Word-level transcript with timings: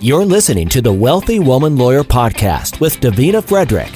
You're 0.00 0.24
listening 0.24 0.68
to 0.70 0.82
the 0.82 0.92
Wealthy 0.92 1.38
Woman 1.38 1.76
Lawyer 1.76 2.02
Podcast 2.02 2.80
with 2.80 3.00
Davina 3.00 3.42
Frederick. 3.42 3.90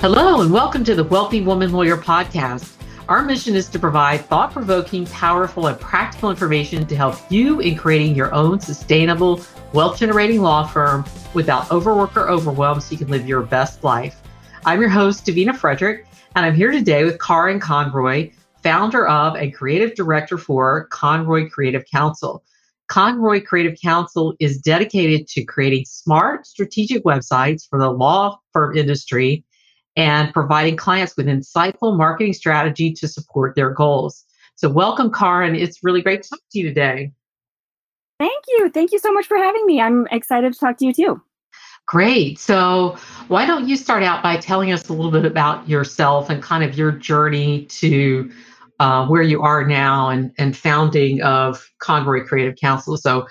Hello, 0.00 0.40
and 0.40 0.52
welcome 0.52 0.84
to 0.84 0.94
the 0.94 1.02
Wealthy 1.04 1.40
Woman 1.42 1.72
Lawyer 1.72 1.96
Podcast. 1.96 2.76
Our 3.08 3.22
mission 3.22 3.56
is 3.56 3.68
to 3.70 3.78
provide 3.78 4.24
thought 4.26 4.52
provoking, 4.52 5.04
powerful, 5.06 5.66
and 5.66 5.78
practical 5.78 6.30
information 6.30 6.86
to 6.86 6.96
help 6.96 7.16
you 7.28 7.60
in 7.60 7.76
creating 7.76 8.14
your 8.14 8.32
own 8.32 8.60
sustainable, 8.60 9.40
wealth 9.72 9.98
generating 9.98 10.40
law 10.40 10.64
firm 10.64 11.04
without 11.34 11.70
overwork 11.72 12.16
or 12.16 12.28
overwhelm 12.30 12.80
so 12.80 12.92
you 12.92 12.98
can 12.98 13.08
live 13.08 13.28
your 13.28 13.42
best 13.42 13.82
life. 13.82 14.22
I'm 14.64 14.80
your 14.80 14.90
host, 14.90 15.26
Davina 15.26 15.56
Frederick, 15.56 16.06
and 16.36 16.46
I'm 16.46 16.54
here 16.54 16.70
today 16.70 17.04
with 17.04 17.20
Karin 17.20 17.58
Conroy, 17.58 18.30
founder 18.62 19.08
of 19.08 19.34
and 19.34 19.52
creative 19.52 19.96
director 19.96 20.38
for 20.38 20.84
Conroy 20.84 21.48
Creative 21.50 21.84
Counsel. 21.84 22.44
Conroy 22.94 23.42
Creative 23.42 23.76
Counsel 23.82 24.36
is 24.38 24.58
dedicated 24.58 25.26
to 25.26 25.44
creating 25.44 25.84
smart, 25.84 26.46
strategic 26.46 27.02
websites 27.02 27.68
for 27.68 27.76
the 27.76 27.90
law 27.90 28.38
firm 28.52 28.76
industry 28.76 29.44
and 29.96 30.32
providing 30.32 30.76
clients 30.76 31.16
with 31.16 31.26
insightful 31.26 31.98
marketing 31.98 32.32
strategy 32.32 32.92
to 32.92 33.08
support 33.08 33.56
their 33.56 33.70
goals. 33.70 34.24
So, 34.54 34.68
welcome, 34.68 35.10
Karin. 35.12 35.56
It's 35.56 35.82
really 35.82 36.02
great 36.02 36.22
to 36.22 36.28
talk 36.28 36.38
to 36.52 36.58
you 36.60 36.68
today. 36.68 37.10
Thank 38.20 38.44
you. 38.46 38.70
Thank 38.70 38.92
you 38.92 39.00
so 39.00 39.12
much 39.12 39.26
for 39.26 39.38
having 39.38 39.66
me. 39.66 39.80
I'm 39.80 40.06
excited 40.12 40.52
to 40.52 40.58
talk 40.60 40.76
to 40.76 40.86
you 40.86 40.94
too. 40.94 41.20
Great. 41.86 42.38
So, 42.38 42.96
why 43.26 43.44
don't 43.44 43.66
you 43.68 43.76
start 43.76 44.04
out 44.04 44.22
by 44.22 44.36
telling 44.36 44.70
us 44.70 44.88
a 44.88 44.92
little 44.92 45.10
bit 45.10 45.24
about 45.24 45.68
yourself 45.68 46.30
and 46.30 46.40
kind 46.40 46.62
of 46.62 46.78
your 46.78 46.92
journey 46.92 47.64
to 47.64 48.30
uh, 48.80 49.06
where 49.06 49.22
you 49.22 49.42
are 49.42 49.66
now 49.66 50.08
and, 50.08 50.32
and 50.38 50.56
founding 50.56 51.22
of 51.22 51.70
Conroy 51.78 52.24
Creative 52.24 52.56
Counsel. 52.56 52.96
So, 52.96 53.26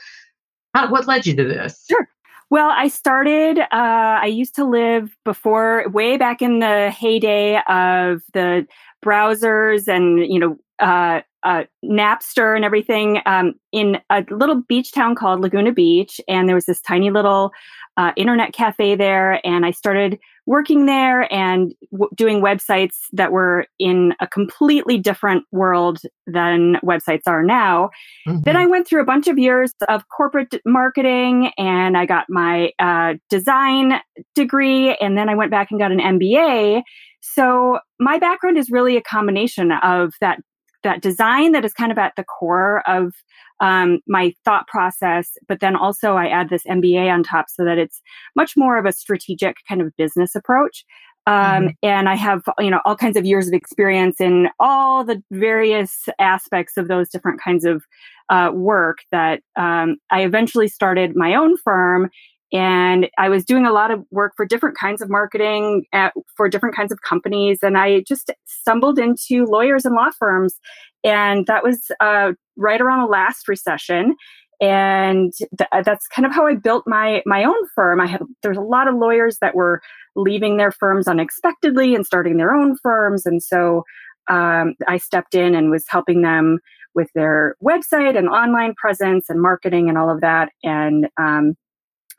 how, 0.74 0.90
what 0.90 1.08
led 1.08 1.26
you 1.26 1.36
to 1.36 1.44
this? 1.44 1.86
Sure. 1.90 2.08
Well, 2.50 2.70
I 2.70 2.88
started, 2.88 3.60
uh, 3.60 3.66
I 3.72 4.26
used 4.26 4.54
to 4.56 4.66
live 4.66 5.18
before, 5.26 5.90
way 5.90 6.18
back 6.18 6.42
in 6.42 6.60
the 6.60 6.92
heyday 6.92 7.56
of 7.68 8.22
the 8.34 8.68
browsers 9.04 9.88
and, 9.88 10.20
you 10.20 10.40
know, 10.40 10.58
uh, 10.80 11.22
uh, 11.44 11.64
Napster 11.84 12.56
and 12.56 12.64
everything 12.64 13.22
um, 13.26 13.54
in 13.72 14.00
a 14.10 14.24
little 14.30 14.62
beach 14.62 14.92
town 14.92 15.16
called 15.16 15.42
Laguna 15.42 15.72
Beach. 15.72 16.22
And 16.28 16.48
there 16.48 16.56
was 16.56 16.66
this 16.66 16.80
tiny 16.82 17.10
little 17.10 17.52
uh, 17.98 18.12
internet 18.16 18.54
cafe 18.54 18.96
there. 18.96 19.46
And 19.46 19.66
I 19.66 19.72
started 19.72 20.20
working 20.46 20.86
there 20.86 21.32
and 21.34 21.74
w- 21.92 22.10
doing 22.16 22.42
websites 22.42 22.96
that 23.14 23.32
were 23.32 23.66
in 23.80 24.14
a 24.20 24.28
completely 24.28 24.98
different 24.98 25.44
world 25.52 26.00
than 26.28 26.76
websites 26.84 27.24
are 27.28 27.44
now. 27.44 27.90
Mm-hmm. 28.28 28.42
Then 28.42 28.58
I 28.58 28.66
went 28.66 28.88
through 28.88 29.02
a 29.02 29.06
bunch 29.06 29.28
of 29.28 29.38
years 29.38 29.74
of 29.88 30.04
corporate 30.10 30.62
marketing 30.66 31.52
and 31.58 31.98
I 31.98 32.06
got 32.06 32.26
my 32.30 32.72
uh, 32.80 33.16
design 33.30 34.00
degree. 34.36 34.96
And 34.96 35.18
then 35.18 35.30
I 35.30 35.36
went 35.36 35.52
back 35.52 35.72
and 35.72 35.80
got 35.80 35.92
an 35.92 36.00
MBA. 36.00 36.84
So 37.22 37.80
my 38.00 38.20
background 38.20 38.58
is 38.58 38.70
really 38.70 38.98
a 38.98 39.02
combination 39.02 39.72
of 39.72 40.14
that 40.20 40.40
that 40.84 41.02
design 41.02 41.52
that 41.54 41.66
is 41.66 41.74
kind 41.74 41.92
of 41.92 41.98
at 41.98 42.14
the 42.16 42.24
core 42.24 42.88
of 42.88 43.14
um, 43.60 44.00
my 44.08 44.34
thought 44.44 44.68
process, 44.68 45.32
but 45.48 45.60
then 45.60 45.76
also 45.76 46.16
I 46.16 46.28
add 46.28 46.50
this 46.50 46.64
MBA 46.64 47.12
on 47.12 47.24
top 47.24 47.46
so 47.50 47.64
that 47.66 47.78
it's 47.78 48.02
much 48.36 48.54
more 48.58 48.78
of 48.78 48.86
a 48.86 48.92
strategic 48.92 49.58
kind 49.68 49.82
of 49.82 49.96
business 49.98 50.36
approach. 50.36 50.86
Um, 51.26 51.36
mm-hmm. 51.36 51.68
And 51.84 52.10
I 52.10 52.16
have, 52.16 52.44
you 52.60 52.70
know, 52.70 52.82
all 52.84 52.98
kinds 52.98 53.16
of 53.16 53.26
years 53.26 53.48
of 53.48 53.54
experience 53.54 54.20
in 54.20 54.50
all 54.60 55.06
the 55.06 55.24
various 55.32 56.10
aspects 56.20 56.76
of 56.76 56.90
those 56.90 57.10
different 57.10 57.42
kinds 57.42 57.64
of 57.64 57.84
uh, 58.30 58.52
work 58.54 59.00
that 59.12 59.42
um, 59.56 59.98
I 60.10 60.24
eventually 60.24 60.68
started 60.68 61.16
my 61.16 61.36
own 61.36 61.58
firm 61.58 62.10
and 62.54 63.10
I 63.18 63.30
was 63.30 63.44
doing 63.44 63.66
a 63.66 63.72
lot 63.72 63.90
of 63.90 64.06
work 64.12 64.34
for 64.38 64.46
different 64.46 64.78
kinds 64.78 65.02
of 65.02 65.10
marketing 65.10 65.86
at, 65.92 66.14
for 66.38 66.48
different 66.48 66.76
kinds 66.76 66.92
of 66.92 67.02
companies. 67.02 67.60
And 67.64 67.80
I 67.80 68.02
just 68.02 68.32
stumbled 68.46 69.00
into 69.00 69.46
lawyers 69.46 69.86
and 69.86 69.96
law 69.96 70.12
firms. 70.18 70.60
And 71.04 71.48
that 71.48 71.64
was 71.64 71.92
uh, 72.00 72.34
right 72.56 72.80
around 72.80 73.00
the 73.00 73.12
last 73.12 73.48
recession. 73.48 74.16
And 74.62 75.34
th- 75.58 75.84
that's 75.84 76.08
kind 76.08 76.28
of 76.28 76.32
how 76.32 76.46
I 76.46 76.54
built 76.54 76.84
my 76.86 77.24
my 77.26 77.44
own 77.44 77.68
firm. 77.74 78.00
I 78.00 78.06
had 78.06 78.22
there's 78.44 78.56
a 78.56 78.62
lot 78.62 78.88
of 78.88 78.96
lawyers 78.96 79.40
that 79.42 79.56
were 79.56 79.82
leaving 80.16 80.58
their 80.58 80.72
firms 80.72 81.08
unexpectedly 81.08 81.96
and 81.96 82.06
starting 82.06 82.38
their 82.38 82.54
own 82.54 82.78
firms, 82.78 83.26
and 83.26 83.44
so 83.44 83.84
um, 84.30 84.76
I 84.88 85.00
stepped 85.00 85.36
in 85.36 85.56
and 85.56 85.72
was 85.72 85.86
helping 85.90 86.22
them 86.22 86.60
with 86.96 87.10
their 87.14 87.56
website 87.62 88.18
and 88.18 88.30
online 88.30 88.76
presence 88.76 89.26
and 89.28 89.42
marketing 89.42 89.90
and 89.90 89.98
all 89.98 90.10
of 90.10 90.22
that. 90.22 90.50
And 90.64 91.10
um, 91.18 91.56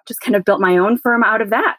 just 0.06 0.20
kind 0.20 0.37
of 0.37 0.44
built 0.44 0.60
my 0.60 0.76
own 0.76 0.98
firm 0.98 1.22
out 1.25 1.41
of 1.41 1.50
that. 1.50 1.76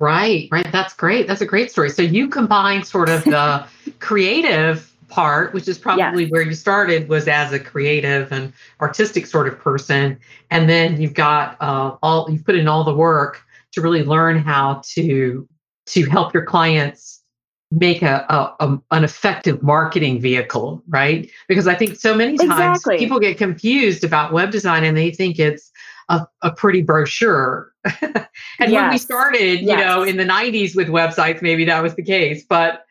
Right, 0.00 0.48
right. 0.52 0.70
That's 0.70 0.94
great. 0.94 1.26
That's 1.26 1.40
a 1.40 1.46
great 1.46 1.70
story. 1.70 1.90
So 1.90 2.02
you 2.02 2.28
combine 2.28 2.84
sort 2.84 3.08
of 3.08 3.24
the 3.24 3.66
creative 3.98 4.92
part, 5.08 5.52
which 5.54 5.66
is 5.66 5.78
probably 5.78 6.24
yes. 6.24 6.30
where 6.30 6.42
you 6.42 6.54
started, 6.54 7.08
was 7.08 7.26
as 7.26 7.52
a 7.52 7.58
creative 7.58 8.30
and 8.30 8.52
artistic 8.80 9.26
sort 9.26 9.48
of 9.48 9.58
person, 9.58 10.18
and 10.50 10.68
then 10.68 11.00
you've 11.00 11.14
got 11.14 11.56
uh, 11.60 11.96
all 12.02 12.28
you've 12.30 12.44
put 12.44 12.54
in 12.54 12.68
all 12.68 12.84
the 12.84 12.94
work 12.94 13.42
to 13.72 13.80
really 13.80 14.04
learn 14.04 14.38
how 14.38 14.82
to 14.94 15.48
to 15.86 16.04
help 16.10 16.34
your 16.34 16.44
clients 16.44 17.22
make 17.70 18.02
a, 18.02 18.24
a, 18.28 18.64
a, 18.64 18.78
an 18.92 19.04
effective 19.04 19.62
marketing 19.62 20.18
vehicle 20.20 20.82
right 20.88 21.30
because 21.48 21.66
i 21.66 21.74
think 21.74 21.96
so 21.96 22.14
many 22.14 22.34
times 22.38 22.78
exactly. 22.78 22.96
people 22.96 23.20
get 23.20 23.36
confused 23.36 24.04
about 24.04 24.32
web 24.32 24.50
design 24.50 24.84
and 24.84 24.96
they 24.96 25.10
think 25.10 25.38
it's 25.38 25.70
a, 26.08 26.26
a 26.42 26.50
pretty 26.50 26.82
brochure. 26.82 27.72
and 27.84 28.26
yes. 28.58 28.72
when 28.72 28.90
we 28.90 28.98
started, 28.98 29.60
yes. 29.60 29.62
you 29.62 29.76
know, 29.76 30.02
in 30.02 30.16
the 30.16 30.24
90s 30.24 30.74
with 30.74 30.88
websites, 30.88 31.42
maybe 31.42 31.64
that 31.64 31.82
was 31.82 31.94
the 31.94 32.02
case, 32.02 32.44
but 32.48 32.84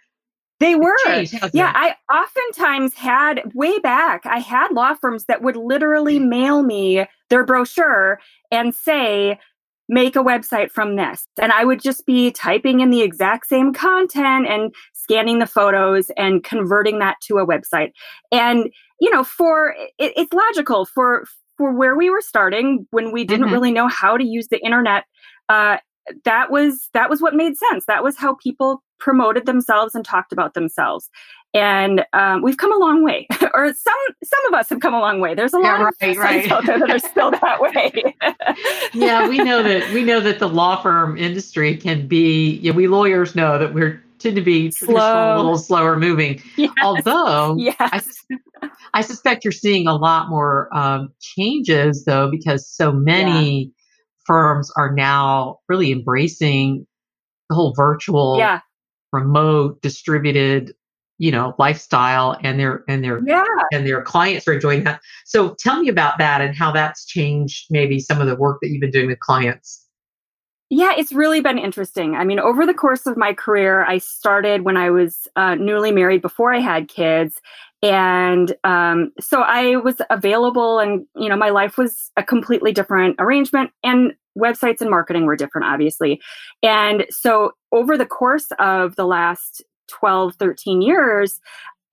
they 0.60 0.76
were. 0.76 0.96
Changed, 1.06 1.36
yeah, 1.54 1.72
I 1.76 1.96
oftentimes 2.12 2.96
had 2.96 3.52
way 3.54 3.78
back, 3.80 4.26
I 4.26 4.40
had 4.40 4.72
law 4.72 4.96
firms 4.96 5.26
that 5.26 5.42
would 5.42 5.56
literally 5.56 6.20
mail 6.20 6.64
me 6.64 7.06
their 7.30 7.46
brochure 7.46 8.20
and 8.52 8.74
say, 8.74 9.40
make 9.90 10.16
a 10.16 10.24
website 10.24 10.72
from 10.72 10.96
this. 10.96 11.26
And 11.42 11.52
I 11.52 11.64
would 11.64 11.82
just 11.82 12.06
be 12.06 12.32
typing 12.32 12.82
in 12.82 12.90
the 12.90 13.02
exact 13.02 13.48
same 13.48 13.74
content 13.74 14.48
and 14.48 14.74
scanning 14.94 15.40
the 15.40 15.48
photos 15.48 16.10
and 16.18 16.44
converting 16.44 17.00
that 17.00 17.18
to 17.28 17.38
a 17.38 17.48
website. 17.48 17.92
And, 18.32 18.70
you 19.00 19.10
know, 19.10 19.24
for 19.24 19.76
it, 19.98 20.14
it's 20.18 20.34
logical 20.34 20.86
for 20.86 21.26
for 21.58 21.74
where 21.74 21.96
we 21.96 22.10
were 22.10 22.22
starting 22.22 22.88
when 22.92 23.12
we 23.12 23.24
didn't 23.24 23.46
mm-hmm. 23.46 23.54
really 23.54 23.72
know 23.72 23.88
how 23.88 24.18
to 24.18 24.24
use 24.24 24.48
the 24.50 24.64
internet 24.64 25.06
uh, 25.50 25.78
that 26.24 26.52
was 26.52 26.90
that 26.94 27.10
was 27.10 27.22
what 27.22 27.34
made 27.34 27.58
sense 27.58 27.86
that 27.86 28.04
was 28.04 28.18
how 28.18 28.36
people 28.36 28.84
promoted 29.00 29.46
themselves 29.46 29.94
and 29.94 30.06
talked 30.06 30.32
about 30.32 30.54
themselves 30.54 31.10
and 31.54 32.06
um, 32.14 32.42
we've 32.42 32.58
come 32.58 32.74
a 32.74 32.78
long 32.78 33.04
way 33.04 33.28
or 33.54 33.74
some 33.74 33.94
some 34.24 34.46
of 34.48 34.54
us 34.54 34.70
have 34.70 34.80
come 34.80 34.94
a 34.94 35.00
long 35.00 35.20
way 35.20 35.34
there's 35.34 35.54
a 35.54 35.60
lot 35.60 35.80
yeah, 36.02 36.12
of 36.12 36.18
right. 36.18 36.52
out 36.52 36.66
there 36.66 36.80
that 36.80 36.90
are 36.90 37.00
still 37.00 37.32
that 37.32 37.62
way 37.62 37.92
yeah 38.94 39.28
we 39.28 39.38
know 39.38 39.62
that 39.64 39.92
we 39.94 40.04
know 40.04 40.20
that 40.20 40.40
the 40.40 40.48
law 40.50 40.82
firm 40.82 41.18
industry 41.18 41.76
can 41.76 42.08
be 42.08 42.58
yeah, 42.58 42.72
we 42.72 42.88
lawyers 42.88 43.36
know 43.36 43.58
that 43.58 43.74
we're 43.74 44.02
tend 44.20 44.36
to 44.36 44.42
be 44.42 44.72
slow, 44.72 45.36
a 45.36 45.38
little 45.38 45.58
slower 45.58 45.98
moving. 45.98 46.42
Yes. 46.56 46.72
Although 46.84 47.56
yes. 47.58 47.76
I, 47.80 48.00
suspect, 48.00 48.42
I, 48.94 49.02
suspect, 49.02 49.46
you're 49.46 49.52
seeing 49.52 49.88
a 49.88 49.96
lot 49.96 50.30
more 50.30 50.70
um, 50.76 51.14
changes 51.20 52.06
though, 52.06 52.30
because 52.30 52.68
so 52.70 52.92
many 52.92 53.64
yeah. 53.64 53.70
firms 54.26 54.72
are 54.78 54.94
now 54.94 55.60
really 55.70 55.92
embracing 55.92 56.86
the 57.50 57.56
whole 57.56 57.74
virtual, 57.76 58.38
yeah. 58.38 58.60
remote, 59.14 59.82
distributed, 59.82 60.74
you 61.18 61.32
know, 61.32 61.56
lifestyle, 61.58 62.38
and 62.44 62.60
their 62.60 62.84
and 62.88 63.04
their 63.04 63.22
yeah. 63.26 63.44
and 63.72 63.88
their 63.88 64.02
clients 64.02 64.48
are 64.48 64.54
enjoying 64.54 64.84
that. 64.84 65.02
So 65.26 65.56
tell 65.60 65.82
me 65.82 65.90
about 65.90 66.18
that 66.20 66.42
and 66.42 66.56
how 66.56 66.72
that's 66.72 67.06
changed 67.06 67.68
maybe 67.70 68.00
some 68.00 68.22
of 68.22 68.28
the 68.28 68.36
work 68.36 68.60
that 68.62 68.70
you've 68.70 68.82
been 68.82 68.92
doing 68.92 69.08
with 69.08 69.20
clients. 69.20 69.87
Yeah, 70.70 70.94
it's 70.98 71.14
really 71.14 71.40
been 71.40 71.58
interesting. 71.58 72.16
I 72.16 72.26
mean, 72.26 72.40
over 72.40 72.66
the 72.66 72.74
course 72.74 73.06
of 73.06 73.16
my 73.16 73.34
career, 73.34 73.86
I 73.86 74.00
started 74.00 74.64
when 74.64 74.76
I 74.76 74.90
was 74.90 75.28
uh, 75.38 75.56
newly 75.56 75.92
married 75.94 76.22
before 76.22 76.54
I 76.54 76.60
had 76.60 76.90
kids. 76.90 77.40
And 77.82 78.54
um, 78.66 79.14
so 79.20 79.42
I 79.42 79.78
was 79.78 80.02
available, 80.10 80.80
and, 80.80 81.06
you 81.16 81.30
know, 81.30 81.38
my 81.38 81.52
life 81.52 81.78
was 81.78 82.12
a 82.18 82.24
completely 82.24 82.74
different 82.74 83.16
arrangement. 83.20 83.72
And 83.84 84.14
websites 84.38 84.82
and 84.82 84.90
marketing 84.90 85.26
were 85.26 85.38
different, 85.38 85.68
obviously. 85.68 86.20
And 86.62 87.06
so 87.10 87.52
over 87.72 87.98
the 87.98 88.06
course 88.06 88.48
of 88.60 88.96
the 88.98 89.06
last 89.06 89.64
12, 89.88 90.36
13 90.36 90.82
years, 90.82 91.40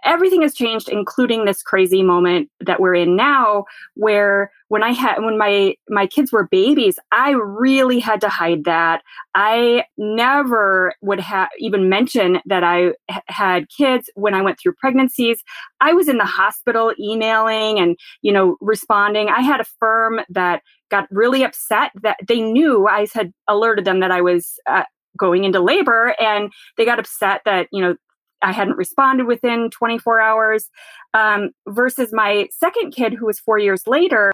everything 0.05 0.43
has 0.43 0.55
changed, 0.55 0.89
including 0.89 1.45
this 1.45 1.63
crazy 1.63 2.03
moment 2.03 2.51
that 2.61 2.81
we're 2.81 2.95
in 2.95 3.17
now, 3.17 3.65
where 3.95 4.51
when 4.69 4.83
I 4.83 4.91
had 4.91 5.21
when 5.21 5.39
my 5.39 5.75
my 5.89 6.07
kids 6.07 6.33
were 6.33 6.49
babies, 6.49 6.99
I 7.13 7.31
really 7.31 8.01
had 8.01 8.21
to 8.23 8.29
hide 8.29 8.65
that. 8.65 9.03
I 9.35 9.85
never 9.97 10.95
would 11.01 11.21
have 11.21 11.49
even 11.59 11.89
mention 11.89 12.41
that 12.47 12.65
I 12.65 12.89
h- 13.11 13.23
had 13.29 13.69
kids 13.69 14.11
when 14.15 14.35
I 14.35 14.43
went 14.43 14.59
through 14.59 14.75
pregnancies. 14.75 15.43
I 15.81 15.93
was 15.93 16.09
in 16.09 16.19
the 16.19 16.25
hospital 16.25 16.93
emailing 16.99 17.79
and 17.79 17.97
you 18.23 18.33
know 18.33 18.57
responding. 18.61 19.29
I 19.29 19.41
had 19.41 19.61
a 19.61 19.67
firm 19.79 20.21
that 20.29 20.63
got 20.91 21.09
really 21.11 21.43
upset 21.43 21.91
that 22.03 22.19
they 22.27 22.41
knew 22.41 22.87
I 22.87 23.07
had 23.13 23.33
alerted 23.49 23.85
them 23.85 24.01
that 24.01 24.11
I 24.11 24.21
was 24.21 24.59
uh, 24.69 24.85
going 25.19 25.45
into 25.45 25.61
labor 25.61 26.15
and 26.21 26.53
they 26.77 26.85
got 26.85 26.99
upset 26.99 27.43
that 27.45 27.69
you 27.73 27.81
know 27.81 27.97
I 28.45 28.53
hadn't 28.53 28.77
responded 28.77 29.27
within 29.27 29.71
24 29.71 30.21
hours. 30.21 30.71
Um, 31.15 31.51
versus 31.69 32.11
my 32.13 32.49
second 32.51 32.93
kid, 32.93 33.15
who 33.15 33.27
was 33.27 33.41
four 33.41 33.59
years 33.59 33.87
later, 33.87 34.33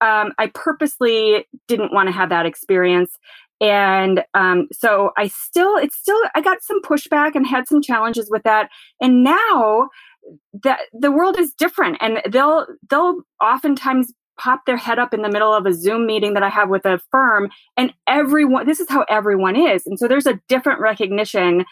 um, 0.00 0.32
I 0.38 0.50
purposely 0.54 1.46
didn't 1.66 1.92
want 1.92 2.08
to 2.08 2.12
have 2.12 2.30
that 2.30 2.46
experience. 2.46 3.18
And 3.60 4.24
um, 4.34 4.68
so 4.72 5.10
I 5.16 5.28
still, 5.28 5.76
it's 5.76 5.96
still, 5.96 6.20
I 6.34 6.40
got 6.40 6.62
some 6.62 6.80
pushback 6.82 7.34
and 7.34 7.46
had 7.46 7.66
some 7.66 7.82
challenges 7.82 8.28
with 8.30 8.42
that. 8.44 8.70
And 9.00 9.24
now 9.24 9.88
that 10.62 10.80
the 10.92 11.10
world 11.10 11.38
is 11.38 11.52
different, 11.54 11.96
and 12.00 12.20
they'll 12.30 12.66
they'll 12.90 13.22
oftentimes 13.42 14.12
pop 14.38 14.60
their 14.66 14.76
head 14.76 14.98
up 14.98 15.12
in 15.12 15.22
the 15.22 15.30
middle 15.30 15.52
of 15.52 15.66
a 15.66 15.74
Zoom 15.74 16.06
meeting 16.06 16.34
that 16.34 16.44
I 16.44 16.48
have 16.48 16.68
with 16.68 16.84
a 16.84 17.00
firm, 17.10 17.50
and 17.76 17.92
everyone, 18.06 18.66
this 18.66 18.80
is 18.80 18.88
how 18.88 19.04
everyone 19.08 19.56
is. 19.56 19.86
And 19.86 19.98
so 19.98 20.06
there's 20.06 20.26
a 20.26 20.40
different 20.48 20.80
recognition 20.80 21.64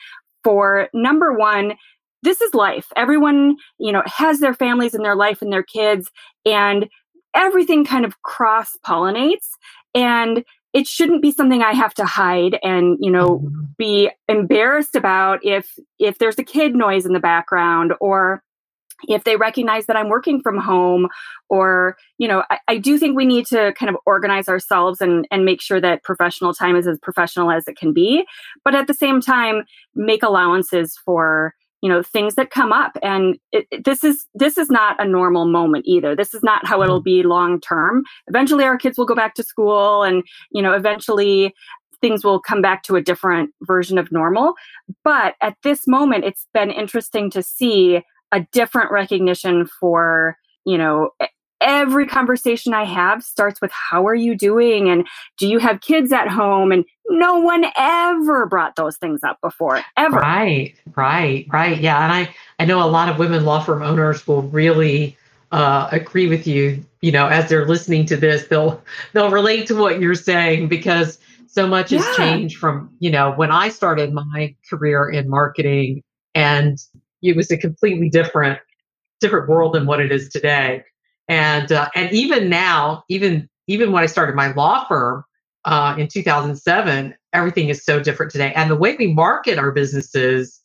for 0.47 0.89
number 0.95 1.33
one, 1.33 1.75
this 2.23 2.41
is 2.41 2.55
life. 2.55 2.87
Everyone, 2.95 3.57
you 3.79 3.91
know, 3.91 4.05
has 4.07 4.39
their 4.39 4.55
families 4.55 4.95
and 4.95 5.05
their 5.05 5.17
life 5.17 5.43
and 5.43 5.53
their 5.53 5.65
kids, 5.65 6.09
and 6.45 6.89
everything 7.35 7.85
kind 7.85 8.05
of 8.05 8.23
cross 8.23 8.77
pollinates. 8.87 9.49
And 9.93 10.45
it 10.73 10.87
shouldn't 10.87 11.21
be 11.21 11.33
something 11.33 11.63
I 11.63 11.73
have 11.73 11.95
to 11.95 12.05
hide 12.05 12.61
and, 12.63 12.97
you 13.01 13.11
know, 13.11 13.41
mm-hmm. 13.41 13.65
be 13.77 14.09
embarrassed 14.29 14.95
about 14.95 15.45
if 15.45 15.77
if 15.99 16.19
there's 16.19 16.39
a 16.39 16.45
kid 16.45 16.77
noise 16.77 17.07
in 17.07 17.13
the 17.13 17.19
background 17.19 17.95
or 18.01 18.41
if 19.09 19.25
they 19.25 19.37
recognize 19.37 19.87
that 19.87 19.97
I'm 19.97 20.09
working 20.09 20.41
from 20.41 20.59
home, 20.59 21.09
or, 21.49 21.97
you 22.19 22.27
know, 22.27 22.45
I, 22.51 22.59
I, 22.69 22.79
do 22.79 22.99
think 22.99 23.17
we 23.17 23.27
need 23.27 23.47
to 23.47 23.73
kind 23.79 23.91
of 23.91 23.97
organize 24.07 24.49
ourselves 24.49 25.01
and, 25.01 25.27
and 25.31 25.45
make 25.45 25.61
sure 25.61 25.81
that 25.81 26.03
professional 26.03 26.55
time 26.55 26.77
is 26.77 26.87
as 26.87 26.99
professional 26.99 27.51
as 27.51 27.69
it 27.69 27.77
can 27.77 27.93
be. 27.93 28.25
But 28.65 28.75
at 28.75 28.87
the 28.87 28.95
same 28.95 29.21
time, 29.21 29.65
make 29.95 30.23
allowances 30.23 30.99
for, 31.05 31.55
you 31.83 31.89
know, 31.89 32.03
things 32.03 32.35
that 32.37 32.51
come 32.51 32.73
up. 32.73 32.97
And 33.03 33.39
it, 33.53 33.67
it, 33.71 33.85
this 33.85 34.03
is, 34.03 34.27
this 34.35 34.59
is 34.59 34.71
not 34.71 35.01
a 35.03 35.07
normal 35.07 35.47
moment 35.47 35.85
either. 35.87 36.17
This 36.17 36.35
is 36.35 36.43
not 36.43 36.67
how 36.67 36.83
it'll 36.83 36.99
mm-hmm. 36.99 37.05
be 37.05 37.23
long 37.23 37.61
term. 37.61 38.03
Eventually 38.29 38.65
our 38.65 38.79
kids 38.79 38.99
will 38.99 39.07
go 39.07 39.15
back 39.15 39.35
to 39.35 39.43
school 39.43 40.03
and, 40.03 40.25
you 40.51 40.63
know, 40.63 40.73
eventually 40.73 41.55
things 42.01 42.25
will 42.25 42.41
come 42.41 42.61
back 42.61 42.83
to 42.85 42.97
a 42.97 43.03
different 43.03 43.51
version 43.63 43.99
of 43.99 44.13
normal. 44.13 44.55
But 45.05 45.35
at 45.41 45.57
this 45.63 45.87
moment, 45.87 46.25
it's 46.25 46.47
been 46.53 46.71
interesting 46.71 47.31
to 47.31 47.43
see 47.43 48.03
a 48.33 48.47
different 48.53 48.91
recognition 48.91 49.67
for, 49.81 50.37
you 50.65 50.79
know, 50.79 51.11
every 51.61 52.07
conversation 52.07 52.75
I 52.75 52.85
have 52.85 53.23
starts 53.23 53.61
with 53.61 53.73
how 53.73 54.07
are 54.07 54.15
you 54.15 54.37
doing? 54.37 54.89
And 54.89 55.07
do 55.39 55.49
you 55.49 55.59
have 55.59 55.81
kids 55.81 56.13
at 56.13 56.29
home? 56.29 56.73
And 56.73 56.85
no 57.09 57.39
one 57.39 57.65
ever 57.77 58.47
brought 58.47 58.77
those 58.77 58.97
things 58.97 59.23
up 59.23 59.39
before 59.41 59.83
ever. 59.97 60.19
Right 60.19 60.75
right 60.95 61.47
right. 61.53 61.81
Yeah 61.81 62.03
and 62.03 62.13
I 62.13 62.35
I 62.59 62.65
know 62.65 62.83
a 62.83 62.89
lot 62.89 63.09
of 63.09 63.19
women 63.19 63.45
law 63.45 63.63
firm 63.63 63.83
owners 63.83 64.27
will 64.27 64.43
really 64.43 65.17
uh, 65.53 65.89
agree 65.93 66.27
with 66.29 66.47
you 66.47 66.85
you 67.01 67.13
know 67.13 67.29
as 67.29 67.49
they're 67.49 67.67
listening 67.67 68.05
to 68.07 68.17
this 68.17 68.49
they'll 68.49 68.83
they'll 69.13 69.31
relate 69.31 69.67
to 69.69 69.77
what 69.77 70.01
you're 70.01 70.15
saying 70.15 70.67
because 70.67 71.19
so 71.47 71.69
much 71.69 71.91
has 71.91 72.05
changed 72.17 72.59
from 72.59 72.91
you 72.99 73.11
know 73.11 73.33
when 73.33 73.53
I 73.53 73.69
started 73.69 74.13
my 74.13 74.55
career 74.69 75.09
in 75.09 75.31
marketing 75.31 76.03
and 76.35 76.79
it 77.29 77.37
was 77.37 77.51
a 77.51 77.57
completely 77.57 78.09
different 78.09 78.59
different 79.21 79.49
world 79.49 79.75
than 79.75 79.87
what 79.87 80.01
it 80.01 80.13
is 80.13 80.29
today. 80.29 80.85
And 81.29 81.73
uh, 81.73 81.89
and 81.95 82.13
even 82.13 82.49
now, 82.49 83.05
even 83.09 83.49
even 83.67 83.93
when 83.93 84.03
I 84.03 84.07
started 84.07 84.37
my 84.37 84.53
law 84.53 84.87
firm 84.87 85.25
uh, 85.65 85.97
in 85.99 86.09
2007, 86.09 87.15
everything 87.33 87.69
is 87.69 87.85
so 87.85 88.01
different 88.01 88.31
today. 88.31 88.53
And 88.55 88.71
the 88.71 88.77
way 88.77 88.97
we 88.97 89.13
market 89.13 89.59
our 89.59 89.73
businesses 89.73 90.61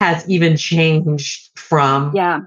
has 0.00 0.28
even 0.28 0.56
changed 0.56 1.50
from 1.58 2.14
yeah 2.14 2.40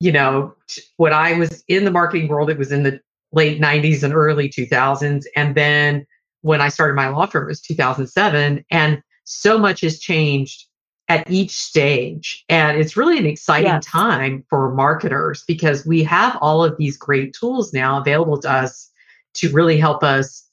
you 0.00 0.12
know 0.12 0.54
when 0.96 1.12
I 1.12 1.34
was 1.34 1.64
in 1.68 1.84
the 1.84 1.90
marketing 1.90 2.28
world, 2.28 2.50
it 2.50 2.58
was 2.58 2.72
in 2.72 2.82
the 2.82 3.00
late 3.32 3.60
90s 3.60 4.02
and 4.02 4.14
early 4.14 4.48
2000s, 4.48 5.24
and 5.36 5.54
then 5.54 6.06
when 6.42 6.60
I 6.60 6.68
started 6.68 6.94
my 6.94 7.08
law 7.08 7.26
firm, 7.26 7.44
it 7.44 7.48
was 7.48 7.60
2007, 7.60 8.64
and 8.70 9.02
so 9.24 9.56
much 9.58 9.80
has 9.80 9.98
changed 9.98 10.66
at 11.08 11.30
each 11.30 11.50
stage. 11.50 12.44
And 12.48 12.78
it's 12.80 12.96
really 12.96 13.18
an 13.18 13.26
exciting 13.26 13.66
yes. 13.66 13.84
time 13.84 14.44
for 14.48 14.74
marketers 14.74 15.44
because 15.46 15.84
we 15.86 16.02
have 16.04 16.36
all 16.40 16.64
of 16.64 16.76
these 16.78 16.96
great 16.96 17.34
tools 17.34 17.72
now 17.72 18.00
available 18.00 18.38
to 18.40 18.50
us 18.50 18.90
to 19.34 19.52
really 19.52 19.76
help 19.76 20.02
us 20.02 20.48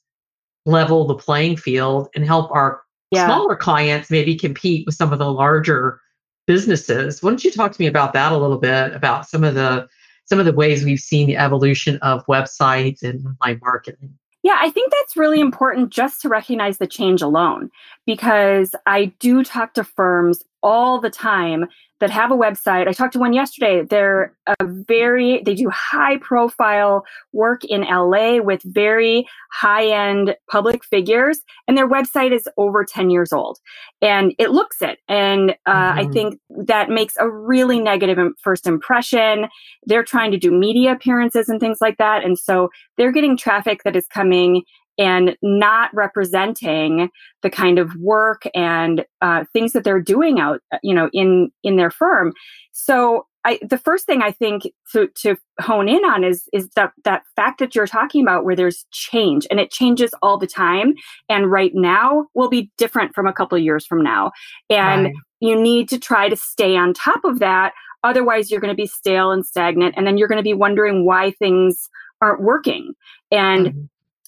level 0.66 1.06
the 1.06 1.14
playing 1.14 1.56
field 1.56 2.08
and 2.14 2.24
help 2.24 2.50
our 2.52 2.82
yeah. 3.10 3.26
smaller 3.26 3.56
clients 3.56 4.10
maybe 4.10 4.34
compete 4.36 4.84
with 4.86 4.94
some 4.94 5.12
of 5.12 5.18
the 5.18 5.32
larger 5.32 6.00
businesses. 6.46 7.22
Why 7.22 7.30
don't 7.30 7.44
you 7.44 7.50
talk 7.50 7.72
to 7.72 7.80
me 7.80 7.86
about 7.86 8.12
that 8.12 8.32
a 8.32 8.36
little 8.36 8.58
bit 8.58 8.92
about 8.94 9.28
some 9.28 9.44
of 9.44 9.54
the 9.54 9.88
some 10.26 10.38
of 10.38 10.46
the 10.46 10.52
ways 10.52 10.84
we've 10.84 11.00
seen 11.00 11.26
the 11.26 11.36
evolution 11.36 11.98
of 11.98 12.24
websites 12.26 13.02
and 13.02 13.26
online 13.26 13.60
marketing? 13.62 14.18
Yeah, 14.42 14.56
I 14.60 14.70
think 14.70 14.92
that's 14.92 15.16
really 15.16 15.40
important 15.40 15.90
just 15.90 16.20
to 16.22 16.28
recognize 16.28 16.78
the 16.78 16.86
change 16.86 17.22
alone 17.22 17.70
because 18.06 18.74
I 18.86 19.06
do 19.20 19.44
talk 19.44 19.74
to 19.74 19.84
firms 19.84 20.42
all 20.62 21.00
the 21.00 21.10
time 21.10 21.66
that 22.02 22.10
have 22.10 22.32
a 22.32 22.36
website. 22.36 22.88
I 22.88 22.92
talked 22.92 23.12
to 23.12 23.20
one 23.20 23.32
yesterday. 23.32 23.84
They're 23.88 24.34
a 24.48 24.66
very, 24.66 25.40
they 25.44 25.54
do 25.54 25.70
high 25.70 26.16
profile 26.16 27.04
work 27.32 27.64
in 27.64 27.82
LA 27.82 28.38
with 28.38 28.60
very 28.64 29.24
high 29.52 29.86
end 29.86 30.34
public 30.50 30.84
figures, 30.84 31.38
and 31.68 31.78
their 31.78 31.88
website 31.88 32.32
is 32.32 32.48
over 32.56 32.84
10 32.84 33.10
years 33.10 33.32
old. 33.32 33.60
And 34.00 34.34
it 34.40 34.50
looks 34.50 34.82
it. 34.82 34.98
And 35.08 35.52
uh, 35.64 35.92
mm-hmm. 35.92 35.98
I 36.00 36.12
think 36.12 36.40
that 36.50 36.90
makes 36.90 37.14
a 37.20 37.30
really 37.30 37.78
negative 37.78 38.18
first 38.38 38.66
impression. 38.66 39.46
They're 39.84 40.02
trying 40.02 40.32
to 40.32 40.38
do 40.38 40.50
media 40.50 40.90
appearances 40.90 41.48
and 41.48 41.60
things 41.60 41.78
like 41.80 41.98
that. 41.98 42.24
And 42.24 42.36
so 42.36 42.70
they're 42.96 43.12
getting 43.12 43.36
traffic 43.36 43.82
that 43.84 43.94
is 43.94 44.08
coming 44.08 44.64
and 44.98 45.36
not 45.42 45.92
representing 45.94 47.10
the 47.42 47.50
kind 47.50 47.78
of 47.78 47.94
work 47.96 48.42
and 48.54 49.04
uh, 49.20 49.44
things 49.52 49.72
that 49.72 49.84
they're 49.84 50.00
doing 50.00 50.40
out 50.40 50.60
you 50.82 50.94
know 50.94 51.08
in 51.12 51.50
in 51.62 51.76
their 51.76 51.90
firm. 51.90 52.32
So 52.72 53.26
I, 53.44 53.58
the 53.68 53.78
first 53.78 54.06
thing 54.06 54.22
I 54.22 54.30
think 54.30 54.68
to, 54.92 55.08
to 55.22 55.36
hone 55.60 55.88
in 55.88 56.04
on 56.04 56.22
is 56.22 56.48
is 56.52 56.68
that 56.70 56.92
that 57.04 57.24
fact 57.34 57.58
that 57.58 57.74
you're 57.74 57.86
talking 57.86 58.22
about 58.22 58.44
where 58.44 58.54
there's 58.54 58.86
change 58.92 59.46
and 59.50 59.58
it 59.58 59.70
changes 59.70 60.14
all 60.22 60.38
the 60.38 60.46
time 60.46 60.94
and 61.28 61.50
right 61.50 61.72
now 61.74 62.26
will 62.34 62.48
be 62.48 62.70
different 62.78 63.14
from 63.14 63.26
a 63.26 63.32
couple 63.32 63.58
of 63.58 63.64
years 63.64 63.84
from 63.84 64.02
now. 64.02 64.30
And 64.70 65.06
right. 65.06 65.14
you 65.40 65.60
need 65.60 65.88
to 65.88 65.98
try 65.98 66.28
to 66.28 66.36
stay 66.36 66.76
on 66.76 66.94
top 66.94 67.24
of 67.24 67.40
that 67.40 67.72
otherwise 68.04 68.50
you're 68.50 68.60
going 68.60 68.74
to 68.74 68.80
be 68.80 68.86
stale 68.86 69.30
and 69.30 69.44
stagnant 69.46 69.94
and 69.96 70.06
then 70.06 70.18
you're 70.18 70.28
going 70.28 70.36
to 70.36 70.42
be 70.42 70.54
wondering 70.54 71.04
why 71.04 71.32
things 71.32 71.88
aren't 72.20 72.42
working. 72.42 72.94
And 73.30 73.66
mm-hmm 73.66 73.82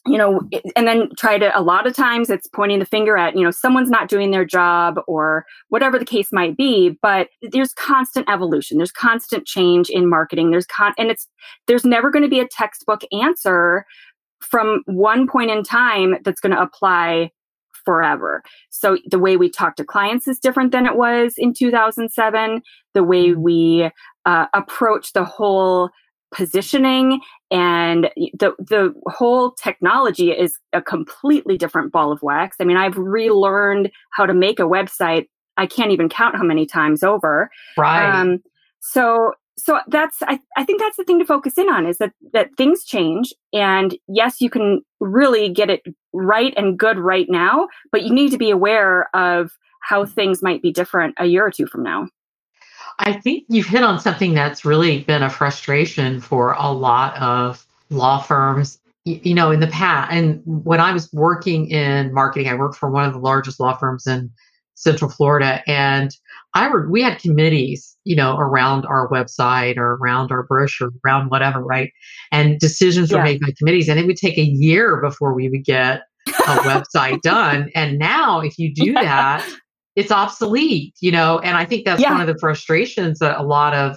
you 0.07 0.19
know, 0.19 0.41
and 0.77 0.87
then 0.87 1.09
try 1.17 1.39
to, 1.39 1.59
a 1.59 1.63
lot 1.63 1.87
of 1.87 1.95
times 1.95 2.29
it's 2.29 2.47
pointing 2.47 2.79
the 2.79 2.85
finger 2.85 3.17
at, 3.17 3.37
you 3.37 3.43
know, 3.43 3.51
someone's 3.51 3.91
not 3.91 4.09
doing 4.09 4.31
their 4.31 4.45
job 4.45 5.01
or 5.07 5.47
whatever 5.69 5.99
the 5.99 6.05
case 6.05 6.31
might 6.31 6.57
be. 6.57 6.99
But 7.01 7.29
there's 7.41 7.73
constant 7.73 8.29
evolution. 8.29 8.77
There's 8.77 8.93
constant 8.93 9.47
change 9.47 9.89
in 9.89 10.09
marketing. 10.09 10.51
There's 10.51 10.67
con, 10.67 10.93
and 10.99 11.11
it's, 11.11 11.27
there's 11.67 11.85
never 11.85 12.11
going 12.11 12.23
to 12.23 12.29
be 12.29 12.41
a 12.41 12.49
textbook 12.49 13.03
answer 13.13 13.87
from 14.41 14.83
one 14.87 15.27
point 15.27 15.51
in 15.51 15.63
time 15.63 16.17
that's 16.23 16.41
going 16.41 16.55
to 16.55 16.61
apply 16.61 17.31
forever. 17.85 18.43
So 18.71 18.99
the 19.11 19.19
way 19.19 19.37
we 19.37 19.49
talk 19.49 19.77
to 19.77 19.85
clients 19.85 20.27
is 20.29 20.39
different 20.39 20.73
than 20.73 20.87
it 20.87 20.97
was 20.97 21.35
in 21.37 21.55
2007. 21.55 22.63
The 22.93 23.03
way 23.03 23.29
mm-hmm. 23.29 23.43
we 23.43 23.91
uh, 24.27 24.47
approach 24.53 25.13
the 25.13 25.25
whole 25.25 25.91
positioning 26.33 27.21
and 27.55 28.11
the 28.17 28.53
the 28.59 28.93
whole 29.07 29.53
technology 29.53 30.33
is 30.33 30.59
a 30.73 30.83
completely 30.83 31.57
different 31.57 31.93
ball 31.93 32.11
of 32.11 32.21
wax. 32.21 32.57
I 32.59 32.65
mean, 32.65 32.77
I've 32.77 32.99
relearned 32.99 33.93
how 34.11 34.27
to 34.27 34.35
make 34.35 34.59
a 34.59 34.65
website. 34.65 35.29
I 35.57 35.67
can't 35.67 35.93
even 35.93 36.09
count 36.09 36.37
how 36.37 36.43
many 36.43 36.67
times 36.67 37.05
over. 37.05 37.49
Right. 37.79 38.11
Um, 38.11 38.43
so 38.81 39.35
so 39.57 39.79
that's 39.87 40.17
I, 40.23 40.41
I 40.57 40.65
think 40.65 40.81
that's 40.81 40.97
the 40.97 41.05
thing 41.05 41.21
to 41.21 41.25
focus 41.25 41.57
in 41.57 41.69
on 41.69 41.87
is 41.87 41.99
that 41.99 42.11
that 42.33 42.51
things 42.57 42.83
change 42.83 43.33
and 43.53 43.97
yes 44.09 44.41
you 44.41 44.51
can 44.51 44.83
really 44.99 45.49
get 45.49 45.71
it 45.71 45.83
right 46.13 46.53
and 46.57 46.77
good 46.77 46.99
right 46.99 47.27
now 47.29 47.69
but 47.93 48.03
you 48.03 48.13
need 48.13 48.33
to 48.33 48.37
be 48.37 48.51
aware 48.51 49.15
of 49.15 49.53
how 49.81 50.05
things 50.05 50.43
might 50.43 50.61
be 50.61 50.73
different 50.73 51.15
a 51.19 51.27
year 51.27 51.47
or 51.47 51.53
two 51.53 51.69
from 51.69 51.85
now 51.85 52.09
I 52.99 53.13
think 53.13 53.45
you've 53.49 53.67
hit 53.67 53.83
on 53.83 53.99
something 53.99 54.35
that's 54.35 54.65
really 54.65 55.03
been 55.03 55.23
a 55.23 55.31
frustration 55.31 56.21
for 56.21 56.53
a 56.53 56.71
lot 56.71 57.17
of 57.21 57.67
law 57.91 58.21
firms. 58.21 58.79
You, 59.07 59.35
know, 59.35 59.51
in 59.51 59.61
the 59.61 59.67
past, 59.67 60.11
and 60.13 60.41
when 60.47 60.81
I 60.81 60.91
was 60.93 61.13
working 61.13 61.69
in 61.71 62.15
marketing, 62.15 62.49
I 62.49 62.55
worked 62.55 62.77
for 62.77 62.91
one 62.91 63.05
of 63.05 63.13
the 63.13 63.19
largest 63.19 63.61
law 63.61 63.77
firms 63.77 64.07
in 64.07 64.31
Central 64.77 65.11
Florida, 65.11 65.63
and 65.67 66.11
I 66.55 66.69
were, 66.71 66.89
we 66.89 67.03
had 67.03 67.19
committees, 67.19 67.99
you 68.05 68.17
know, 68.17 68.39
around 68.39 68.87
our 68.87 69.07
website 69.11 69.77
or 69.77 69.97
around 69.97 70.33
our 70.33 70.45
brochure, 70.45 70.91
around 71.05 71.29
whatever, 71.29 71.61
right? 71.61 71.93
And 72.33 72.59
decisions 72.59 73.13
were 73.13 73.23
made 73.23 73.41
by 73.41 73.53
committees, 73.59 73.91
and 73.91 74.01
it 74.01 74.07
would 74.07 74.17
take 74.17 74.39
a 74.39 74.43
year 74.43 74.99
before 75.03 75.35
we 75.35 75.51
would 75.51 75.65
get 75.65 76.05
a 76.29 76.31
website 76.61 77.21
done. 77.21 77.71
And 77.75 77.99
now, 77.99 78.41
if 78.41 78.59
you 78.59 78.73
do 78.73 78.93
yeah. 78.93 79.03
that, 79.03 79.51
it's 79.97 80.11
obsolete, 80.11 80.95
you 81.01 81.13
know. 81.13 81.39
And 81.41 81.57
I 81.57 81.65
think 81.65 81.85
that's 81.85 82.01
yeah. 82.01 82.13
one 82.13 82.21
of 82.21 82.27
the 82.27 82.39
frustrations 82.39 83.19
that 83.21 83.39
a 83.39 83.43
lot 83.43 83.75
of 83.75 83.97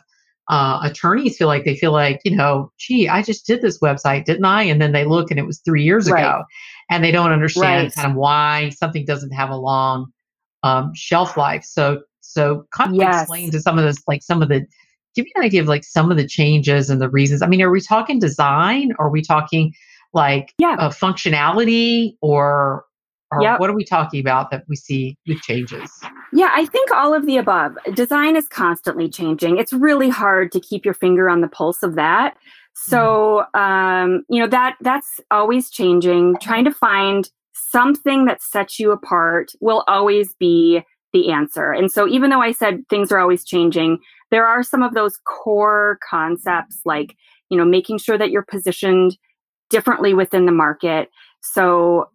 uh, 0.49 0.79
attorneys 0.83 1.37
feel 1.37 1.47
like 1.47 1.65
they 1.65 1.75
feel 1.75 1.91
like, 1.91 2.21
you 2.23 2.35
know, 2.35 2.71
gee, 2.77 3.09
I 3.09 3.21
just 3.21 3.45
did 3.45 3.61
this 3.61 3.79
website, 3.79 4.25
didn't 4.25 4.45
I? 4.45 4.63
And 4.63 4.81
then 4.81 4.91
they 4.93 5.05
look 5.05 5.29
and 5.31 5.39
it 5.39 5.45
was 5.45 5.59
three 5.59 5.83
years 5.83 6.09
right. 6.09 6.21
ago, 6.21 6.43
and 6.89 7.03
they 7.03 7.11
don't 7.11 7.31
understand 7.31 7.85
right. 7.85 7.95
kind 7.95 8.11
of 8.11 8.15
why 8.15 8.69
something 8.69 9.05
doesn't 9.05 9.31
have 9.31 9.49
a 9.49 9.57
long 9.57 10.11
um, 10.63 10.91
shelf 10.95 11.35
life. 11.37 11.63
So 11.63 12.01
so 12.21 12.65
kind 12.71 12.91
of 12.91 12.97
yes. 12.97 13.21
explain 13.21 13.51
to 13.51 13.61
some 13.61 13.77
of 13.77 13.85
this, 13.85 14.03
like 14.07 14.21
some 14.21 14.41
of 14.41 14.49
the, 14.49 14.65
give 15.15 15.23
me 15.25 15.31
an 15.35 15.43
idea 15.43 15.61
of 15.61 15.67
like 15.67 15.85
some 15.85 16.11
of 16.11 16.17
the 16.17 16.27
changes 16.27 16.89
and 16.89 16.99
the 17.01 17.09
reasons. 17.09 17.41
I 17.41 17.47
mean, 17.47 17.61
are 17.61 17.71
we 17.71 17.81
talking 17.81 18.19
design? 18.19 18.91
Are 18.99 19.09
we 19.09 19.21
talking 19.21 19.73
like 20.13 20.53
yeah. 20.57 20.75
Uh, 20.79 20.89
functionality 20.89 22.15
or 22.21 22.85
or 23.31 23.41
yep. 23.41 23.59
what 23.59 23.69
are 23.69 23.75
we 23.75 23.83
talking 23.83 24.19
about 24.19 24.51
that 24.51 24.63
we 24.67 24.75
see 24.75 25.17
with 25.27 25.41
changes? 25.41 25.91
Yeah, 26.31 26.51
I 26.53 26.65
think 26.65 26.91
all 26.91 27.13
of 27.13 27.25
the 27.25 27.37
above. 27.37 27.77
Design 27.93 28.35
is 28.35 28.47
constantly 28.47 29.09
changing. 29.09 29.57
It's 29.57 29.73
really 29.73 30.09
hard 30.09 30.51
to 30.53 30.59
keep 30.59 30.85
your 30.85 30.93
finger 30.93 31.29
on 31.29 31.41
the 31.41 31.47
pulse 31.47 31.83
of 31.83 31.95
that. 31.95 32.37
So, 32.73 33.45
mm-hmm. 33.55 33.59
um, 33.59 34.23
you 34.29 34.39
know, 34.39 34.47
that 34.47 34.75
that's 34.81 35.19
always 35.31 35.69
changing. 35.69 36.37
Trying 36.41 36.65
to 36.65 36.71
find 36.71 37.29
something 37.53 38.25
that 38.25 38.41
sets 38.41 38.79
you 38.79 38.91
apart 38.91 39.51
will 39.59 39.83
always 39.87 40.33
be 40.35 40.83
the 41.11 41.31
answer. 41.31 41.71
And 41.71 41.91
so, 41.91 42.07
even 42.07 42.29
though 42.29 42.41
I 42.41 42.51
said 42.51 42.83
things 42.89 43.11
are 43.11 43.19
always 43.19 43.43
changing, 43.43 43.97
there 44.31 44.45
are 44.45 44.63
some 44.63 44.83
of 44.83 44.93
those 44.93 45.17
core 45.25 45.97
concepts 46.07 46.79
like, 46.85 47.15
you 47.49 47.57
know, 47.57 47.65
making 47.65 47.97
sure 47.97 48.17
that 48.17 48.29
you're 48.29 48.45
positioned 48.47 49.17
differently 49.69 50.13
within 50.13 50.45
the 50.45 50.51
market. 50.51 51.09
So, 51.41 52.09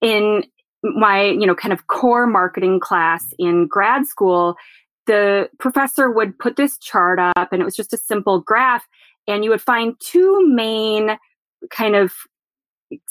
in 0.00 0.44
my, 0.82 1.24
you 1.24 1.46
know, 1.46 1.54
kind 1.54 1.72
of 1.72 1.86
core 1.86 2.26
marketing 2.26 2.80
class 2.80 3.24
in 3.38 3.66
grad 3.66 4.06
school, 4.06 4.56
the 5.06 5.48
professor 5.58 6.10
would 6.10 6.38
put 6.38 6.56
this 6.56 6.78
chart 6.78 7.18
up 7.18 7.52
and 7.52 7.60
it 7.60 7.64
was 7.64 7.76
just 7.76 7.92
a 7.92 7.98
simple 7.98 8.40
graph. 8.40 8.86
And 9.28 9.44
you 9.44 9.50
would 9.50 9.62
find 9.62 9.94
two 10.00 10.44
main 10.48 11.16
kind 11.70 11.94
of 11.94 12.12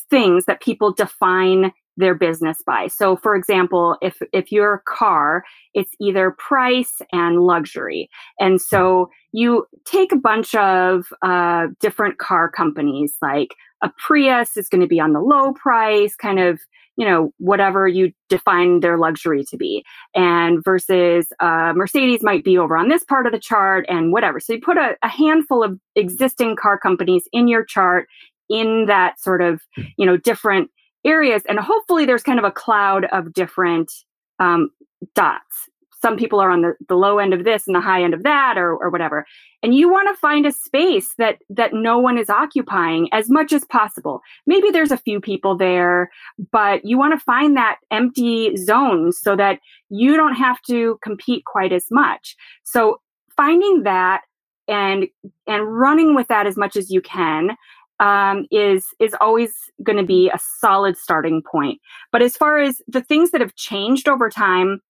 things 0.09 0.45
that 0.45 0.61
people 0.61 0.93
define 0.93 1.71
their 1.97 2.15
business 2.15 2.57
by. 2.65 2.87
So 2.87 3.15
for 3.15 3.35
example, 3.35 3.97
if 4.01 4.21
if 4.33 4.51
you're 4.51 4.75
a 4.75 4.81
car, 4.81 5.43
it's 5.73 5.91
either 5.99 6.31
price 6.31 7.01
and 7.11 7.41
luxury. 7.41 8.09
And 8.39 8.61
so 8.61 9.09
you 9.33 9.65
take 9.85 10.11
a 10.11 10.17
bunch 10.17 10.55
of 10.55 11.13
uh, 11.21 11.67
different 11.79 12.17
car 12.17 12.49
companies 12.49 13.17
like 13.21 13.55
a 13.81 13.91
Prius 13.97 14.57
is 14.57 14.69
going 14.69 14.81
to 14.81 14.87
be 14.87 14.99
on 14.99 15.13
the 15.13 15.19
low 15.21 15.53
price, 15.53 16.15
kind 16.15 16.39
of, 16.39 16.59
you 16.97 17.05
know, 17.05 17.33
whatever 17.37 17.87
you 17.87 18.11
define 18.29 18.81
their 18.81 18.97
luxury 18.97 19.43
to 19.45 19.57
be. 19.57 19.83
And 20.15 20.63
versus 20.63 21.27
uh, 21.39 21.73
Mercedes 21.75 22.21
might 22.21 22.43
be 22.43 22.57
over 22.57 22.77
on 22.77 22.89
this 22.89 23.03
part 23.03 23.25
of 23.25 23.31
the 23.31 23.39
chart 23.39 23.85
and 23.89 24.11
whatever. 24.11 24.39
So 24.39 24.53
you 24.53 24.61
put 24.61 24.77
a, 24.77 24.95
a 25.01 25.07
handful 25.07 25.63
of 25.63 25.79
existing 25.95 26.57
car 26.57 26.77
companies 26.77 27.23
in 27.31 27.47
your 27.47 27.65
chart 27.65 28.07
in 28.49 28.85
that 28.87 29.19
sort 29.19 29.41
of, 29.41 29.61
you 29.97 30.05
know, 30.05 30.17
different 30.17 30.69
areas. 31.05 31.41
And 31.47 31.59
hopefully 31.59 32.05
there's 32.05 32.23
kind 32.23 32.39
of 32.39 32.45
a 32.45 32.51
cloud 32.51 33.05
of 33.05 33.33
different 33.33 33.91
um, 34.39 34.69
dots. 35.15 35.69
Some 36.01 36.17
people 36.17 36.39
are 36.39 36.49
on 36.49 36.61
the, 36.61 36.73
the 36.87 36.95
low 36.95 37.19
end 37.19 37.33
of 37.33 37.43
this 37.43 37.67
and 37.67 37.75
the 37.75 37.81
high 37.81 38.03
end 38.03 38.13
of 38.13 38.23
that 38.23 38.57
or, 38.57 38.75
or 38.75 38.89
whatever. 38.89 39.25
And 39.61 39.75
you 39.75 39.89
want 39.89 40.07
to 40.13 40.19
find 40.19 40.45
a 40.45 40.51
space 40.51 41.13
that 41.17 41.37
that 41.49 41.73
no 41.73 41.99
one 41.99 42.17
is 42.17 42.29
occupying 42.29 43.07
as 43.11 43.29
much 43.29 43.53
as 43.53 43.63
possible. 43.65 44.21
Maybe 44.47 44.71
there's 44.71 44.91
a 44.91 44.97
few 44.97 45.21
people 45.21 45.55
there, 45.55 46.09
but 46.51 46.83
you 46.83 46.97
want 46.97 47.17
to 47.17 47.23
find 47.23 47.55
that 47.55 47.77
empty 47.91 48.55
zone 48.57 49.11
so 49.11 49.35
that 49.35 49.59
you 49.89 50.15
don't 50.15 50.35
have 50.35 50.61
to 50.63 50.97
compete 51.03 51.45
quite 51.45 51.71
as 51.71 51.85
much. 51.91 52.35
So 52.63 52.99
finding 53.35 53.83
that 53.83 54.21
and 54.67 55.07
and 55.47 55.79
running 55.79 56.15
with 56.15 56.27
that 56.27 56.47
as 56.47 56.57
much 56.57 56.75
as 56.75 56.89
you 56.89 57.01
can 57.01 57.55
um, 57.99 58.47
is 58.51 58.87
is 58.99 59.15
always 59.21 59.53
going 59.83 59.97
to 59.97 60.05
be 60.05 60.29
a 60.29 60.39
solid 60.59 60.97
starting 60.97 61.41
point. 61.49 61.79
But 62.11 62.21
as 62.21 62.35
far 62.35 62.57
as 62.57 62.81
the 62.87 63.01
things 63.01 63.31
that 63.31 63.41
have 63.41 63.55
changed 63.55 64.09
over 64.09 64.29
time, 64.29 64.81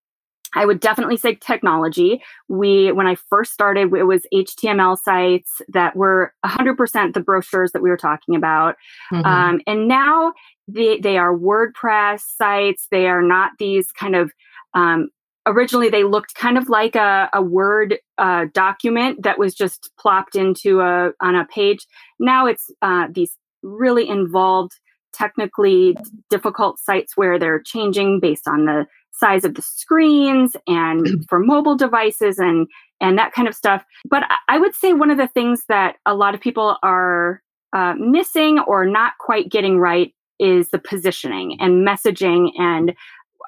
I 0.53 0.65
would 0.65 0.79
definitely 0.79 1.17
say 1.17 1.35
technology. 1.35 2.21
We, 2.47 2.91
when 2.91 3.07
I 3.07 3.15
first 3.15 3.53
started, 3.53 3.93
it 3.93 4.03
was 4.03 4.25
HTML 4.33 4.97
sites 4.97 5.61
that 5.69 5.95
were 5.95 6.33
100% 6.45 7.13
the 7.13 7.19
brochures 7.19 7.71
that 7.71 7.81
we 7.81 7.89
were 7.89 7.97
talking 7.97 8.35
about. 8.35 8.75
Mm-hmm. 9.11 9.25
Um, 9.25 9.61
and 9.65 9.87
now 9.87 10.33
they, 10.67 10.99
they 10.99 11.17
are 11.17 11.37
WordPress 11.37 12.21
sites. 12.37 12.87
They 12.91 13.07
are 13.07 13.21
not 13.21 13.51
these 13.59 13.91
kind 13.91 14.15
of 14.15 14.31
um, 14.73 15.09
originally 15.45 15.89
they 15.89 16.03
looked 16.03 16.35
kind 16.35 16.57
of 16.57 16.69
like 16.69 16.95
a, 16.95 17.29
a 17.33 17.41
word 17.41 17.97
uh, 18.17 18.45
document 18.53 19.23
that 19.23 19.39
was 19.39 19.55
just 19.55 19.89
plopped 19.99 20.35
into 20.35 20.81
a 20.81 21.11
on 21.19 21.35
a 21.35 21.45
page 21.45 21.87
now 22.19 22.45
it's 22.45 22.69
uh, 22.81 23.07
these 23.11 23.37
really 23.63 24.07
involved 24.07 24.73
technically 25.13 25.95
difficult 26.29 26.79
sites 26.79 27.17
where 27.17 27.37
they're 27.37 27.61
changing 27.61 28.19
based 28.19 28.47
on 28.47 28.65
the 28.65 28.85
size 29.11 29.43
of 29.43 29.55
the 29.55 29.61
screens 29.61 30.55
and 30.67 31.25
for 31.29 31.39
mobile 31.39 31.75
devices 31.75 32.37
and 32.37 32.67
and 32.99 33.17
that 33.17 33.33
kind 33.33 33.47
of 33.47 33.55
stuff 33.55 33.83
but 34.09 34.23
i 34.47 34.57
would 34.57 34.75
say 34.75 34.93
one 34.93 35.11
of 35.11 35.17
the 35.17 35.27
things 35.27 35.63
that 35.67 35.97
a 36.05 36.15
lot 36.15 36.33
of 36.33 36.41
people 36.41 36.77
are 36.83 37.41
uh, 37.73 37.93
missing 37.97 38.59
or 38.59 38.85
not 38.85 39.13
quite 39.19 39.49
getting 39.49 39.79
right 39.79 40.13
is 40.39 40.69
the 40.69 40.79
positioning 40.79 41.55
and 41.61 41.87
messaging 41.87 42.49
and 42.57 42.93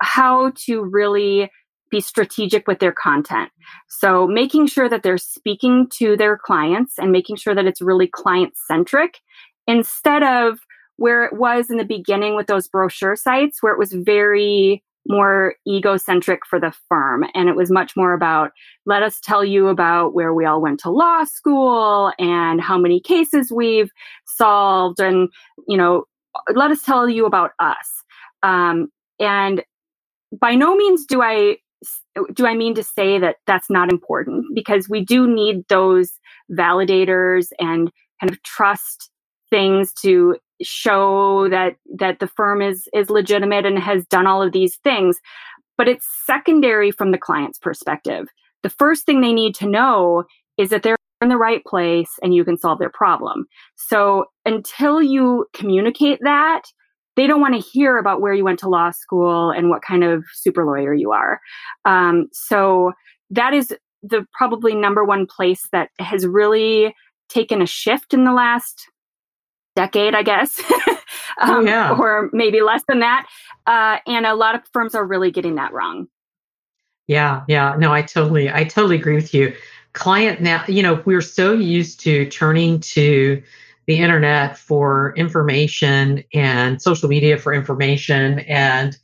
how 0.02 0.52
to 0.56 0.84
really 0.84 1.50
be 1.90 2.02
strategic 2.02 2.68
with 2.68 2.80
their 2.80 2.92
content. 2.92 3.52
So 3.88 4.26
making 4.26 4.68
sure 4.68 4.90
that 4.90 5.04
they're 5.04 5.18
speaking 5.18 5.88
to 5.98 6.18
their 6.18 6.38
clients 6.38 6.96
and 6.98 7.12
making 7.12 7.36
sure 7.36 7.54
that 7.54 7.66
it's 7.66 7.82
really 7.82 8.08
client 8.08 8.54
centric 8.56 9.20
instead 9.68 10.24
of 10.24 10.60
where 10.98 11.24
it 11.24 11.34
was 11.34 11.70
in 11.70 11.78
the 11.78 11.86
beginning 11.86 12.36
with 12.36 12.48
those 12.48 12.68
brochure 12.68 13.16
sites 13.16 13.62
where 13.62 13.74
it 13.74 13.80
was 13.80 13.94
very 13.94 14.84
more 15.08 15.56
egocentric 15.68 16.46
for 16.46 16.60
the 16.60 16.74
firm 16.88 17.26
and 17.34 17.50
it 17.50 17.56
was 17.56 17.70
much 17.70 17.96
more 17.96 18.14
about 18.14 18.52
let 18.86 19.04
us 19.04 19.20
tell 19.22 19.44
you 19.44 19.68
about 19.68 20.14
where 20.14 20.34
we 20.34 20.46
all 20.46 20.62
went 20.62 20.80
to 20.80 20.90
law 20.90 21.24
school 21.26 22.14
and 22.20 22.62
how 22.62 22.78
many 22.78 23.02
cases 23.02 23.52
we've 23.52 23.92
solved 24.26 25.02
and 25.02 25.30
you 25.68 25.76
know 25.76 26.06
let 26.56 26.72
us 26.72 26.82
tell 26.84 27.10
you 27.10 27.26
about 27.26 27.52
us 27.60 28.04
um, 28.44 28.88
and 29.20 29.64
by 30.40 30.56
no 30.56 30.76
means 30.76 31.06
do 31.06 31.22
i 31.22 31.58
do 32.34 32.46
I 32.46 32.56
mean 32.56 32.76
to 32.76 32.84
say 32.84 33.20
that 33.20 33.38
that's 33.48 33.70
not 33.70 33.92
important? 33.92 34.46
Because 34.54 34.88
we 34.90 35.04
do 35.04 35.28
need 35.28 35.68
those 35.68 36.12
validators 36.52 37.48
and 37.60 37.92
kind 38.20 38.32
of 38.32 38.42
trust 38.44 39.10
things 39.50 39.94
to 40.02 40.38
show 40.64 41.50
that 41.50 41.76
that 41.98 42.20
the 42.20 42.28
firm 42.28 42.62
is 42.62 42.88
is 42.94 43.10
legitimate 43.10 43.66
and 43.66 43.80
has 43.80 44.06
done 44.08 44.28
all 44.28 44.42
of 44.42 44.52
these 44.52 44.78
things 44.78 45.20
but 45.78 45.88
it's 45.88 46.08
secondary 46.26 46.92
from 46.92 47.12
the 47.12 47.18
client's 47.18 47.60
perspective 47.60 48.28
the 48.64 48.70
first 48.70 49.06
thing 49.06 49.22
they 49.22 49.34
need 49.34 49.54
to 49.56 49.68
know 49.68 50.24
is 50.58 50.70
that 50.70 50.84
they're 50.84 50.98
in 51.22 51.30
the 51.30 51.38
right 51.38 51.64
place 51.66 52.12
and 52.22 52.36
you 52.36 52.44
can 52.44 52.58
solve 52.58 52.80
their 52.80 52.90
problem 52.90 53.46
so 53.76 54.26
until 54.46 55.02
you 55.02 55.46
communicate 55.54 56.20
that 56.22 56.64
they 57.16 57.28
don't 57.28 57.42
want 57.42 57.54
to 57.54 57.70
hear 57.70 57.98
about 57.98 58.22
where 58.22 58.34
you 58.34 58.44
went 58.44 58.60
to 58.60 58.70
law 58.70 58.92
school 58.92 59.52
and 59.52 59.70
what 59.70 59.82
kind 59.82 60.04
of 60.04 60.24
super 60.34 60.66
lawyer 60.66 60.94
you 60.94 61.12
are. 61.12 61.40
Um, 61.86 62.28
so 62.32 62.94
that 63.30 63.54
is 63.54 63.74
the 64.02 64.26
probably 64.34 64.76
number 64.76 65.04
one 65.04 65.26
place 65.26 65.68
that 65.72 65.90
has 66.00 66.26
really 66.26 66.94
taken 67.30 67.62
a 67.62 67.68
shift 67.68 68.14
in 68.14 68.26
the 68.26 68.34
last 68.34 68.88
decade, 69.76 70.16
I 70.16 70.24
guess, 70.24 70.62
oh, 70.70 70.98
um, 71.40 71.50
oh, 71.52 71.62
yeah. 71.62 71.96
or 71.98 72.30
maybe 72.34 72.62
less 72.62 72.84
than 72.88 73.00
that. 73.00 73.28
Uh, 73.66 73.98
and 74.08 74.26
a 74.26 74.36
lot 74.36 74.56
of 74.56 74.62
firms 74.72 74.96
are 74.96 75.06
really 75.06 75.32
getting 75.32 75.56
that 75.56 75.74
wrong. 75.74 76.08
Yeah, 77.08 77.44
yeah, 77.48 77.76
no, 77.78 77.92
I 77.92 78.02
totally, 78.02 78.50
I 78.50 78.64
totally 78.64 78.96
agree 78.96 79.16
with 79.16 79.34
you. 79.34 79.54
Client 79.94 80.42
now, 80.42 80.64
you 80.68 80.82
know, 80.82 81.02
we're 81.06 81.22
so 81.22 81.54
used 81.54 82.00
to 82.02 82.28
turning 82.30 82.80
to 82.80 83.42
the 83.86 83.98
internet 83.98 84.58
for 84.58 85.14
information 85.18 86.24
and 86.34 86.82
social 86.82 87.10
media 87.10 87.38
for 87.38 87.54
information. 87.54 88.40
And 88.40 88.98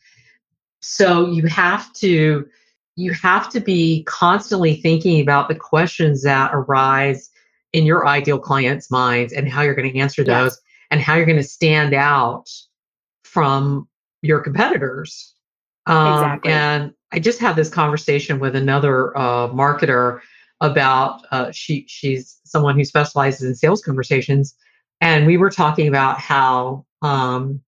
so 0.82 1.28
you 1.28 1.48
have 1.48 1.92
to, 1.96 2.48
you 2.96 3.14
have 3.14 3.50
to 3.50 3.60
be 3.60 4.04
constantly 4.04 4.76
thinking 4.76 5.22
about 5.22 5.50
the 5.50 5.56
questions 5.56 6.24
that 6.24 6.52
arise 6.54 7.30
in 7.74 7.86
your 7.86 8.08
ideal 8.08 8.40
client's 8.40 8.90
minds 8.90 9.34
and 9.34 9.48
how 9.48 9.62
you're 9.62 9.76
going 9.76 9.92
to 9.92 10.00
answer 10.00 10.24
those 10.24 10.52
yes. 10.52 10.60
and 10.92 11.02
how 11.02 11.16
you're 11.16 11.26
going 11.26 11.38
to 11.38 11.44
stand 11.44 11.94
out 11.94 12.50
from 13.24 13.88
your 14.22 14.40
competitors. 14.42 15.34
Um, 15.86 16.14
exactly. 16.14 16.52
And 16.52 16.94
I 17.12 17.20
just 17.20 17.40
had 17.40 17.56
this 17.56 17.70
conversation 17.70 18.40
with 18.40 18.56
another 18.56 19.16
uh, 19.18 19.48
marketer 19.50 20.20
about 20.62 21.22
uh, 21.32 21.52
she 21.52 21.86
she's 21.88 22.40
someone 22.44 22.76
who 22.76 22.84
specializes 22.84 23.44
in 23.44 23.56
sales 23.56 23.82
conversations, 23.82 24.56
and 25.00 25.26
we 25.26 25.38
were 25.38 25.50
talking 25.50 25.88
about 25.88 26.20
how 26.20 26.86
um, 27.02 27.62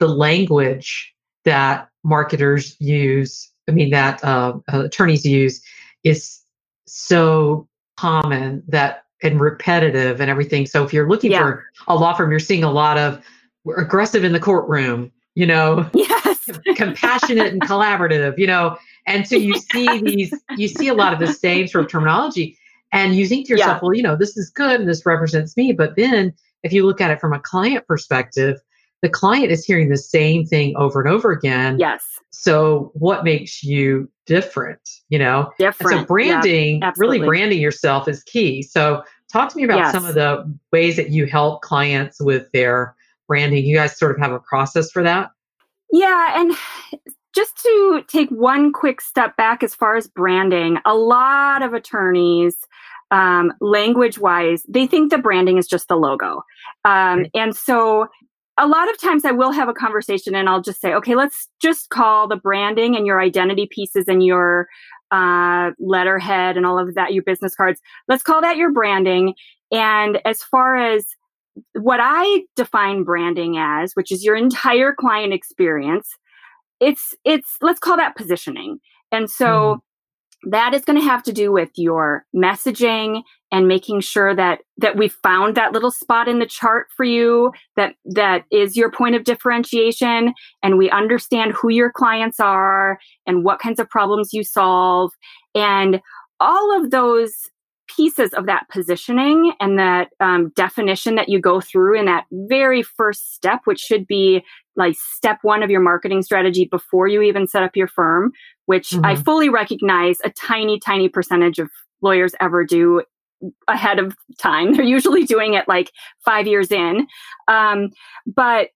the 0.00 0.08
language 0.08 1.14
that 1.44 1.88
marketers 2.02 2.76
use, 2.80 3.50
I 3.68 3.72
mean 3.72 3.90
that 3.90 4.22
uh, 4.24 4.54
attorneys 4.68 5.24
use, 5.24 5.62
is 6.02 6.40
so 6.86 7.68
common 7.96 8.62
that 8.68 9.03
and 9.22 9.40
repetitive 9.40 10.20
and 10.20 10.30
everything. 10.30 10.66
So 10.66 10.84
if 10.84 10.92
you're 10.92 11.08
looking 11.08 11.32
yeah. 11.32 11.40
for 11.40 11.64
a 11.88 11.94
law 11.94 12.14
firm, 12.14 12.30
you're 12.30 12.40
seeing 12.40 12.64
a 12.64 12.70
lot 12.70 12.98
of 12.98 13.24
we're 13.64 13.76
aggressive 13.76 14.24
in 14.24 14.32
the 14.32 14.40
courtroom, 14.40 15.10
you 15.34 15.46
know, 15.46 15.88
yes. 15.94 16.50
compassionate 16.76 17.52
and 17.52 17.62
collaborative, 17.62 18.38
you 18.38 18.46
know, 18.46 18.76
and 19.06 19.26
so 19.26 19.36
you 19.36 19.54
see 19.54 20.00
these, 20.00 20.34
you 20.56 20.68
see 20.68 20.88
a 20.88 20.94
lot 20.94 21.12
of 21.12 21.18
the 21.18 21.32
same 21.32 21.66
sort 21.66 21.84
of 21.84 21.90
terminology, 21.90 22.58
and 22.92 23.14
you 23.16 23.26
think 23.26 23.46
to 23.46 23.52
yourself, 23.52 23.76
yeah. 23.76 23.80
well, 23.82 23.94
you 23.94 24.02
know, 24.02 24.16
this 24.16 24.36
is 24.36 24.50
good 24.50 24.80
and 24.80 24.88
this 24.88 25.04
represents 25.04 25.56
me. 25.56 25.72
But 25.72 25.96
then 25.96 26.32
if 26.62 26.72
you 26.72 26.86
look 26.86 27.00
at 27.00 27.10
it 27.10 27.20
from 27.20 27.32
a 27.32 27.40
client 27.40 27.86
perspective, 27.86 28.60
the 29.04 29.10
client 29.10 29.52
is 29.52 29.66
hearing 29.66 29.90
the 29.90 29.98
same 29.98 30.46
thing 30.46 30.74
over 30.78 30.98
and 30.98 31.10
over 31.10 31.30
again. 31.30 31.78
Yes. 31.78 32.02
So 32.30 32.90
what 32.94 33.22
makes 33.22 33.62
you 33.62 34.10
different? 34.24 34.80
You 35.10 35.18
know, 35.18 35.52
different. 35.58 35.92
And 35.92 36.00
so 36.00 36.06
branding, 36.06 36.80
yeah, 36.80 36.92
really 36.96 37.18
branding 37.18 37.60
yourself 37.60 38.08
is 38.08 38.22
key. 38.22 38.62
So 38.62 39.04
talk 39.30 39.50
to 39.50 39.58
me 39.58 39.64
about 39.64 39.76
yes. 39.76 39.92
some 39.92 40.06
of 40.06 40.14
the 40.14 40.50
ways 40.72 40.96
that 40.96 41.10
you 41.10 41.26
help 41.26 41.60
clients 41.60 42.18
with 42.18 42.50
their 42.52 42.96
branding. 43.28 43.66
You 43.66 43.76
guys 43.76 43.98
sort 43.98 44.12
of 44.12 44.18
have 44.22 44.32
a 44.32 44.40
process 44.40 44.90
for 44.90 45.02
that. 45.02 45.32
Yeah, 45.92 46.40
and 46.40 46.56
just 47.34 47.58
to 47.58 48.04
take 48.08 48.30
one 48.30 48.72
quick 48.72 49.02
step 49.02 49.36
back 49.36 49.62
as 49.62 49.74
far 49.74 49.96
as 49.96 50.08
branding, 50.08 50.78
a 50.86 50.94
lot 50.94 51.60
of 51.60 51.74
attorneys, 51.74 52.56
um, 53.10 53.52
language 53.60 54.18
wise, 54.18 54.64
they 54.66 54.86
think 54.86 55.10
the 55.10 55.18
branding 55.18 55.58
is 55.58 55.66
just 55.66 55.88
the 55.88 55.96
logo. 55.96 56.42
Um, 56.86 57.26
and 57.34 57.54
so 57.54 58.08
a 58.56 58.66
lot 58.66 58.88
of 58.88 59.00
times 59.00 59.24
I 59.24 59.32
will 59.32 59.52
have 59.52 59.68
a 59.68 59.74
conversation 59.74 60.34
and 60.34 60.48
I'll 60.48 60.62
just 60.62 60.80
say, 60.80 60.94
okay, 60.94 61.14
let's 61.14 61.48
just 61.60 61.88
call 61.90 62.28
the 62.28 62.36
branding 62.36 62.96
and 62.96 63.06
your 63.06 63.20
identity 63.20 63.66
pieces 63.70 64.06
and 64.06 64.24
your 64.24 64.68
uh, 65.10 65.72
letterhead 65.78 66.56
and 66.56 66.64
all 66.64 66.78
of 66.78 66.94
that, 66.94 67.12
your 67.12 67.22
business 67.22 67.54
cards, 67.54 67.80
let's 68.08 68.22
call 68.22 68.40
that 68.40 68.56
your 68.56 68.72
branding. 68.72 69.34
And 69.72 70.20
as 70.24 70.42
far 70.42 70.76
as 70.76 71.06
what 71.72 72.00
I 72.02 72.42
define 72.56 73.04
branding 73.04 73.58
as, 73.58 73.92
which 73.94 74.12
is 74.12 74.24
your 74.24 74.36
entire 74.36 74.94
client 74.94 75.32
experience, 75.32 76.10
it's 76.80 77.14
it's 77.24 77.56
let's 77.62 77.78
call 77.78 77.96
that 77.96 78.16
positioning 78.16 78.80
and 79.12 79.30
so 79.30 79.46
mm-hmm. 79.46 79.78
That 80.46 80.74
is 80.74 80.84
going 80.84 80.98
to 80.98 81.04
have 81.04 81.22
to 81.24 81.32
do 81.32 81.52
with 81.52 81.70
your 81.76 82.24
messaging 82.34 83.22
and 83.52 83.68
making 83.68 84.00
sure 84.00 84.34
that 84.34 84.60
that 84.78 84.96
we 84.96 85.08
found 85.08 85.54
that 85.54 85.72
little 85.72 85.90
spot 85.90 86.28
in 86.28 86.38
the 86.38 86.46
chart 86.46 86.88
for 86.96 87.04
you 87.04 87.52
that 87.76 87.94
that 88.04 88.44
is 88.50 88.76
your 88.76 88.90
point 88.90 89.14
of 89.14 89.24
differentiation 89.24 90.34
and 90.62 90.76
we 90.76 90.90
understand 90.90 91.52
who 91.52 91.70
your 91.70 91.92
clients 91.92 92.40
are 92.40 92.98
and 93.26 93.44
what 93.44 93.60
kinds 93.60 93.78
of 93.78 93.88
problems 93.88 94.32
you 94.32 94.42
solve. 94.42 95.12
And 95.54 96.00
all 96.40 96.76
of 96.76 96.90
those 96.90 97.32
pieces 97.94 98.32
of 98.34 98.46
that 98.46 98.68
positioning 98.70 99.52
and 99.60 99.78
that 99.78 100.08
um, 100.20 100.50
definition 100.56 101.14
that 101.16 101.28
you 101.28 101.40
go 101.40 101.60
through 101.60 101.98
in 101.98 102.06
that 102.06 102.24
very 102.32 102.82
first 102.82 103.34
step, 103.34 103.60
which 103.64 103.80
should 103.80 104.06
be 104.06 104.44
like 104.76 104.96
step 104.96 105.38
one 105.42 105.62
of 105.62 105.70
your 105.70 105.80
marketing 105.80 106.22
strategy 106.22 106.64
before 106.64 107.06
you 107.06 107.22
even 107.22 107.46
set 107.46 107.62
up 107.62 107.76
your 107.76 107.88
firm, 107.88 108.32
which 108.66 108.90
mm-hmm. 108.90 109.04
I 109.04 109.16
fully 109.16 109.48
recognize 109.48 110.18
a 110.24 110.30
tiny, 110.30 110.78
tiny 110.78 111.08
percentage 111.08 111.58
of 111.58 111.70
lawyers 112.00 112.34
ever 112.40 112.64
do 112.64 113.02
ahead 113.68 113.98
of 113.98 114.16
time. 114.38 114.72
They're 114.74 114.84
usually 114.84 115.24
doing 115.24 115.54
it 115.54 115.68
like 115.68 115.90
five 116.24 116.46
years 116.46 116.70
in. 116.70 117.06
Um, 117.48 117.90
but 118.26 118.68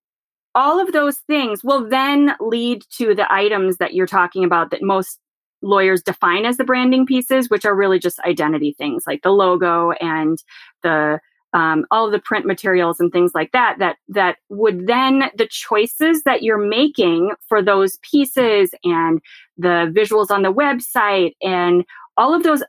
all 0.54 0.80
of 0.80 0.92
those 0.92 1.18
things 1.18 1.62
will 1.62 1.88
then 1.88 2.34
lead 2.40 2.82
to 2.96 3.14
the 3.14 3.32
items 3.32 3.76
that 3.76 3.94
you're 3.94 4.06
talking 4.06 4.44
about 4.44 4.70
that 4.70 4.82
most 4.82 5.18
lawyers 5.62 6.02
define 6.02 6.44
as 6.44 6.56
the 6.56 6.64
branding 6.64 7.06
pieces, 7.06 7.50
which 7.50 7.64
are 7.64 7.74
really 7.74 7.98
just 7.98 8.20
identity 8.20 8.74
things 8.76 9.04
like 9.06 9.22
the 9.22 9.30
logo 9.30 9.92
and 9.92 10.42
the 10.82 11.20
um, 11.54 11.86
all 11.90 12.04
of 12.06 12.12
the 12.12 12.18
print 12.18 12.44
materials 12.44 13.00
and 13.00 13.10
things 13.10 13.32
like 13.34 13.52
that 13.52 13.76
that 13.78 13.96
that 14.08 14.36
would 14.50 14.86
then 14.86 15.30
the 15.36 15.48
choices 15.48 16.22
that 16.24 16.42
you're 16.42 16.58
making 16.58 17.32
for 17.48 17.62
those 17.62 17.98
pieces 18.02 18.70
and 18.84 19.20
the 19.56 19.90
visuals 19.96 20.30
on 20.30 20.42
the 20.42 20.52
website 20.52 21.34
and 21.42 21.84
all 22.18 22.34
of 22.34 22.42
those 22.42 22.62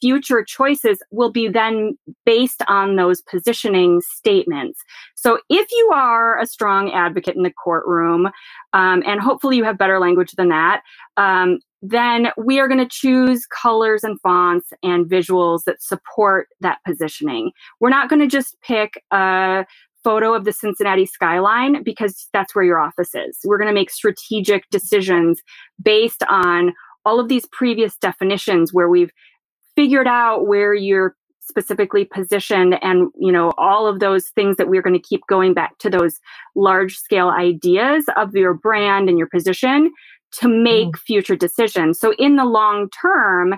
future 0.00 0.44
choices 0.44 0.98
will 1.10 1.30
be 1.30 1.48
then 1.48 1.96
based 2.24 2.62
on 2.68 2.96
those 2.96 3.20
positioning 3.22 4.00
statements. 4.00 4.80
So 5.14 5.38
if 5.48 5.70
you 5.70 5.90
are 5.94 6.38
a 6.38 6.46
strong 6.46 6.90
advocate 6.92 7.36
in 7.36 7.42
the 7.42 7.52
courtroom, 7.52 8.30
um, 8.72 9.02
and 9.06 9.20
hopefully 9.20 9.56
you 9.56 9.64
have 9.64 9.78
better 9.78 9.98
language 9.98 10.32
than 10.32 10.48
that, 10.48 10.82
um, 11.16 11.58
then 11.82 12.28
we 12.36 12.58
are 12.60 12.68
going 12.68 12.80
to 12.80 12.88
choose 12.90 13.46
colors 13.46 14.04
and 14.04 14.20
fonts 14.20 14.68
and 14.82 15.06
visuals 15.06 15.64
that 15.64 15.82
support 15.82 16.48
that 16.60 16.78
positioning. 16.86 17.52
We're 17.80 17.90
not 17.90 18.10
going 18.10 18.20
to 18.20 18.26
just 18.26 18.60
pick 18.60 19.02
a 19.10 19.64
photo 20.04 20.34
of 20.34 20.44
the 20.44 20.52
Cincinnati 20.52 21.06
skyline 21.06 21.82
because 21.82 22.28
that's 22.32 22.54
where 22.54 22.64
your 22.64 22.78
office 22.80 23.14
is. 23.14 23.38
We're 23.44 23.58
going 23.58 23.68
to 23.68 23.74
make 23.74 23.90
strategic 23.90 24.68
decisions 24.70 25.42
based 25.82 26.22
on 26.28 26.72
all 27.04 27.18
of 27.18 27.28
these 27.28 27.46
previous 27.52 27.96
definitions 27.96 28.72
where 28.72 28.88
we've 28.88 29.10
figured 29.76 30.06
out 30.06 30.46
where 30.46 30.74
you're 30.74 31.16
specifically 31.40 32.04
positioned 32.04 32.78
and 32.80 33.08
you 33.18 33.32
know 33.32 33.52
all 33.58 33.86
of 33.86 33.98
those 33.98 34.28
things 34.28 34.56
that 34.56 34.68
we're 34.68 34.82
going 34.82 34.94
to 34.94 35.00
keep 35.00 35.20
going 35.28 35.52
back 35.52 35.76
to 35.78 35.90
those 35.90 36.20
large 36.54 36.96
scale 36.96 37.28
ideas 37.28 38.04
of 38.16 38.34
your 38.36 38.54
brand 38.54 39.08
and 39.08 39.18
your 39.18 39.26
position 39.26 39.90
to 40.32 40.48
make 40.48 40.88
mm. 40.88 40.98
future 40.98 41.36
decisions. 41.36 41.98
So 41.98 42.14
in 42.18 42.36
the 42.36 42.44
long 42.44 42.88
term, 42.90 43.56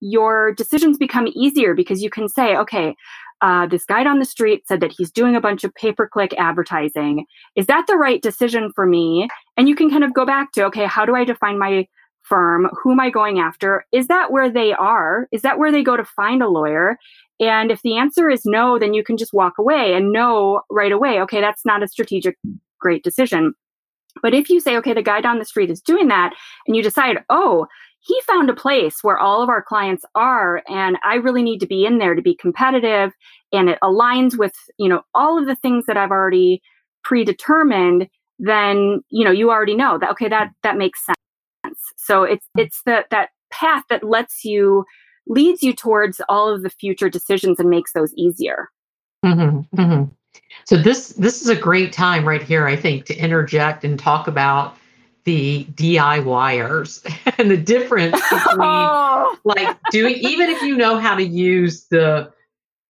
your 0.00 0.52
decisions 0.54 0.98
become 0.98 1.28
easier 1.34 1.74
because 1.74 2.02
you 2.02 2.10
can 2.10 2.28
say, 2.28 2.56
okay, 2.56 2.94
uh, 3.42 3.66
this 3.66 3.84
guy 3.86 4.04
on 4.04 4.18
the 4.18 4.24
street 4.24 4.66
said 4.66 4.80
that 4.80 4.92
he's 4.96 5.10
doing 5.10 5.34
a 5.34 5.40
bunch 5.40 5.64
of 5.64 5.74
pay 5.74 5.92
per 5.92 6.06
click 6.06 6.34
advertising. 6.38 7.24
Is 7.56 7.66
that 7.66 7.86
the 7.86 7.96
right 7.96 8.20
decision 8.20 8.70
for 8.74 8.86
me? 8.86 9.28
And 9.56 9.68
you 9.68 9.74
can 9.74 9.90
kind 9.90 10.04
of 10.04 10.12
go 10.12 10.26
back 10.26 10.52
to, 10.52 10.64
okay, 10.66 10.84
how 10.84 11.06
do 11.06 11.14
I 11.14 11.24
define 11.24 11.58
my 11.58 11.86
firm? 12.30 12.70
Who 12.82 12.92
am 12.92 13.00
I 13.00 13.10
going 13.10 13.38
after? 13.38 13.84
Is 13.92 14.06
that 14.06 14.32
where 14.32 14.50
they 14.50 14.72
are? 14.72 15.28
Is 15.32 15.42
that 15.42 15.58
where 15.58 15.70
they 15.70 15.82
go 15.82 15.96
to 15.96 16.04
find 16.04 16.42
a 16.42 16.48
lawyer? 16.48 16.96
And 17.40 17.70
if 17.70 17.82
the 17.82 17.96
answer 17.96 18.30
is 18.30 18.42
no, 18.46 18.78
then 18.78 18.94
you 18.94 19.04
can 19.04 19.18
just 19.18 19.34
walk 19.34 19.58
away 19.58 19.94
and 19.94 20.12
know 20.12 20.62
right 20.70 20.92
away, 20.92 21.20
okay, 21.20 21.40
that's 21.40 21.66
not 21.66 21.82
a 21.82 21.88
strategic 21.88 22.38
great 22.80 23.04
decision. 23.04 23.52
But 24.22 24.34
if 24.34 24.48
you 24.48 24.60
say, 24.60 24.76
okay, 24.76 24.92
the 24.92 25.02
guy 25.02 25.20
down 25.20 25.38
the 25.38 25.44
street 25.44 25.70
is 25.70 25.80
doing 25.80 26.08
that, 26.08 26.34
and 26.66 26.76
you 26.76 26.82
decide, 26.82 27.18
oh, 27.30 27.66
he 28.00 28.18
found 28.26 28.48
a 28.48 28.54
place 28.54 29.02
where 29.02 29.18
all 29.18 29.42
of 29.42 29.48
our 29.48 29.62
clients 29.62 30.04
are, 30.14 30.62
and 30.68 30.96
I 31.04 31.16
really 31.16 31.42
need 31.42 31.60
to 31.60 31.66
be 31.66 31.84
in 31.84 31.98
there 31.98 32.14
to 32.14 32.22
be 32.22 32.34
competitive, 32.34 33.12
and 33.52 33.68
it 33.68 33.78
aligns 33.82 34.38
with, 34.38 34.54
you 34.78 34.88
know, 34.88 35.02
all 35.14 35.38
of 35.38 35.46
the 35.46 35.56
things 35.56 35.86
that 35.86 35.96
I've 35.96 36.10
already 36.10 36.62
predetermined, 37.04 38.08
then, 38.38 39.02
you 39.10 39.24
know, 39.24 39.30
you 39.30 39.50
already 39.50 39.76
know 39.76 39.98
that, 39.98 40.10
okay, 40.10 40.28
that, 40.28 40.50
that 40.62 40.76
makes 40.76 41.04
sense. 41.04 41.16
So 42.10 42.24
it's, 42.24 42.46
it's 42.56 42.82
the, 42.84 43.04
that 43.10 43.30
path 43.52 43.84
that 43.88 44.02
lets 44.02 44.44
you, 44.44 44.84
leads 45.26 45.62
you 45.62 45.72
towards 45.72 46.20
all 46.28 46.48
of 46.52 46.62
the 46.62 46.70
future 46.70 47.08
decisions 47.08 47.60
and 47.60 47.70
makes 47.70 47.92
those 47.92 48.12
easier. 48.14 48.68
Mm-hmm, 49.24 49.80
mm-hmm. 49.80 50.04
So 50.64 50.76
this 50.76 51.08
this 51.10 51.42
is 51.42 51.48
a 51.48 51.56
great 51.56 51.92
time 51.92 52.26
right 52.26 52.42
here, 52.42 52.66
I 52.66 52.76
think, 52.76 53.06
to 53.06 53.16
interject 53.16 53.84
and 53.84 53.98
talk 53.98 54.28
about 54.28 54.76
the 55.24 55.64
DIYers 55.74 57.04
and 57.38 57.50
the 57.50 57.56
difference 57.56 58.12
between 58.30 58.58
oh. 58.60 59.36
like 59.44 59.76
doing 59.90 60.16
even 60.16 60.48
if 60.50 60.62
you 60.62 60.76
know 60.76 60.98
how 60.98 61.14
to 61.14 61.24
use 61.24 61.86
the 61.90 62.32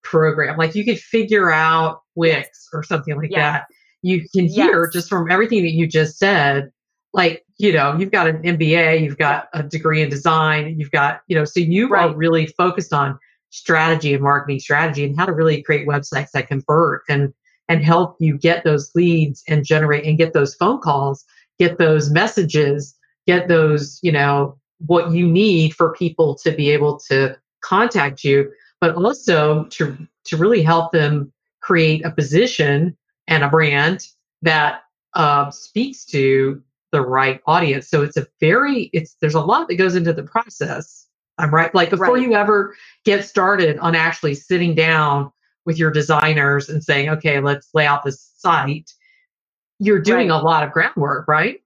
program, 0.03 0.57
like 0.57 0.75
you 0.75 0.85
could 0.85 0.99
figure 0.99 1.51
out 1.51 2.03
Wix 2.15 2.69
or 2.73 2.83
something 2.83 3.17
like 3.17 3.31
yes. 3.31 3.39
that. 3.39 3.67
You 4.03 4.25
can 4.35 4.47
hear 4.47 4.85
yes. 4.85 4.93
just 4.93 5.09
from 5.09 5.31
everything 5.31 5.63
that 5.63 5.73
you 5.73 5.87
just 5.87 6.19
said, 6.19 6.71
like, 7.13 7.45
you 7.61 7.75
know, 7.75 7.95
you've 7.95 8.11
got 8.11 8.27
an 8.27 8.43
MBA, 8.43 9.03
you've 9.03 9.19
got 9.19 9.49
a 9.53 9.63
degree 9.63 10.01
in 10.01 10.09
design, 10.09 10.81
you've 10.81 10.91
got, 10.91 11.21
you 11.29 11.37
know, 11.37 11.45
so 11.45 11.61
you 11.61 11.89
right. 11.89 12.09
are 12.09 12.17
really 12.17 12.47
focused 12.47 12.95
on 12.95 13.19
strategy 13.51 14.15
and 14.15 14.23
marketing 14.23 14.59
strategy 14.59 15.05
and 15.05 15.15
how 15.15 15.27
to 15.27 15.33
really 15.33 15.63
create 15.63 15.87
websites 15.87 16.31
that 16.31 16.49
convert 16.49 17.03
and 17.09 17.35
and 17.69 17.85
help 17.85 18.17
you 18.19 18.39
get 18.39 18.65
those 18.65 18.91
leads 18.95 19.45
and 19.47 19.65
generate 19.65 20.05
and 20.05 20.19
get 20.19 20.33
those 20.33 20.55
phone 20.55 20.81
calls, 20.81 21.25
get 21.59 21.79
those 21.79 22.11
messages, 22.11 22.97
get 23.27 23.47
those, 23.47 24.01
you 24.03 24.11
know, 24.11 24.59
what 24.87 25.13
you 25.13 25.27
need 25.27 25.75
for 25.75 25.93
people 25.93 26.35
to 26.35 26.51
be 26.51 26.71
able 26.71 26.99
to 26.99 27.37
contact 27.63 28.25
you, 28.25 28.51
but 28.81 28.95
also 28.95 29.65
to 29.65 29.97
to 30.25 30.37
really 30.39 30.63
help 30.63 30.93
them 30.93 31.31
create 31.61 32.05
a 32.07 32.11
position 32.11 32.97
and 33.29 33.45
a 33.45 33.49
brand 33.49 34.07
that 34.41 34.81
uh, 35.15 35.51
speaks 35.51 36.07
to 36.07 36.63
the 36.93 37.01
right 37.03 37.41
audience. 37.47 37.89
So 37.89 38.03
it's 38.03 38.17
a 38.17 38.27
very 38.41 38.91
it's 38.93 39.17
there's 39.21 39.35
a 39.35 39.41
lot 39.41 39.69
that 39.69 39.77
goes 39.77 39.95
into 39.95 40.13
the 40.13 40.23
process. 40.23 41.07
I'm 41.39 41.55
right. 41.55 41.75
Like 41.75 41.91
before 41.91 42.15
right. 42.15 42.23
you 42.23 42.35
ever 42.35 42.77
get 43.05 43.25
started 43.25 43.79
on 43.79 43.95
actually 43.95 44.35
sitting 44.35 44.75
down 44.75 45.33
with 45.67 45.79
your 45.79 45.91
designers 45.91 46.69
and 46.69 46.83
saying, 46.83 47.09
okay, 47.09 47.41
let's 47.41 47.69
lay 47.75 47.87
out 47.87 48.05
this 48.05 48.33
site, 48.37 48.93
you're 49.79 50.01
doing 50.01 50.29
right. 50.29 50.41
a 50.41 50.45
lot 50.45 50.63
of 50.65 50.73
groundwork, 50.73 51.29
right? 51.29 51.63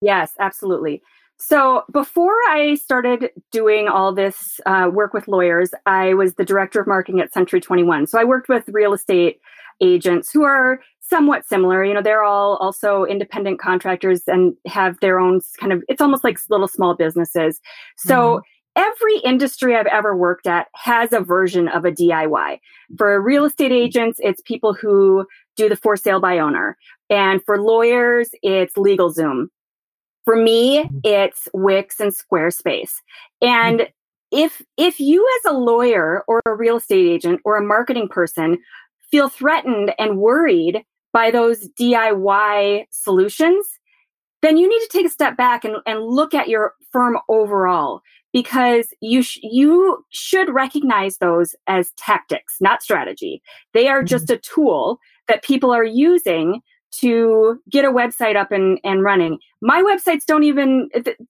Yes, 0.00 0.32
absolutely. 0.38 1.02
So 1.38 1.84
before 1.92 2.36
I 2.48 2.76
started 2.76 3.30
doing 3.50 3.88
all 3.88 4.14
this 4.14 4.60
uh, 4.66 4.90
work 4.92 5.12
with 5.12 5.28
lawyers, 5.28 5.70
I 5.86 6.14
was 6.14 6.34
the 6.34 6.44
director 6.44 6.80
of 6.80 6.86
marketing 6.86 7.20
at 7.20 7.32
Century 7.32 7.60
21. 7.60 8.06
So 8.06 8.18
I 8.18 8.24
worked 8.24 8.48
with 8.48 8.68
real 8.68 8.92
estate 8.92 9.40
agents 9.82 10.30
who 10.32 10.44
are 10.44 10.80
somewhat 11.00 11.44
similar. 11.44 11.84
You 11.84 11.92
know, 11.92 12.02
they're 12.02 12.24
all 12.24 12.56
also 12.56 13.04
independent 13.04 13.60
contractors 13.60 14.22
and 14.26 14.54
have 14.66 14.98
their 15.00 15.18
own 15.18 15.40
kind 15.60 15.72
of, 15.72 15.82
it's 15.88 16.00
almost 16.00 16.24
like 16.24 16.38
little 16.48 16.68
small 16.68 16.94
businesses. 16.94 17.60
So 17.96 18.14
mm-hmm 18.14 18.38
every 18.76 19.18
industry 19.18 19.76
I've 19.76 19.86
ever 19.86 20.16
worked 20.16 20.46
at 20.46 20.68
has 20.74 21.12
a 21.12 21.20
version 21.20 21.68
of 21.68 21.84
a 21.84 21.90
DIY. 21.90 22.58
For 22.96 23.20
real 23.20 23.44
estate 23.44 23.72
agents, 23.72 24.18
it's 24.22 24.40
people 24.42 24.74
who 24.74 25.26
do 25.56 25.68
the 25.68 25.76
for 25.76 25.96
sale 25.96 26.20
by 26.20 26.38
owner. 26.38 26.76
And 27.10 27.42
for 27.44 27.60
lawyers, 27.60 28.30
it's 28.42 28.74
LegalZoom. 28.74 29.48
For 30.24 30.36
me, 30.36 30.84
mm-hmm. 30.84 30.98
it's 31.04 31.48
Wix 31.52 32.00
and 32.00 32.12
Squarespace. 32.12 32.94
And 33.40 33.80
mm-hmm. 33.80 34.38
if 34.38 34.62
if 34.76 35.00
you 35.00 35.26
as 35.40 35.52
a 35.52 35.56
lawyer 35.56 36.24
or 36.26 36.40
a 36.46 36.54
real 36.54 36.76
estate 36.76 37.08
agent 37.08 37.40
or 37.44 37.56
a 37.56 37.64
marketing 37.64 38.08
person 38.08 38.58
feel 39.12 39.28
threatened 39.28 39.94
and 39.98 40.18
worried 40.18 40.84
by 41.12 41.30
those 41.30 41.68
DIY 41.78 42.86
solutions, 42.90 43.78
then 44.40 44.56
you 44.56 44.68
need 44.68 44.80
to 44.80 44.88
take 44.90 45.06
a 45.06 45.10
step 45.10 45.36
back 45.36 45.64
and, 45.64 45.76
and 45.86 46.02
look 46.02 46.34
at 46.34 46.48
your 46.48 46.74
firm 46.90 47.18
overall 47.28 48.00
because 48.32 48.88
you 49.00 49.22
sh- 49.22 49.38
you 49.42 50.04
should 50.10 50.52
recognize 50.52 51.18
those 51.18 51.54
as 51.68 51.92
tactics, 51.92 52.56
not 52.60 52.82
strategy. 52.82 53.42
They 53.74 53.88
are 53.88 54.02
just 54.02 54.26
mm-hmm. 54.26 54.36
a 54.36 54.38
tool 54.38 54.98
that 55.28 55.44
people 55.44 55.70
are 55.70 55.84
using 55.84 56.60
to 56.92 57.58
get 57.70 57.84
a 57.84 57.90
website 57.90 58.36
up 58.36 58.52
and, 58.52 58.78
and 58.84 59.02
running. 59.02 59.38
My 59.62 59.82
websites 59.82 60.26
don't 60.26 60.44
even 60.44 60.88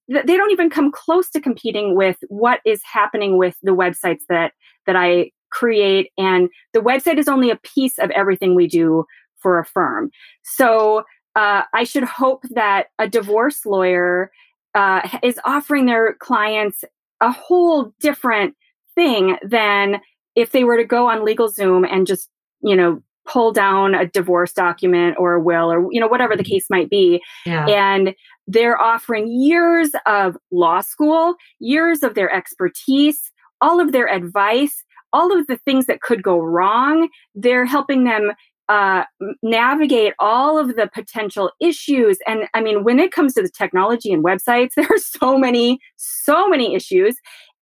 they 0.09 0.37
don't 0.37 0.51
even 0.51 0.71
come 0.71 0.91
close 0.91 1.29
to 1.31 1.41
competing 1.41 1.95
with 1.97 2.17
what 2.29 2.61
is 2.65 2.81
happening 2.83 3.37
with 3.37 3.57
the 3.63 3.73
websites 3.73 4.23
that 4.29 4.53
that 4.87 4.97
I 4.97 5.31
create 5.53 6.11
and 6.19 6.49
the 6.73 6.81
website 6.81 7.19
is 7.19 7.29
only 7.29 7.51
a 7.51 7.57
piece 7.57 7.99
of 7.99 8.11
everything 8.11 8.55
we 8.55 8.67
do 8.67 9.05
for 9.39 9.59
a 9.59 9.65
firm. 9.65 10.11
So 10.43 11.05
uh, 11.37 11.63
I 11.73 11.85
should 11.85 12.05
hope 12.05 12.45
that 12.51 12.87
a 12.99 13.09
divorce 13.09 13.65
lawyer 13.65 14.31
uh, 14.75 15.07
is 15.23 15.39
offering 15.45 15.87
their 15.87 16.15
clients 16.15 16.85
a 17.21 17.31
whole 17.31 17.93
different 18.01 18.57
thing 18.95 19.37
than 19.43 20.01
if 20.35 20.53
they 20.53 20.65
were 20.65 20.77
to 20.77 20.85
go 20.85 21.09
on 21.09 21.21
LegalZoom 21.21 21.87
and 21.91 22.07
just 22.07 22.29
you 22.63 22.77
know 22.77 23.03
pull 23.27 23.53
down 23.53 23.95
a 23.95 24.07
divorce 24.07 24.53
document 24.53 25.17
or 25.19 25.35
a 25.35 25.41
will 25.41 25.73
or 25.73 25.87
you 25.93 26.01
know 26.01 26.09
whatever 26.09 26.37
the 26.37 26.45
case 26.45 26.67
might 26.69 26.91
be 26.91 27.23
yeah. 27.47 27.67
and 27.67 28.15
they're 28.49 28.81
offering 28.81 29.29
years 29.29 29.91
of 30.07 30.37
law 30.51 30.81
school 30.81 31.35
years 31.61 32.03
of 32.03 32.15
their 32.15 32.31
expertise 32.33 33.31
all 33.61 33.81
of 33.81 33.93
their 33.93 34.09
advice 34.09 34.85
all 35.13 35.37
of 35.37 35.47
the 35.47 35.57
things 35.59 35.87
that 35.87 36.01
could 36.01 36.23
go 36.23 36.39
wrong 36.39 37.09
they're 37.35 37.65
helping 37.65 38.05
them 38.05 38.33
uh, 38.69 39.05
navigate 39.43 40.15
all 40.19 40.59
of 40.59 40.77
the 40.77 40.89
potential 40.95 41.51
issues. 41.61 42.19
And 42.27 42.49
I 42.55 42.63
mean, 42.63 42.85
when 42.85 42.99
it 42.99 43.13
comes 43.13 43.35
to 43.35 43.43
the 43.43 43.51
technology 43.51 44.13
and 44.13 44.25
websites, 44.25 44.71
there 44.77 44.89
are 44.91 44.99
so 44.99 45.37
many, 45.37 45.79
so 45.97 46.49
many 46.49 46.75
issues. 46.75 47.17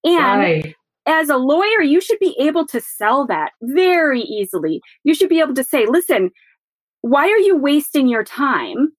And 0.05 0.41
right. 0.41 0.75
as 1.07 1.29
a 1.29 1.37
lawyer, 1.37 1.83
you 1.83 2.01
should 2.01 2.19
be 2.21 2.37
able 2.39 2.67
to 2.69 2.81
sell 2.81 3.27
that 3.27 3.53
very 3.63 4.21
easily. 4.21 4.81
You 5.05 5.15
should 5.15 5.29
be 5.29 5.41
able 5.41 5.55
to 5.55 5.65
say, 5.65 5.87
listen, 5.87 6.31
why 7.01 7.25
are 7.29 7.39
you 7.39 7.57
wasting 7.57 8.07
your 8.07 8.25
time 8.25 8.93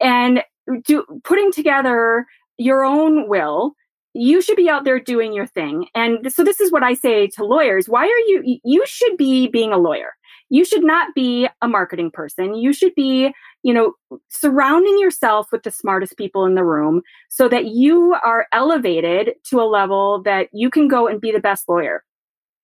and 0.00 0.42
do, 0.84 1.04
putting 1.24 1.52
together 1.52 2.24
your 2.56 2.84
own 2.84 3.28
will? 3.28 3.74
You 4.14 4.42
should 4.42 4.56
be 4.56 4.68
out 4.68 4.84
there 4.84 5.00
doing 5.00 5.32
your 5.32 5.46
thing. 5.46 5.86
And 5.94 6.32
so 6.32 6.44
this 6.44 6.60
is 6.60 6.70
what 6.70 6.82
I 6.82 6.94
say 6.94 7.28
to 7.28 7.44
lawyers. 7.44 7.88
Why 7.88 8.04
are 8.04 8.24
you, 8.26 8.60
you 8.62 8.84
should 8.86 9.16
be 9.16 9.48
being 9.48 9.72
a 9.72 9.78
lawyer 9.78 10.12
you 10.52 10.66
should 10.66 10.84
not 10.84 11.14
be 11.14 11.48
a 11.62 11.66
marketing 11.66 12.10
person. 12.10 12.54
You 12.54 12.74
should 12.74 12.94
be, 12.94 13.32
you 13.62 13.72
know, 13.72 13.94
surrounding 14.28 14.98
yourself 14.98 15.46
with 15.50 15.62
the 15.62 15.70
smartest 15.70 16.18
people 16.18 16.44
in 16.44 16.56
the 16.56 16.62
room 16.62 17.00
so 17.30 17.48
that 17.48 17.68
you 17.68 18.14
are 18.22 18.46
elevated 18.52 19.30
to 19.44 19.62
a 19.62 19.64
level 19.64 20.22
that 20.24 20.48
you 20.52 20.68
can 20.68 20.88
go 20.88 21.08
and 21.08 21.22
be 21.22 21.32
the 21.32 21.40
best 21.40 21.70
lawyer. 21.70 22.04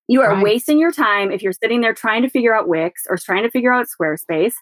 You 0.06 0.20
are 0.20 0.34
right. 0.34 0.44
wasting 0.44 0.78
your 0.78 0.92
time 0.92 1.32
if 1.32 1.40
you're 1.40 1.54
sitting 1.54 1.80
there 1.80 1.94
trying 1.94 2.20
to 2.20 2.28
figure 2.28 2.54
out 2.54 2.68
Wix 2.68 3.04
or 3.08 3.16
trying 3.16 3.44
to 3.44 3.50
figure 3.50 3.72
out 3.72 3.87
Squarespace 3.88 4.54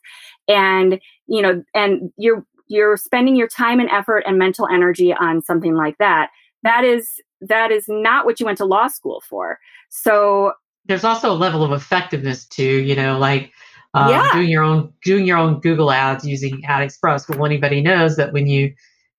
and, 0.47 1.01
you 1.27 1.43
know, 1.43 1.65
and 1.75 2.13
you're 2.17 2.47
you're 2.69 2.97
spending 2.97 3.35
your 3.35 3.49
time 3.49 3.81
and 3.81 3.91
effort 3.91 4.23
and 4.27 4.39
mental 4.39 4.69
energy 4.69 5.13
on 5.13 5.43
something 5.43 5.75
like 5.75 5.99
that. 5.99 6.31
That 6.67 6.85
is 6.85 7.21
that 7.43 7.71
is 7.71 7.85
not 7.89 8.25
what 8.25 8.41
you 8.41 8.47
went 8.47 8.59
to 8.59 8.65
law 8.65 8.89
school 8.89 9.23
for. 9.29 9.59
So 9.89 10.53
there's 10.87 11.05
also 11.05 11.31
a 11.31 11.35
level 11.35 11.63
of 11.63 11.73
effectiveness 11.73 12.47
too, 12.47 12.83
you 12.83 12.97
know, 12.97 13.19
like 13.19 13.53
um, 13.95 14.11
yeah. 14.11 14.31
doing 14.33 14.49
your 14.49 14.63
own 14.63 14.93
doing 15.05 15.27
your 15.27 15.39
own 15.39 15.61
Google 15.61 15.93
ads 15.93 16.27
using 16.27 16.63
Ad 16.67 16.83
Express. 16.83 17.29
Well, 17.29 17.47
anybody 17.47 17.81
knows 17.81 18.17
that 18.17 18.33
when 18.33 18.47
you, 18.47 18.75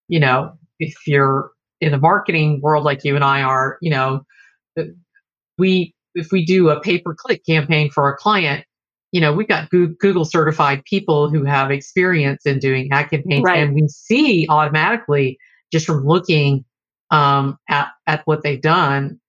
you 0.08 0.20
know, 0.20 0.58
if 0.80 0.96
you're 1.08 1.52
in 1.80 1.92
the 1.92 1.98
marketing 1.98 2.60
world 2.62 2.84
like 2.84 3.04
you 3.04 3.16
and 3.16 3.24
I 3.24 3.42
are, 3.42 3.78
you 3.82 3.92
know, 3.92 4.26
we 5.58 5.96
if 6.16 6.32
we 6.32 6.46
do 6.46 6.70
a 6.70 6.80
pay 6.82 7.00
per 7.00 7.16
click 7.16 7.46
campaign 7.46 7.90
for 7.90 8.12
a 8.12 8.18
client, 8.18 8.66
you 9.12 9.22
know, 9.22 9.32
we've 9.34 9.48
got 9.48 9.70
Google 9.70 10.26
certified 10.26 10.84
people 10.84 11.30
who 11.30 11.44
have 11.46 11.72
experience 11.72 12.46
in 12.46 12.60
doing 12.60 12.90
ad 12.92 13.10
campaigns, 13.10 13.44
right. 13.44 13.60
and 13.60 13.74
we 13.74 13.88
see 13.88 14.48
automatically 14.50 15.38
just 15.72 15.86
from 15.86 16.06
looking 16.06 16.66
um, 17.12 17.58
at 17.70 17.90
at 18.06 18.22
what 18.26 18.44
they've 18.44 18.62
done 18.62 19.20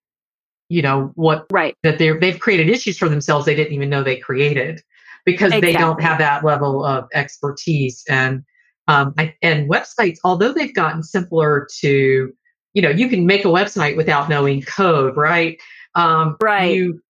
you 0.69 0.83
know 0.83 1.13
what 1.15 1.47
right. 1.51 1.75
that 1.83 1.99
they're 1.99 2.19
they've 2.21 2.41
created 2.41 2.69
issues 2.69 2.99
for 2.99 3.09
themselves 3.09 3.47
they 3.47 3.55
didn't 3.55 3.73
even 3.73 3.89
know 3.89 4.03
they 4.03 4.17
created 4.17 4.83
because 5.25 5.53
exactly. 5.53 5.73
they 5.73 5.79
don't 5.79 6.01
have 6.01 6.19
that 6.19 6.43
level 6.45 6.85
of 6.85 7.07
expertise. 7.13 8.03
And 8.09 8.45
um, 8.87 9.13
I, 9.19 9.35
and 9.43 9.69
websites 9.69 10.19
although 10.25 10.53
they've 10.53 10.75
gotten 10.75 11.03
simpler 11.03 11.69
to 11.81 12.33
you 12.75 12.83
know 12.83 12.91
you 12.91 13.09
can 13.09 13.27
make 13.27 13.45
a 13.45 13.49
website 13.49 13.97
without 13.97 14.29
knowing 14.29 14.63
code 14.63 15.17
right? 15.17 15.59
Um, 15.95 16.37
right. 16.43 16.75
you 16.75 17.03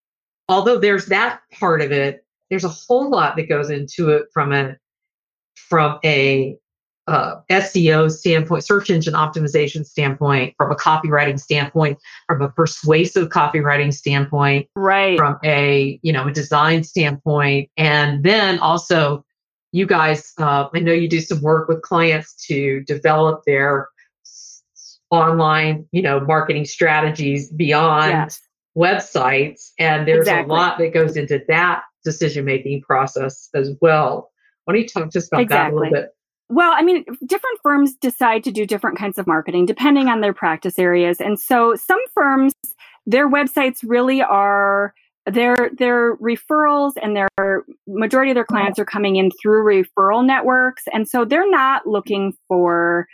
although 0.49 0.79
there's 0.79 1.07
that 1.07 1.41
part 1.53 1.81
of 1.81 1.93
it 1.93 2.25
there's 2.51 2.65
a 2.65 2.69
whole 2.69 3.11
lot 3.11 3.37
that 3.37 3.49
goes 3.49 3.71
into 3.71 4.11
it 4.11 4.27
from 4.33 4.53
a 4.53 4.77
from 5.57 5.99
a 6.05 6.57
uh, 7.09 7.41
SEO 7.51 8.11
standpoint, 8.11 8.65
search 8.65 8.91
engine 8.91 9.15
optimization 9.15 9.85
standpoint, 9.85 10.55
from 10.59 10.71
a 10.71 10.75
copywriting 10.75 11.41
standpoint, 11.41 11.99
from 12.27 12.43
a 12.43 12.51
persuasive 12.51 13.31
copywriting 13.31 13.93
standpoint, 13.95 14.69
right? 14.77 15.17
From 15.17 15.39
a 15.43 15.99
you 16.03 16.13
know 16.13 16.29
a 16.29 16.33
design 16.33 16.85
standpoint, 16.85 17.71
and 17.79 18.23
then 18.23 18.59
also 18.59 19.25
you 19.73 19.87
guys, 19.87 20.33
uh, 20.39 20.69
I 20.73 20.81
know 20.81 20.93
you 20.93 21.09
do 21.09 21.21
some 21.21 21.41
work 21.41 21.69
with 21.69 21.81
clients 21.81 22.35
to 22.47 22.83
develop 22.85 23.43
their 23.47 23.89
online 25.11 25.87
you 25.93 26.03
know 26.03 26.21
marketing 26.21 26.67
strategies 26.67 27.51
beyond 27.51 28.11
yes. 28.11 28.41
websites, 28.77 29.71
and 29.79 30.07
there's 30.07 30.29
exactly. 30.29 30.53
a 30.53 30.55
lot 30.55 30.77
that 30.77 30.93
goes 30.93 31.17
into 31.17 31.43
that 31.49 31.85
decision 32.05 32.45
making 32.45 32.83
process 32.83 33.49
as 33.55 33.71
well. 33.81 34.31
Why 34.65 34.75
don't 34.75 34.83
you 34.83 34.89
talk 34.89 35.11
just 35.11 35.29
about 35.33 35.41
exactly. 35.41 35.71
that 35.71 35.73
a 35.73 35.75
little 35.75 36.03
bit? 36.03 36.15
Well, 36.51 36.73
I 36.75 36.83
mean, 36.83 37.05
different 37.27 37.61
firms 37.63 37.95
decide 37.95 38.43
to 38.45 38.51
do 38.51 38.65
different 38.65 38.99
kinds 38.99 39.19
of 39.19 39.27
marketing 39.27 39.67
depending 39.67 40.09
on 40.09 40.21
their 40.21 40.33
practice 40.33 40.79
areas. 40.79 41.21
And 41.21 41.39
so 41.39 41.77
some 41.77 42.01
firms, 42.15 42.53
their 43.07 43.29
websites 43.29 43.81
really 43.85 44.23
are 44.23 44.95
their 45.27 45.71
their 45.77 46.17
referrals 46.17 46.93
and 47.03 47.15
their 47.15 47.65
majority 47.87 48.31
of 48.31 48.35
their 48.35 48.47
clients 48.47 48.79
are 48.79 48.85
coming 48.87 49.17
in 49.17 49.31
through 49.43 49.65
referral 49.65 50.25
networks. 50.25 50.85
And 50.93 51.07
so 51.07 51.25
they're 51.25 51.51
not 51.51 51.87
looking 51.87 52.33
for 52.49 53.07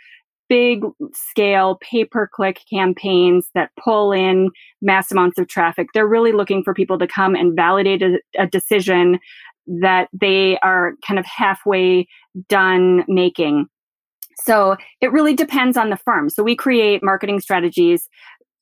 big 0.47 0.83
scale 1.13 1.77
pay 1.81 2.05
per 2.05 2.27
click 2.27 2.61
campaigns 2.71 3.49
that 3.53 3.71
pull 3.83 4.11
in 4.11 4.49
mass 4.81 5.11
amounts 5.11 5.39
of 5.39 5.47
traffic. 5.47 5.87
They're 5.93 6.07
really 6.07 6.31
looking 6.31 6.63
for 6.63 6.73
people 6.73 6.97
to 6.99 7.07
come 7.07 7.35
and 7.35 7.55
validate 7.55 8.01
a, 8.01 8.19
a 8.37 8.47
decision 8.47 9.19
that 9.67 10.09
they 10.13 10.57
are 10.59 10.93
kind 11.05 11.19
of 11.19 11.25
halfway 11.25 12.07
done 12.49 13.03
making. 13.07 13.67
So 14.43 14.75
it 15.01 15.11
really 15.11 15.33
depends 15.33 15.77
on 15.77 15.89
the 15.89 15.97
firm. 15.97 16.29
So 16.29 16.43
we 16.43 16.55
create 16.55 17.01
marketing 17.03 17.39
strategies 17.39 18.09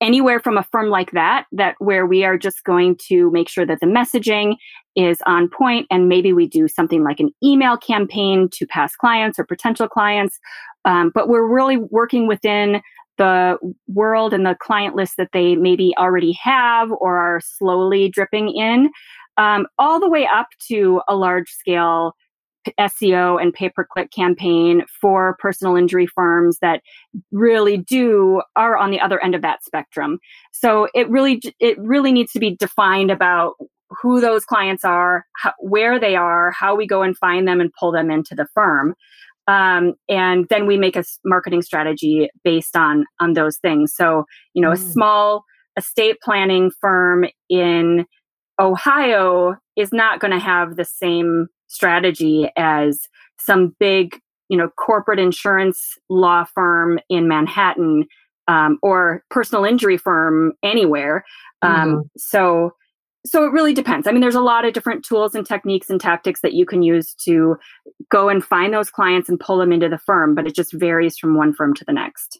anywhere 0.02 0.40
from 0.40 0.58
a 0.58 0.64
firm 0.64 0.90
like 0.90 1.12
that 1.12 1.46
that 1.52 1.76
where 1.80 2.06
we 2.06 2.26
are 2.26 2.38
just 2.38 2.64
going 2.66 2.98
to 3.08 3.32
make 3.32 3.48
sure 3.48 3.66
that 3.66 3.80
the 3.80 3.86
messaging 3.86 4.56
is 4.96 5.20
on 5.26 5.48
point 5.48 5.88
and 5.90 6.10
maybe 6.10 6.34
we 6.34 6.46
do 6.46 6.68
something 6.68 7.04
like 7.04 7.20
an 7.20 7.30
email 7.42 7.78
campaign 7.78 8.50
to 8.52 8.68
past 8.68 8.98
clients 8.98 9.40
or 9.40 9.46
potential 9.46 9.88
clients 9.88 10.40
um, 10.86 11.10
but 11.16 11.30
we're 11.30 11.48
really 11.48 11.78
working 11.78 12.28
within 12.28 12.82
the 13.18 13.58
world 13.88 14.34
and 14.34 14.46
the 14.46 14.58
client 14.60 14.96
list 14.96 15.16
that 15.18 15.30
they 15.32 15.56
maybe 15.56 15.94
already 15.98 16.34
have 16.34 16.92
or 16.92 17.18
are 17.18 17.40
slowly 17.42 18.10
dripping 18.10 18.50
in 18.50 18.90
um, 19.38 19.68
all 19.80 20.00
the 20.00 20.10
way 20.10 20.28
up 20.28 20.48
to 20.68 21.02
a 21.08 21.16
large 21.16 21.50
scale 21.50 22.14
SEO 22.80 23.42
and 23.42 23.54
pay 23.54 23.70
per 23.70 23.86
click 23.86 24.12
campaign 24.12 24.84
for 25.02 25.36
personal 25.40 25.76
injury 25.76 26.08
firms 26.08 26.58
that 26.62 26.82
really 27.32 27.78
do 27.78 28.42
are 28.56 28.78
on 28.78 28.92
the 28.92 29.00
other 29.00 29.22
end 29.24 29.36
of 29.36 29.42
that 29.42 29.64
spectrum. 29.64 30.20
So 30.52 30.88
it 30.94 31.10
really 31.10 31.42
it 31.60 31.78
really 31.80 32.12
needs 32.12 32.32
to 32.34 32.40
be 32.40 32.56
defined 32.56 33.12
about 33.12 33.56
who 34.02 34.20
those 34.20 34.46
clients 34.46 34.84
are, 34.84 35.26
how, 35.38 35.54
where 35.60 36.00
they 36.00 36.16
are, 36.16 36.52
how 36.52 36.76
we 36.76 36.88
go 36.88 37.04
and 37.04 37.18
find 37.18 37.48
them 37.48 37.62
and 37.62 37.72
pull 37.80 37.92
them 37.92 38.10
into 38.10 38.34
the 38.34 38.48
firm. 38.56 38.96
Um, 39.48 39.94
and 40.10 40.48
then 40.50 40.66
we 40.66 40.78
make 40.78 40.96
a 40.96 41.04
marketing 41.26 41.62
strategy 41.62 42.30
based 42.44 42.78
on 42.78 43.06
on 43.20 43.34
those 43.34 43.58
things. 43.58 43.94
So 43.94 44.26
you 44.54 44.62
know, 44.62 44.70
mm. 44.70 44.74
a 44.74 44.78
small 44.78 45.44
estate 45.78 46.18
planning 46.24 46.72
firm 46.80 47.26
in 47.50 48.06
Ohio 48.60 49.56
is 49.76 49.92
not 49.92 50.20
going 50.20 50.32
to 50.32 50.40
have 50.40 50.76
the 50.76 50.86
same 50.86 51.48
strategy 51.68 52.50
as 52.56 53.08
some 53.40 53.76
big, 53.80 54.20
you 54.50 54.58
know, 54.58 54.70
corporate 54.70 55.20
insurance 55.20 55.98
law 56.10 56.46
firm 56.54 57.00
in 57.10 57.28
Manhattan 57.28 58.06
um, 58.48 58.78
or 58.82 59.24
personal 59.30 59.66
injury 59.66 59.98
firm 59.98 60.54
anywhere. 60.64 61.24
Um, 61.62 61.72
mm-hmm. 61.72 62.00
So, 62.18 62.72
so 63.26 63.46
it 63.46 63.52
really 63.52 63.74
depends. 63.74 64.06
I 64.06 64.12
mean, 64.12 64.22
there's 64.22 64.36
a 64.36 64.42
lot 64.42 64.66
of 64.66 64.74
different 64.74 65.06
tools 65.06 65.34
and 65.34 65.46
techniques 65.46 65.90
and 65.90 66.00
tactics 66.00 66.42
that 66.42 66.54
you 66.54 66.66
can 66.66 66.84
use 66.84 67.16
to 67.26 67.56
go 68.10 68.30
and 68.30 68.44
find 68.44 68.74
those 68.74 68.90
clients 68.90 69.30
and 69.30 69.40
pull 69.40 69.58
them 69.58 69.72
into 69.72 69.90
the 69.90 69.98
firm, 69.98 70.36
but 70.36 70.46
it 70.46 70.56
just 70.56 70.74
varies 70.74 71.18
from 71.18 71.36
one 71.36 71.54
firm 71.54 71.74
to 71.74 71.86
the 71.86 71.94
next. 71.94 72.40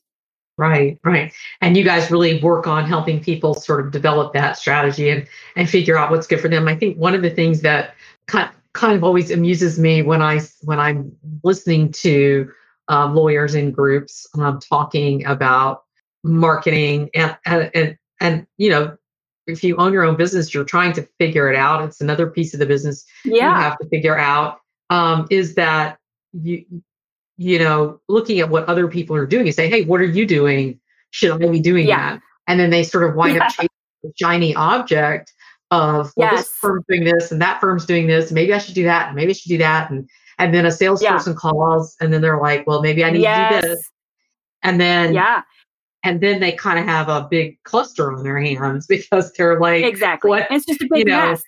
Right, 0.58 1.00
right. 1.04 1.34
And 1.62 1.76
you 1.76 1.84
guys 1.84 2.12
really 2.12 2.40
work 2.42 2.68
on 2.68 2.86
helping 2.86 3.20
people 3.20 3.56
sort 3.56 3.84
of 3.84 3.92
develop 3.92 4.34
that 4.34 4.58
strategy 4.58 5.10
and 5.10 5.28
and 5.56 5.68
figure 5.68 5.98
out 5.98 6.12
what's 6.12 6.28
good 6.28 6.42
for 6.42 6.48
them. 6.48 6.68
I 6.68 6.76
think 6.76 6.98
one 6.98 7.16
of 7.16 7.24
the 7.24 7.32
things 7.32 7.62
that 7.62 7.96
kind 8.28 8.52
kind 8.74 8.96
of 8.96 9.04
always 9.04 9.32
amuses 9.32 9.80
me 9.80 10.02
when 10.04 10.22
I 10.22 10.42
when 10.62 10.80
I'm 10.80 11.16
listening 11.44 11.92
to 11.94 12.52
um, 12.88 13.16
lawyers 13.16 13.56
in 13.56 13.72
groups 13.72 14.28
um, 14.38 14.60
talking 14.60 15.26
about 15.26 15.84
marketing 16.24 17.10
and, 17.16 17.38
and 17.46 17.72
and 17.74 17.98
and 18.20 18.48
you 18.58 18.70
know 18.70 18.98
if 19.48 19.64
you 19.64 19.76
own 19.78 19.92
your 19.92 20.04
own 20.04 20.16
business 20.16 20.54
you're 20.54 20.64
trying 20.64 20.94
to 20.94 21.08
figure 21.20 21.52
it 21.52 21.56
out 21.56 21.84
it's 21.84 22.00
another 22.00 22.28
piece 22.28 22.54
of 22.54 22.60
the 22.60 22.66
business 22.66 23.06
yeah. 23.26 23.34
you 23.34 23.62
have 23.62 23.78
to 23.78 23.88
figure 23.90 24.18
out 24.18 24.60
um, 24.90 25.28
is 25.30 25.56
that 25.56 25.98
you 26.32 26.66
you 27.38 27.60
know 27.60 28.00
looking 28.08 28.40
at 28.40 28.50
what 28.50 28.66
other 28.66 28.88
people 28.88 29.16
are 29.16 29.26
doing 29.26 29.48
and 29.48 29.56
say 29.56 29.70
hey 29.70 29.84
what 29.86 30.00
are 30.00 30.06
you 30.06 30.26
doing 30.26 30.80
should 31.12 31.32
i 31.32 31.48
be 31.50 31.60
doing 31.60 31.88
yeah. 31.88 32.14
that 32.14 32.22
and 32.48 32.60
then 32.60 32.70
they 32.70 32.84
sort 32.84 33.10
of 33.10 33.16
wind 33.16 33.36
yeah. 33.36 33.46
up 33.46 33.50
chasing 33.50 33.70
a 34.06 34.10
shiny 34.16 34.56
object 34.56 35.34
of 35.74 36.14
well, 36.16 36.32
yes. 36.32 36.48
this 36.48 36.56
firm's 36.62 36.86
doing 36.88 37.04
this 37.04 37.32
and 37.32 37.42
that 37.42 37.60
firm's 37.60 37.86
doing 37.86 38.08
this. 38.08 38.32
Maybe 38.32 38.54
I 38.54 38.60
should 38.60 38.76
do 38.76 38.84
that. 38.84 39.08
And 39.08 39.16
maybe 39.16 39.32
I 39.32 39.34
should 39.34 39.50
do 39.50 39.58
that. 39.58 39.90
And 39.90 40.08
and 40.40 40.54
then 40.54 40.66
a 40.66 40.72
salesperson 40.72 41.34
yeah. 41.34 41.38
calls 41.38 41.96
and 42.00 42.14
then 42.14 42.22
they're 42.22 42.40
like, 42.40 42.66
well, 42.68 42.82
maybe 42.82 43.04
I 43.04 43.10
need 43.10 43.22
yes. 43.22 43.62
to 43.62 43.62
do 43.62 43.74
this. 43.74 43.92
And 44.62 44.80
then 44.80 45.14
yeah. 45.14 45.42
And 46.06 46.20
then 46.20 46.42
they 46.42 46.52
kind 46.52 46.78
of 46.80 46.86
have 46.86 47.08
a 47.08 47.28
big 47.30 47.58
cluster 47.64 48.12
on 48.12 48.24
their 48.24 48.40
hands 48.40 48.86
because 48.90 49.32
they're 49.34 49.60
like, 49.60 49.84
exactly. 49.84 50.30
What, 50.30 50.48
it's 50.52 50.66
just 50.66 50.82
a 50.82 50.88
big 50.90 51.00
you 51.00 51.06
know, 51.06 51.32
mess. 51.32 51.44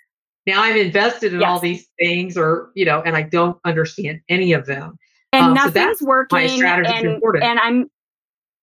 Now 0.48 0.64
I'm 0.64 0.78
invested 0.78 1.34
in 1.34 1.42
yes. 1.42 1.50
all 1.50 1.60
these 1.60 1.88
things, 2.00 2.38
or 2.38 2.72
you 2.76 2.86
know, 2.86 3.02
and 3.02 3.16
I 3.16 3.24
don't 3.24 3.58
understand 3.66 4.22
any 4.30 4.54
of 4.54 4.66
them. 4.66 4.98
And 5.36 5.46
um, 5.48 5.54
nothing's 5.54 6.02
working. 6.02 6.64
and, 6.64 7.22
and 7.44 7.60
I'm 7.60 7.90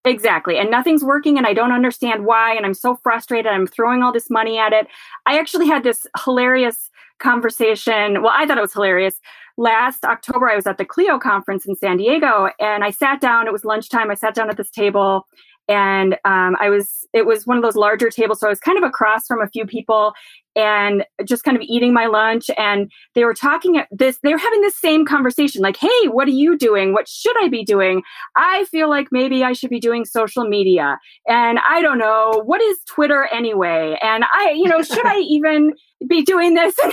Exactly. 0.04 0.58
And 0.58 0.70
nothing's 0.70 1.04
working 1.04 1.38
and 1.38 1.46
I 1.46 1.54
don't 1.54 1.70
understand 1.70 2.26
why. 2.26 2.54
And 2.54 2.66
I'm 2.66 2.74
so 2.74 2.96
frustrated. 3.02 3.46
I'm 3.46 3.66
throwing 3.66 4.02
all 4.02 4.12
this 4.12 4.28
money 4.28 4.58
at 4.58 4.72
it. 4.72 4.88
I 5.26 5.38
actually 5.38 5.66
had 5.66 5.84
this 5.84 6.06
hilarious 6.24 6.90
conversation. 7.20 8.20
Well, 8.20 8.32
I 8.34 8.44
thought 8.44 8.58
it 8.58 8.62
was 8.62 8.72
hilarious. 8.72 9.20
Last 9.56 10.04
October, 10.04 10.50
I 10.50 10.56
was 10.56 10.66
at 10.66 10.78
the 10.78 10.84
Clio 10.84 11.18
conference 11.20 11.66
in 11.66 11.76
San 11.76 11.98
Diego 11.98 12.48
and 12.58 12.82
I 12.82 12.90
sat 12.90 13.20
down. 13.20 13.46
It 13.46 13.52
was 13.52 13.64
lunchtime. 13.64 14.10
I 14.10 14.14
sat 14.14 14.34
down 14.34 14.50
at 14.50 14.56
this 14.56 14.70
table 14.70 15.26
and 15.72 16.14
um, 16.26 16.54
I 16.60 16.68
was 16.68 17.06
it 17.14 17.24
was 17.24 17.46
one 17.46 17.56
of 17.56 17.62
those 17.62 17.76
larger 17.76 18.10
tables, 18.10 18.40
so 18.40 18.46
I 18.46 18.50
was 18.50 18.60
kind 18.60 18.76
of 18.76 18.84
across 18.84 19.26
from 19.26 19.40
a 19.40 19.48
few 19.48 19.64
people 19.64 20.12
and 20.54 21.02
just 21.24 21.44
kind 21.44 21.56
of 21.56 21.62
eating 21.62 21.94
my 21.94 22.04
lunch. 22.04 22.50
And 22.58 22.92
they 23.14 23.24
were 23.24 23.32
talking 23.32 23.78
at 23.78 23.88
this 23.90 24.18
they 24.22 24.32
were 24.32 24.38
having 24.38 24.60
this 24.60 24.78
same 24.78 25.06
conversation 25.06 25.62
like 25.62 25.78
hey 25.78 26.08
what 26.08 26.28
are 26.28 26.32
you 26.32 26.58
doing? 26.58 26.92
What 26.92 27.08
should 27.08 27.42
i 27.42 27.48
be 27.48 27.64
doing? 27.64 28.02
I 28.36 28.64
feel 28.66 28.90
like 28.90 29.08
maybe 29.10 29.42
i 29.44 29.54
should 29.54 29.70
be 29.70 29.80
doing 29.80 30.04
social 30.04 30.46
media. 30.46 30.98
And 31.26 31.58
i 31.66 31.80
don't 31.80 31.98
know 31.98 32.42
what 32.44 32.60
is 32.60 32.78
twitter 32.86 33.28
anyway? 33.32 33.96
And 34.02 34.24
i 34.24 34.52
you 34.54 34.68
know 34.68 34.82
should 34.82 35.06
i 35.06 35.18
even 35.28 35.72
be 36.06 36.22
doing 36.22 36.54
this? 36.54 36.74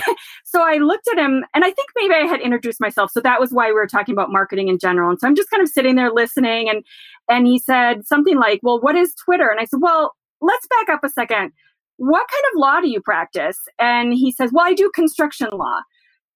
So 0.44 0.62
i 0.62 0.78
looked 0.78 1.06
at 1.12 1.18
him 1.18 1.44
and 1.54 1.64
i 1.64 1.70
think 1.70 1.88
maybe 1.96 2.14
i 2.14 2.26
had 2.26 2.40
introduced 2.40 2.80
myself. 2.80 3.10
So 3.12 3.20
that 3.20 3.40
was 3.40 3.52
why 3.52 3.66
we 3.66 3.74
were 3.74 3.86
talking 3.86 4.14
about 4.14 4.32
marketing 4.32 4.68
in 4.68 4.78
general. 4.78 5.10
And 5.10 5.20
so 5.20 5.28
i'm 5.28 5.36
just 5.36 5.50
kind 5.50 5.62
of 5.62 5.68
sitting 5.68 5.96
there 5.96 6.10
listening 6.12 6.68
and 6.70 6.82
and 7.30 7.46
he 7.46 7.58
said 7.58 8.06
something 8.06 8.36
like 8.36 8.60
well 8.62 8.80
what 8.80 8.96
is 8.96 9.14
twitter 9.14 9.48
and 9.48 9.60
i 9.60 9.64
said 9.64 9.80
well 9.80 10.12
let's 10.42 10.66
back 10.66 10.88
up 10.90 11.02
a 11.04 11.08
second 11.08 11.52
what 12.00 12.26
kind 12.30 12.44
of 12.50 12.58
law 12.58 12.80
do 12.80 12.88
you 12.88 12.98
practice? 13.02 13.58
And 13.78 14.14
he 14.14 14.32
says, 14.32 14.50
well, 14.54 14.66
I 14.66 14.72
do 14.72 14.90
construction 14.94 15.50
law. 15.52 15.80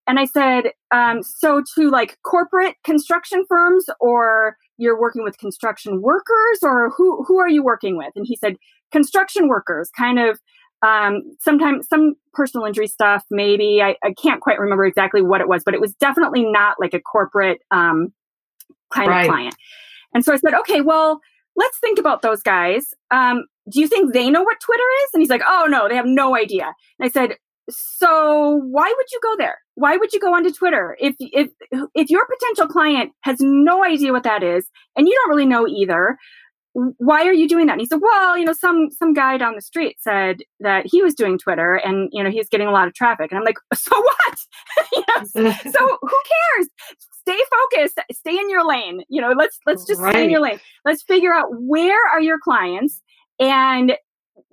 And 0.06 0.20
I 0.20 0.26
said, 0.26 0.72
um, 0.90 1.22
so 1.22 1.62
to 1.74 1.90
like 1.90 2.18
corporate 2.22 2.76
construction 2.84 3.46
firms 3.48 3.86
or 3.98 4.58
you're 4.76 5.00
working 5.00 5.24
with 5.24 5.38
construction 5.38 6.02
workers 6.02 6.58
or 6.62 6.90
who, 6.90 7.24
who 7.24 7.38
are 7.38 7.48
you 7.48 7.64
working 7.64 7.96
with? 7.96 8.12
And 8.14 8.26
he 8.28 8.36
said, 8.36 8.56
construction 8.92 9.48
workers, 9.48 9.88
kind 9.96 10.18
of 10.18 10.38
um, 10.82 11.22
sometimes 11.40 11.88
some 11.88 12.12
personal 12.34 12.66
injury 12.66 12.86
stuff, 12.86 13.24
maybe. 13.30 13.80
I, 13.80 13.96
I, 14.04 14.12
can't 14.22 14.42
quite 14.42 14.60
remember 14.60 14.84
exactly 14.84 15.22
what 15.22 15.40
it 15.40 15.48
was, 15.48 15.62
but 15.64 15.72
it 15.72 15.80
was 15.80 15.94
definitely 15.94 16.44
not 16.44 16.76
like 16.78 16.92
a 16.92 17.00
corporate 17.00 17.62
um, 17.70 18.12
kind 18.92 19.08
right. 19.08 19.22
of 19.22 19.28
client. 19.28 19.54
And 20.14 20.24
so 20.24 20.32
I 20.32 20.36
said, 20.36 20.54
okay, 20.54 20.80
well, 20.80 21.20
let's 21.56 21.78
think 21.78 21.98
about 21.98 22.22
those 22.22 22.42
guys. 22.42 22.94
Um, 23.10 23.44
do 23.70 23.80
you 23.80 23.88
think 23.88 24.12
they 24.12 24.30
know 24.30 24.42
what 24.42 24.60
Twitter 24.60 24.82
is? 25.04 25.10
And 25.12 25.22
he's 25.22 25.30
like, 25.30 25.42
oh 25.46 25.66
no, 25.68 25.88
they 25.88 25.96
have 25.96 26.06
no 26.06 26.36
idea. 26.36 26.72
And 26.98 27.06
I 27.06 27.08
said, 27.08 27.36
so 27.70 28.60
why 28.70 28.92
would 28.94 29.06
you 29.10 29.20
go 29.22 29.36
there? 29.38 29.56
Why 29.74 29.96
would 29.96 30.12
you 30.12 30.20
go 30.20 30.34
onto 30.34 30.52
Twitter 30.52 30.96
if 31.00 31.14
if 31.18 31.48
if 31.94 32.10
your 32.10 32.26
potential 32.26 32.66
client 32.66 33.12
has 33.22 33.38
no 33.40 33.84
idea 33.84 34.12
what 34.12 34.22
that 34.24 34.42
is 34.42 34.66
and 34.96 35.08
you 35.08 35.14
don't 35.14 35.30
really 35.30 35.46
know 35.46 35.66
either? 35.66 36.18
Why 36.74 37.24
are 37.24 37.32
you 37.32 37.48
doing 37.48 37.66
that? 37.66 37.74
And 37.74 37.80
he 37.80 37.86
said, 37.86 38.00
well, 38.02 38.36
you 38.36 38.44
know, 38.44 38.52
some 38.52 38.90
some 38.90 39.14
guy 39.14 39.38
down 39.38 39.54
the 39.54 39.62
street 39.62 39.96
said 40.00 40.38
that 40.60 40.84
he 40.86 41.02
was 41.02 41.14
doing 41.14 41.38
Twitter 41.38 41.76
and 41.76 42.10
you 42.12 42.22
know 42.22 42.30
he's 42.30 42.48
getting 42.48 42.66
a 42.66 42.72
lot 42.72 42.86
of 42.86 42.94
traffic. 42.94 43.30
And 43.30 43.38
I'm 43.38 43.44
like, 43.44 43.58
so 43.72 43.96
what? 43.96 44.38
you 44.92 45.04
know, 45.08 45.52
so 45.62 45.98
who 46.02 46.22
cares? 46.58 46.68
Stay 47.26 47.38
focused. 47.72 48.00
Stay 48.12 48.36
in 48.36 48.50
your 48.50 48.66
lane. 48.66 49.02
You 49.08 49.20
know, 49.20 49.32
let's 49.36 49.58
let's 49.66 49.86
just 49.86 50.00
right. 50.00 50.12
stay 50.12 50.24
in 50.24 50.30
your 50.30 50.40
lane. 50.40 50.60
Let's 50.84 51.02
figure 51.02 51.32
out 51.32 51.46
where 51.50 51.98
are 52.12 52.20
your 52.20 52.38
clients 52.38 53.00
and 53.40 53.96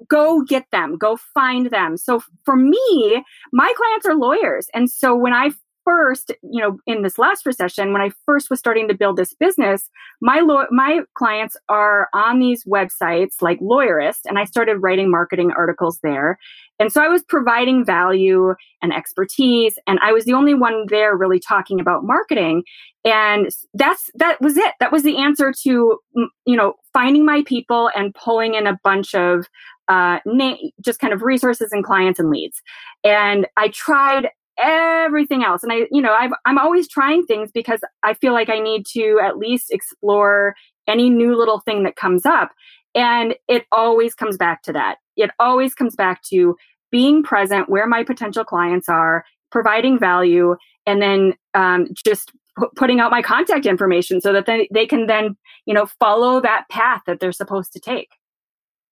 go 0.09 0.41
get 0.43 0.65
them, 0.71 0.97
go 0.97 1.17
find 1.33 1.67
them. 1.67 1.97
So 1.97 2.21
for 2.45 2.55
me, 2.55 3.23
my 3.51 3.73
clients 3.75 4.05
are 4.05 4.15
lawyers. 4.15 4.67
And 4.73 4.89
so 4.89 5.15
when 5.15 5.33
I 5.33 5.51
first, 5.83 6.31
you 6.43 6.61
know, 6.61 6.77
in 6.85 7.01
this 7.01 7.17
last 7.17 7.45
recession, 7.45 7.93
when 7.93 8.01
I 8.01 8.11
first 8.25 8.49
was 8.49 8.59
starting 8.59 8.87
to 8.87 8.93
build 8.93 9.17
this 9.17 9.33
business, 9.33 9.89
my 10.21 10.39
law- 10.39 10.67
my 10.71 11.01
clients 11.15 11.57
are 11.69 12.07
on 12.13 12.39
these 12.39 12.63
websites 12.65 13.41
like 13.41 13.59
Lawyerist, 13.59 14.21
and 14.25 14.37
I 14.37 14.45
started 14.45 14.77
writing 14.77 15.09
marketing 15.09 15.51
articles 15.51 15.99
there. 16.03 16.37
And 16.79 16.91
so 16.91 17.01
I 17.01 17.07
was 17.07 17.23
providing 17.23 17.85
value 17.85 18.55
and 18.81 18.93
expertise, 18.93 19.77
and 19.87 19.99
I 20.01 20.11
was 20.11 20.25
the 20.25 20.33
only 20.33 20.53
one 20.53 20.85
there 20.87 21.15
really 21.15 21.39
talking 21.39 21.79
about 21.79 22.03
marketing. 22.03 22.63
And 23.03 23.49
that's 23.73 24.09
that 24.15 24.41
was 24.41 24.57
it. 24.57 24.73
That 24.79 24.91
was 24.91 25.03
the 25.03 25.17
answer 25.17 25.53
to 25.63 25.99
you 26.45 26.55
know 26.55 26.73
finding 26.93 27.25
my 27.25 27.43
people 27.43 27.89
and 27.95 28.13
pulling 28.15 28.55
in 28.55 28.67
a 28.67 28.79
bunch 28.83 29.15
of 29.15 29.47
uh, 29.87 30.19
na- 30.25 30.55
just 30.83 30.99
kind 30.99 31.13
of 31.13 31.21
resources 31.21 31.71
and 31.71 31.83
clients 31.83 32.19
and 32.19 32.29
leads. 32.29 32.61
And 33.03 33.47
I 33.57 33.67
tried 33.69 34.29
everything 34.59 35.43
else. 35.43 35.63
And 35.63 35.71
I, 35.71 35.87
you 35.91 36.01
know, 36.01 36.13
i 36.13 36.29
am 36.45 36.57
always 36.57 36.87
trying 36.87 37.25
things 37.25 37.51
because 37.53 37.79
I 38.03 38.13
feel 38.13 38.33
like 38.33 38.49
I 38.49 38.59
need 38.59 38.85
to 38.93 39.19
at 39.23 39.37
least 39.37 39.71
explore 39.71 40.55
any 40.87 41.09
new 41.09 41.35
little 41.37 41.59
thing 41.61 41.83
that 41.83 41.95
comes 41.95 42.25
up. 42.25 42.51
And 42.93 43.35
it 43.47 43.65
always 43.71 44.13
comes 44.13 44.37
back 44.37 44.63
to 44.63 44.73
that. 44.73 44.97
It 45.15 45.31
always 45.39 45.73
comes 45.73 45.95
back 45.95 46.21
to 46.29 46.55
being 46.91 47.23
present 47.23 47.69
where 47.69 47.87
my 47.87 48.03
potential 48.03 48.43
clients 48.43 48.89
are, 48.89 49.23
providing 49.49 49.97
value, 49.97 50.55
and 50.85 51.01
then 51.01 51.33
um, 51.53 51.87
just 52.05 52.33
p- 52.59 52.67
putting 52.75 52.99
out 52.99 53.11
my 53.11 53.21
contact 53.21 53.65
information 53.65 54.19
so 54.19 54.33
that 54.33 54.45
they, 54.45 54.67
they 54.73 54.85
can 54.85 55.07
then 55.07 55.37
you 55.65 55.73
know 55.73 55.85
follow 55.99 56.41
that 56.41 56.65
path 56.69 57.01
that 57.07 57.19
they're 57.19 57.31
supposed 57.31 57.71
to 57.73 57.79
take 57.79 58.09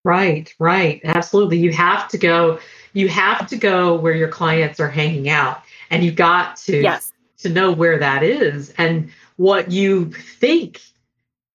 right 0.10 0.56
right 0.58 1.02
absolutely 1.04 1.60
you 1.60 1.72
have 1.72 2.08
to 2.08 2.18
go 2.18 2.60
you 2.94 3.08
have 3.08 3.46
to 3.46 3.56
go 3.56 3.96
where 3.96 4.16
your 4.16 4.28
clients 4.28 4.80
are 4.80 4.90
hanging 4.90 5.30
out 5.30 5.62
and 5.92 6.04
you've 6.04 6.16
got 6.16 6.58
to 6.58 6.82
yes. 6.82 7.14
to 7.38 7.50
know 7.50 7.72
where 7.72 8.00
that 8.00 8.24
is 8.24 8.74
and 8.80 9.12
what 9.36 9.70
you 9.70 10.12
think 10.40 10.82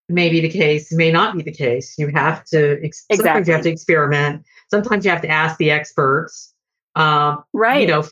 may 0.08 0.28
be 0.28 0.40
the 0.40 0.48
case 0.48 0.92
may 0.92 1.10
not 1.10 1.36
be 1.36 1.42
the 1.42 1.52
case 1.52 1.98
you 1.98 2.06
have 2.14 2.44
to 2.44 2.78
ex- 2.84 3.04
exactly. 3.10 3.16
sometimes 3.16 3.48
you 3.48 3.54
have 3.54 3.62
to 3.64 3.70
experiment 3.70 4.44
sometimes 4.70 5.04
you 5.04 5.10
have 5.10 5.22
to 5.22 5.28
ask 5.28 5.58
the 5.58 5.72
experts 5.72 6.54
um, 6.94 7.42
right 7.52 7.80
you 7.80 7.88
know 7.88 8.04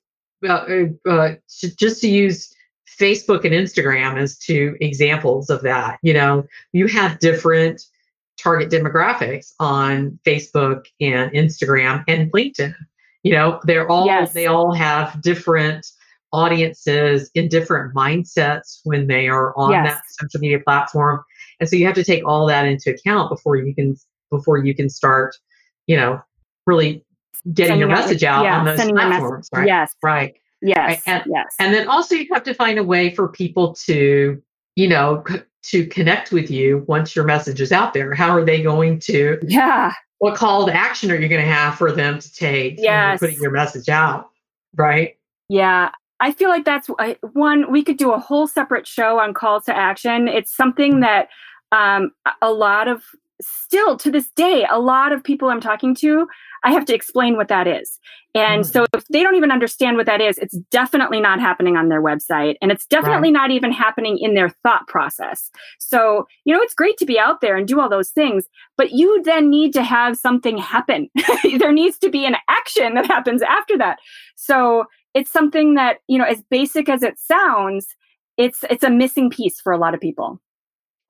uh, 0.45 0.87
uh, 1.09 1.35
just 1.79 2.01
to 2.01 2.09
use 2.09 2.53
Facebook 2.99 3.45
and 3.45 3.55
Instagram 3.55 4.19
as 4.19 4.37
two 4.37 4.77
examples 4.81 5.51
of 5.51 5.63
that. 5.63 6.01
You 6.03 6.15
know, 6.15 6.47
you 6.73 6.89
have 6.89 7.21
different 7.21 7.87
target 8.43 8.71
demographics 8.71 9.53
on 9.61 10.19
Facebook 10.25 10.87
and 11.01 11.31
Instagram 11.33 12.05
and 12.09 12.33
LinkedIn. 12.33 12.75
You 13.23 13.33
know, 13.33 13.61
they're 13.65 13.89
all 13.89 14.07
yes. 14.07 14.33
they 14.33 14.47
all 14.47 14.73
have 14.73 15.21
different 15.23 15.87
audiences 16.33 17.31
in 17.35 17.49
different 17.49 17.95
mindsets 17.95 18.81
when 18.85 19.07
they 19.07 19.29
are 19.29 19.57
on 19.57 19.71
yes. 19.71 19.95
that 19.95 20.03
social 20.09 20.41
media 20.41 20.59
platform. 20.61 21.23
And 21.61 21.69
so 21.69 21.77
you 21.77 21.87
have 21.87 21.95
to 21.95 22.05
take 22.05 22.27
all 22.27 22.47
that 22.47 22.67
into 22.67 22.91
account 22.91 23.31
before 23.31 23.57
you 23.57 23.75
can 23.75 23.97
before 24.31 24.59
you 24.59 24.75
can 24.75 24.89
start, 24.89 25.37
you 25.87 25.97
know, 25.97 26.21
really 26.67 27.05
getting 27.53 27.73
Sending 27.73 27.79
your 27.81 27.89
message 27.89 28.25
out, 28.25 28.45
yeah, 28.45 28.59
on 28.59 28.65
those 28.65 28.91
platforms. 28.91 29.49
Right. 29.53 29.67
Yes. 29.67 29.95
Right. 30.03 30.35
Yes. 30.63 30.77
Right? 30.79 31.03
And, 31.07 31.25
yes. 31.27 31.55
And 31.59 31.75
then 31.75 31.89
also 31.89 32.15
you 32.15 32.27
have 32.33 32.45
to 32.45 32.55
find 32.55 32.79
a 32.79 32.85
way 32.85 33.15
for 33.15 33.29
people 33.29 33.75
to, 33.87 34.41
you 34.77 34.89
know, 34.89 35.23
c- 35.29 35.43
to 35.63 35.87
connect 35.87 36.33
with 36.33 36.51
you 36.51 36.85
once 36.89 37.15
your 37.15 37.25
message 37.25 37.61
is 37.61 37.73
out 37.73 37.95
there. 37.95 38.15
How 38.15 38.31
are 38.31 38.45
they 38.45 38.63
going 38.63 38.99
to? 39.01 39.39
Yeah. 39.47 39.93
What 40.19 40.35
call 40.37 40.67
to 40.67 40.73
action 40.73 41.11
are 41.11 41.17
you 41.17 41.29
going 41.29 41.45
to 41.45 41.51
have 41.51 41.77
for 41.77 41.93
them 41.93 42.19
to 42.19 42.33
take? 42.33 42.77
Yeah. 42.79 43.17
Putting 43.17 43.41
your 43.41 43.51
message 43.51 43.89
out. 43.89 44.31
Right. 44.77 45.17
Yeah. 45.49 45.91
I 46.21 46.33
feel 46.33 46.49
like 46.49 46.65
that's 46.65 46.89
one, 47.33 47.71
we 47.73 47.83
could 47.83 47.97
do 47.97 48.13
a 48.13 48.19
whole 48.19 48.47
separate 48.47 48.87
show 48.87 49.19
on 49.19 49.35
calls 49.35 49.65
to 49.65 49.77
action. 49.77 50.29
It's 50.29 50.57
something 50.57 51.01
that 51.01 51.29
um, 51.73 52.13
a 52.41 52.53
lot 52.53 52.87
of, 52.87 53.03
still 53.41 53.97
to 53.97 54.11
this 54.11 54.31
day, 54.37 54.67
a 54.71 54.79
lot 54.79 55.13
of 55.13 55.23
people 55.23 55.49
I'm 55.49 55.61
talking 55.61 55.95
to, 55.97 56.27
I 56.65 56.73
have 56.73 56.85
to 56.87 56.95
explain 56.95 57.37
what 57.37 57.49
that 57.49 57.67
is. 57.67 57.99
And 58.35 58.65
mm. 58.65 58.73
so 58.73 58.87
if 58.95 59.05
they 59.09 59.23
don't 59.23 59.35
even 59.35 59.51
understand 59.51 59.97
what 59.97 60.07
that 60.07 60.21
is, 60.21 60.39
it's 60.39 60.57
definitely 60.71 61.21
not 61.21 61.41
happening 61.41 61.77
on 61.77 61.89
their 61.89 62.03
website 62.03 62.55
and 62.63 62.71
it's 62.71 62.87
definitely 62.87 63.29
right. 63.29 63.41
not 63.41 63.51
even 63.51 63.73
happening 63.73 64.19
in 64.19 64.35
their 64.35 64.49
thought 64.49 64.87
process. 64.87 65.51
So, 65.79 66.27
you 66.45 66.55
know, 66.55 66.63
it's 66.63 66.75
great 66.75 66.97
to 66.99 67.07
be 67.07 67.19
out 67.19 67.41
there 67.41 67.57
and 67.57 67.67
do 67.67 67.81
all 67.81 67.89
those 67.89 68.11
things, 68.11 68.45
but 68.77 68.93
you 68.93 69.23
then 69.25 69.51
need 69.51 69.73
to 69.73 69.83
have 69.83 70.17
something 70.17 70.57
happen. 70.57 71.09
there 71.59 71.73
needs 71.73 71.99
to 71.99 72.11
be 72.11 72.25
an 72.25 72.37
action 72.49 72.95
that 72.95 73.07
happens 73.07 73.43
after 73.43 73.77
that. 73.79 73.99
So, 74.37 74.85
it's 75.15 75.31
something 75.31 75.75
that, 75.75 75.99
you 76.09 76.19
know, 76.19 76.25
as 76.25 76.43
basic 76.51 76.89
as 76.89 77.03
it 77.03 77.19
sounds, 77.19 77.87
it's 78.39 78.65
it's 78.71 78.83
a 78.83 78.91
missing 78.91 79.31
piece 79.31 79.61
for 79.61 79.73
a 79.73 79.79
lot 79.79 79.95
of 79.95 80.01
people. 80.01 80.41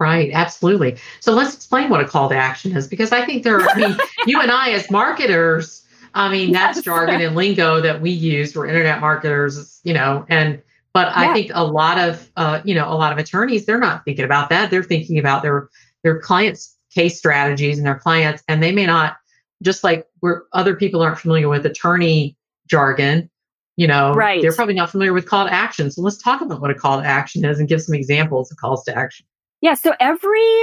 Right, 0.03 0.33
absolutely. 0.33 0.97
So 1.21 1.33
let's 1.33 1.55
explain 1.55 1.89
what 1.89 2.01
a 2.01 2.05
call 2.05 2.29
to 2.29 2.35
action 2.35 2.77
is 2.77 2.89
because 2.89 3.13
I 3.13 3.25
think 3.25 3.45
there 3.45 3.61
are, 3.61 3.69
I 3.69 3.75
mean, 3.77 3.97
you 4.27 4.41
and 4.41 4.51
I 4.51 4.71
as 4.73 4.91
marketers, 4.91 5.85
I 6.13 6.29
mean, 6.29 6.51
that's 6.51 6.83
jargon 6.83 7.21
and 7.21 7.37
lingo 7.37 7.81
that 7.81 8.01
we 8.01 8.11
use. 8.11 8.57
We're 8.57 8.67
internet 8.67 9.01
marketers, 9.01 9.81
you 9.85 9.95
know, 9.95 10.27
and, 10.29 10.61
but 10.93 11.07
yeah. 11.07 11.31
I 11.31 11.33
think 11.33 11.53
a 11.55 11.65
lot 11.65 11.99
of, 11.99 12.29
uh, 12.37 12.63
you 12.65 12.75
know, 12.75 12.93
a 12.93 12.97
lot 12.97 13.13
of 13.13 13.19
attorneys, 13.19 13.65
they're 13.65 13.79
not 13.79 14.05
thinking 14.05 14.25
about 14.25 14.51
that. 14.51 14.73
They're 14.73 14.83
thinking 14.83 15.21
about 15.21 15.43
their, 15.43 15.69
their 16.03 16.19
clients' 16.19 16.77
case 16.93 17.17
strategies 17.17 17.79
and 17.79 17.87
their 17.87 18.01
clients, 18.01 18.43
and 18.49 18.61
they 18.61 18.73
may 18.73 18.87
not, 18.87 19.19
just 19.63 19.85
like 19.85 20.09
where 20.19 20.43
other 20.53 20.75
people 20.75 21.01
aren't 21.01 21.21
familiar 21.21 21.49
with 21.49 21.65
attorney 21.65 22.37
jargon, 22.67 23.31
you 23.77 23.87
know, 23.87 24.13
right. 24.15 24.43
they're 24.43 24.53
probably 24.53 24.75
not 24.75 24.91
familiar 24.91 25.13
with 25.13 25.27
call 25.27 25.47
to 25.47 25.53
action. 25.53 25.93
So 25.93 26.03
let's 26.03 26.21
talk 26.21 26.41
about 26.41 26.61
what 26.61 26.73
a 26.73 26.75
call 26.75 27.01
to 27.01 27.07
action 27.07 27.45
is 27.45 27.61
and 27.61 27.69
give 27.69 27.81
some 27.81 27.95
examples 27.95 28.51
of 28.51 28.59
calls 28.59 28.83
to 28.87 28.99
action. 28.99 29.25
Yeah, 29.63 29.75
so 29.75 29.95
every 30.01 30.63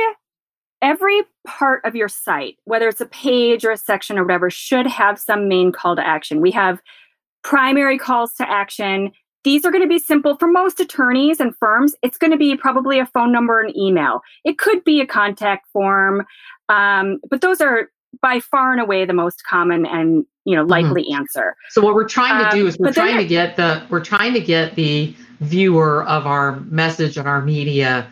every 0.81 1.23
part 1.47 1.81
of 1.83 1.95
your 1.95 2.07
site, 2.07 2.57
whether 2.65 2.87
it's 2.87 3.01
a 3.01 3.05
page 3.05 3.65
or 3.65 3.71
a 3.71 3.77
section 3.77 4.17
or 4.17 4.23
whatever, 4.23 4.49
should 4.49 4.87
have 4.87 5.19
some 5.19 5.47
main 5.47 5.71
call 5.71 5.95
to 5.95 6.05
action. 6.05 6.41
We 6.41 6.51
have 6.51 6.79
primary 7.43 7.97
calls 7.97 8.33
to 8.35 8.49
action. 8.49 9.11
These 9.43 9.65
are 9.65 9.71
going 9.71 9.83
to 9.83 9.89
be 9.89 9.99
simple 9.99 10.37
for 10.37 10.47
most 10.47 10.79
attorneys 10.79 11.39
and 11.39 11.55
firms. 11.57 11.95
It's 12.01 12.17
going 12.17 12.31
to 12.31 12.37
be 12.37 12.55
probably 12.55 12.99
a 12.99 13.05
phone 13.05 13.31
number 13.31 13.61
and 13.61 13.75
email. 13.75 14.21
It 14.43 14.57
could 14.57 14.83
be 14.83 14.99
a 15.01 15.07
contact 15.07 15.67
form, 15.71 16.25
um, 16.67 17.19
but 17.29 17.41
those 17.41 17.61
are 17.61 17.89
by 18.21 18.39
far 18.39 18.71
and 18.71 18.81
away 18.81 19.05
the 19.05 19.13
most 19.13 19.43
common 19.45 19.85
and 19.85 20.25
you 20.43 20.55
know 20.55 20.63
likely 20.63 21.03
mm-hmm. 21.03 21.21
answer. 21.21 21.55
So 21.69 21.81
what 21.81 21.95
we're 21.95 22.07
trying 22.07 22.49
to 22.49 22.57
do 22.57 22.67
is 22.67 22.77
we're 22.77 22.91
trying 22.91 23.17
to 23.17 23.25
get 23.25 23.55
the 23.55 23.85
we're 23.89 24.03
trying 24.03 24.33
to 24.33 24.41
get 24.41 24.75
the 24.75 25.15
viewer 25.39 26.03
of 26.03 26.27
our 26.27 26.59
message 26.61 27.17
and 27.17 27.27
our 27.27 27.41
media 27.41 28.09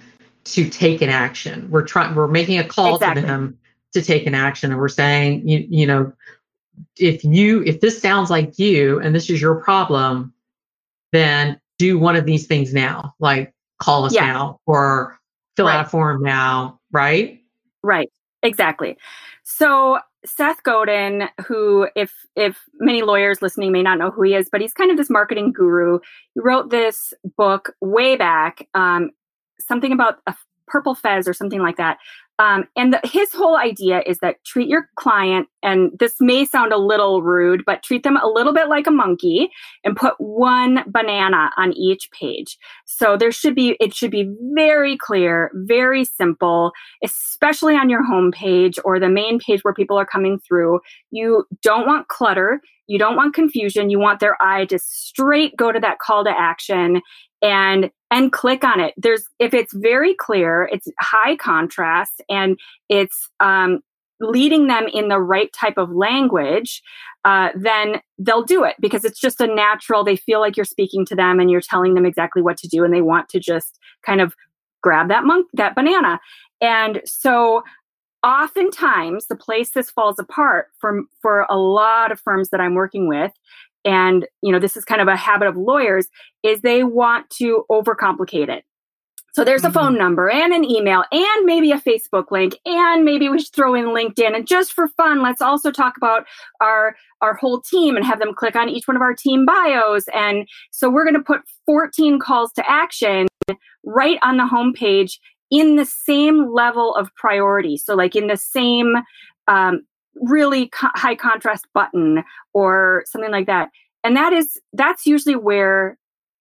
to 0.53 0.69
take 0.69 1.01
an 1.01 1.09
action. 1.09 1.69
We're 1.69 1.85
trying 1.85 2.15
we're 2.15 2.27
making 2.27 2.59
a 2.59 2.67
call 2.67 2.95
exactly. 2.95 3.21
to 3.21 3.27
them 3.27 3.57
to 3.93 4.01
take 4.01 4.27
an 4.27 4.35
action 4.35 4.71
and 4.71 4.79
we're 4.79 4.87
saying 4.89 5.47
you 5.47 5.65
you 5.69 5.87
know 5.87 6.11
if 6.97 7.23
you 7.23 7.63
if 7.63 7.81
this 7.81 7.99
sounds 8.01 8.29
like 8.29 8.59
you 8.59 8.99
and 8.99 9.15
this 9.15 9.29
is 9.29 9.41
your 9.41 9.55
problem 9.55 10.33
then 11.11 11.59
do 11.77 11.97
one 11.97 12.15
of 12.15 12.25
these 12.25 12.47
things 12.47 12.73
now 12.73 13.15
like 13.19 13.53
call 13.79 14.05
us 14.05 14.13
yeah. 14.13 14.25
now 14.25 14.59
or 14.65 15.19
fill 15.55 15.65
right. 15.65 15.77
out 15.77 15.85
a 15.85 15.89
form 15.89 16.21
now 16.21 16.79
right 16.91 17.41
right 17.81 18.11
exactly 18.43 18.97
so 19.43 19.99
Seth 20.25 20.61
Godin, 20.63 21.29
who 21.45 21.87
if 21.95 22.11
if 22.35 22.57
many 22.79 23.01
lawyers 23.01 23.41
listening 23.41 23.71
may 23.71 23.81
not 23.81 23.97
know 23.97 24.11
who 24.11 24.23
he 24.23 24.35
is, 24.35 24.49
but 24.51 24.59
he's 24.59 24.73
kind 24.73 24.91
of 24.91 24.97
this 24.97 25.09
marketing 25.09 25.53
guru. 25.53 25.99
He 26.33 26.41
wrote 26.41 26.69
this 26.69 27.13
book 27.37 27.73
way 27.79 28.17
back, 28.17 28.67
um, 28.73 29.11
something 29.59 29.91
about 29.91 30.19
a 30.27 30.35
purple 30.67 30.95
fez 30.95 31.27
or 31.27 31.33
something 31.33 31.61
like 31.61 31.77
that. 31.77 31.97
Um, 32.39 32.65
and 32.75 32.93
the, 32.93 32.99
his 33.03 33.33
whole 33.33 33.57
idea 33.57 34.03
is 34.05 34.19
that 34.19 34.35
treat 34.45 34.67
your 34.67 34.89
client, 34.95 35.47
and 35.63 35.91
this 35.97 36.17
may 36.19 36.45
sound 36.45 36.71
a 36.71 36.77
little 36.77 37.23
rude, 37.23 37.63
but 37.65 37.81
treat 37.81 38.03
them 38.03 38.17
a 38.17 38.27
little 38.27 38.53
bit 38.53 38.67
like 38.67 38.85
a 38.85 38.91
monkey 38.91 39.49
and 39.83 39.95
put 39.95 40.13
one 40.19 40.83
banana 40.85 41.49
on 41.57 41.73
each 41.73 42.11
page. 42.11 42.57
So 42.85 43.17
there 43.17 43.31
should 43.31 43.55
be, 43.55 43.75
it 43.79 43.95
should 43.95 44.11
be 44.11 44.31
very 44.53 44.97
clear, 44.97 45.49
very 45.55 46.05
simple, 46.05 46.73
especially 47.03 47.75
on 47.75 47.89
your 47.89 48.03
homepage 48.03 48.77
or 48.85 48.99
the 48.99 49.09
main 49.09 49.39
page 49.39 49.63
where 49.63 49.73
people 49.73 49.97
are 49.97 50.05
coming 50.05 50.37
through. 50.37 50.79
You 51.09 51.45
don't 51.63 51.87
want 51.87 52.07
clutter. 52.07 52.61
You 52.87 52.97
don't 52.97 53.15
want 53.15 53.35
confusion. 53.35 53.89
You 53.89 53.99
want 53.99 54.19
their 54.19 54.41
eye 54.41 54.65
to 54.65 54.79
straight 54.79 55.55
go 55.57 55.71
to 55.71 55.79
that 55.79 55.99
call 55.99 56.23
to 56.23 56.31
action 56.31 57.01
and 57.41 57.91
and 58.09 58.31
click 58.31 58.63
on 58.63 58.79
it 58.79 58.93
there's 58.97 59.25
if 59.39 59.53
it's 59.53 59.73
very 59.73 60.13
clear 60.15 60.69
it's 60.71 60.87
high 60.99 61.35
contrast 61.35 62.21
and 62.29 62.57
it's 62.89 63.29
um, 63.39 63.79
leading 64.19 64.67
them 64.67 64.87
in 64.93 65.09
the 65.09 65.19
right 65.19 65.51
type 65.53 65.77
of 65.77 65.91
language 65.91 66.81
uh, 67.25 67.49
then 67.55 67.99
they'll 68.17 68.43
do 68.43 68.63
it 68.63 68.75
because 68.79 69.03
it's 69.03 69.19
just 69.19 69.41
a 69.41 69.47
natural 69.47 70.03
they 70.03 70.15
feel 70.15 70.39
like 70.39 70.55
you're 70.55 70.65
speaking 70.65 71.05
to 71.05 71.15
them 71.15 71.39
and 71.39 71.51
you're 71.51 71.61
telling 71.61 71.93
them 71.93 72.05
exactly 72.05 72.41
what 72.41 72.57
to 72.57 72.67
do 72.67 72.83
and 72.83 72.93
they 72.93 73.01
want 73.01 73.29
to 73.29 73.39
just 73.39 73.77
kind 74.05 74.21
of 74.21 74.33
grab 74.81 75.09
that 75.09 75.23
monk 75.23 75.45
that 75.53 75.75
banana 75.75 76.19
and 76.61 77.01
so 77.05 77.61
oftentimes 78.23 79.27
the 79.27 79.35
place 79.35 79.71
this 79.71 79.91
falls 79.91 80.19
apart 80.19 80.67
for 80.79 81.01
for 81.21 81.45
a 81.49 81.57
lot 81.57 82.11
of 82.11 82.19
firms 82.19 82.49
that 82.49 82.59
i'm 82.59 82.75
working 82.75 83.07
with. 83.07 83.31
And 83.85 84.27
you 84.41 84.51
know 84.51 84.59
this 84.59 84.75
is 84.75 84.85
kind 84.85 85.01
of 85.01 85.07
a 85.07 85.15
habit 85.15 85.47
of 85.47 85.55
lawyers 85.55 86.07
is 86.43 86.61
they 86.61 86.83
want 86.83 87.29
to 87.31 87.65
overcomplicate 87.69 88.49
it. 88.49 88.63
So 89.33 89.43
there's 89.43 89.63
a 89.63 89.71
phone 89.71 89.91
mm-hmm. 89.91 89.99
number 89.99 90.31
and 90.31 90.51
an 90.51 90.65
email 90.65 91.03
and 91.11 91.45
maybe 91.45 91.71
a 91.71 91.79
facebook 91.79 92.31
link 92.31 92.57
and 92.65 93.05
maybe 93.05 93.29
we 93.29 93.39
should 93.39 93.53
throw 93.53 93.75
in 93.75 93.85
linkedin. 93.85 94.35
And 94.35 94.47
just 94.47 94.73
for 94.73 94.87
fun 94.89 95.21
let's 95.21 95.41
also 95.41 95.71
talk 95.71 95.95
about 95.95 96.25
our 96.59 96.95
our 97.21 97.35
whole 97.35 97.61
team 97.61 97.95
and 97.95 98.05
have 98.05 98.19
them 98.19 98.33
click 98.33 98.55
on 98.55 98.67
each 98.67 98.87
one 98.87 98.95
of 98.95 99.01
our 99.01 99.13
team 99.13 99.45
bios. 99.45 100.05
And 100.13 100.47
so 100.71 100.89
we're 100.89 101.05
going 101.05 101.13
to 101.13 101.21
put 101.21 101.41
14 101.67 102.19
calls 102.19 102.51
to 102.53 102.69
action 102.69 103.27
right 103.83 104.17
on 104.23 104.37
the 104.37 104.43
homepage 104.43 105.19
in 105.49 105.75
the 105.75 105.85
same 105.85 106.51
level 106.51 106.95
of 106.95 107.13
priority. 107.15 107.77
So 107.77 107.95
like 107.95 108.15
in 108.15 108.27
the 108.27 108.37
same 108.37 108.95
um, 109.47 109.81
really 110.15 110.69
co- 110.69 110.89
high 110.95 111.15
contrast 111.15 111.67
button 111.73 112.23
or 112.53 113.03
something 113.07 113.31
like 113.31 113.47
that. 113.47 113.69
And 114.03 114.15
that 114.15 114.33
is 114.33 114.57
that's 114.73 115.05
usually 115.05 115.35
where 115.35 115.97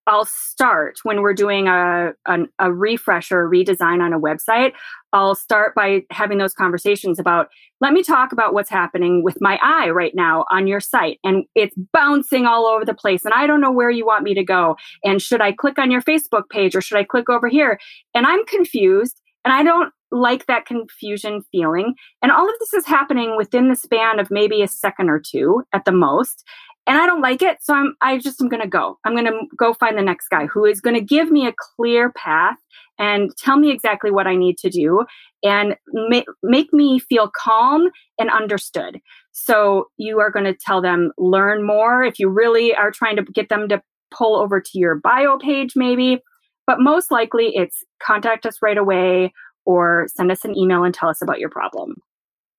I'll 0.07 0.25
start 0.25 0.99
when 1.03 1.21
we're 1.21 1.35
doing 1.35 1.67
a, 1.67 2.13
a, 2.27 2.39
a 2.59 2.73
refresh 2.73 3.33
or 3.33 3.47
a 3.47 3.51
redesign 3.51 4.01
on 4.01 4.13
a 4.13 4.21
website. 4.21 4.73
I'll 5.13 5.35
start 5.35 5.75
by 5.75 6.03
having 6.11 6.39
those 6.39 6.53
conversations 6.53 7.19
about, 7.19 7.49
let 7.81 7.93
me 7.93 8.03
talk 8.03 8.33
about 8.33 8.55
what's 8.55 8.71
happening 8.71 9.23
with 9.25 9.39
my 9.41 9.59
eye 9.63 9.91
right 9.91 10.15
now 10.15 10.45
on 10.51 10.67
your 10.67 10.81
site. 10.81 11.19
And 11.25 11.45
it's 11.55 11.75
bouncing 11.93 12.47
all 12.47 12.67
over 12.67 12.85
the 12.85 12.95
place. 12.95 13.25
And 13.25 13.35
I 13.35 13.47
don't 13.47 13.61
know 13.61 13.73
where 13.73 13.91
you 13.91 14.07
want 14.07 14.25
me 14.25 14.35
to 14.35 14.45
go. 14.45 14.77
And 15.05 15.21
should 15.21 15.41
I 15.41 15.53
click 15.53 15.79
on 15.79 15.91
your 15.91 16.03
Facebook 16.03 16.49
page 16.51 16.77
or 16.77 16.81
should 16.81 16.99
I 16.99 17.05
click 17.05 17.29
over 17.29 17.49
here? 17.49 17.79
And 18.15 18.27
I'm 18.27 18.45
confused 18.47 19.21
and 19.45 19.53
I 19.53 19.63
don't 19.63 19.93
like 20.13 20.47
that 20.47 20.67
confusion 20.67 21.43
feeling. 21.53 21.95
And 22.23 22.31
all 22.31 22.49
of 22.49 22.55
this 22.61 22.75
is 22.75 22.87
happening 22.87 23.37
within 23.37 23.69
the 23.69 23.77
span 23.77 24.19
of 24.19 24.31
maybe 24.31 24.63
a 24.63 24.69
second 24.69 25.09
or 25.09 25.21
two 25.21 25.63
at 25.73 25.85
the 25.85 25.93
most 25.93 26.45
and 26.87 26.99
I 26.99 27.07
don't 27.07 27.21
like 27.21 27.43
it. 27.43 27.59
So 27.63 27.75
I'm, 27.75 27.97
I 28.01 28.19
just 28.19 28.41
am 28.41 28.49
going 28.49 28.63
to 28.63 28.69
go. 28.69 28.99
I'm 29.05 29.15
going 29.15 29.27
to 29.27 29.41
go 29.57 29.75
find 29.75 29.99
the 29.99 30.03
next 30.03 30.29
guy 30.29 30.47
who 30.47 30.65
is 30.65 30.81
going 30.81 30.95
to 30.95 31.01
give 31.01 31.31
me 31.31 31.47
a 31.47 31.55
clear 31.77 32.13
path 32.13 32.59
and 32.99 33.31
tell 33.37 33.57
me 33.57 33.71
exactly 33.71 34.11
what 34.11 34.27
I 34.27 34.37
need 34.37 34.57
to 34.59 34.71
do 34.71 35.05
and 35.43 35.77
ma- 35.93 36.23
make 36.43 36.73
me 36.73 36.99
feel 36.99 37.31
calm 37.37 37.91
and 38.19 38.31
understood. 38.31 39.01
So 39.33 39.89
you 39.97 40.21
are 40.21 40.31
going 40.31 40.47
to 40.47 40.55
tell 40.55 40.81
them, 40.81 41.13
learn 41.19 41.67
more. 41.67 42.05
If 42.05 42.19
you 42.19 42.29
really 42.29 42.75
are 42.75 42.91
trying 42.91 43.17
to 43.17 43.23
get 43.23 43.49
them 43.49 43.69
to 43.69 43.83
pull 44.11 44.37
over 44.37 44.61
to 44.61 44.79
your 44.79 44.95
bio 44.95 45.39
page, 45.39 45.73
maybe, 45.77 46.23
but 46.67 46.81
most 46.81 47.11
likely 47.11 47.55
it's 47.55 47.85
contact 48.03 48.47
us 48.47 48.59
right 48.63 48.79
away 48.79 49.33
or 49.65 50.07
send 50.15 50.31
us 50.31 50.45
an 50.45 50.57
email 50.57 50.85
and 50.85 50.95
tell 50.95 51.09
us 51.09 51.21
about 51.21 51.41
your 51.41 51.51
problem. 51.51 51.97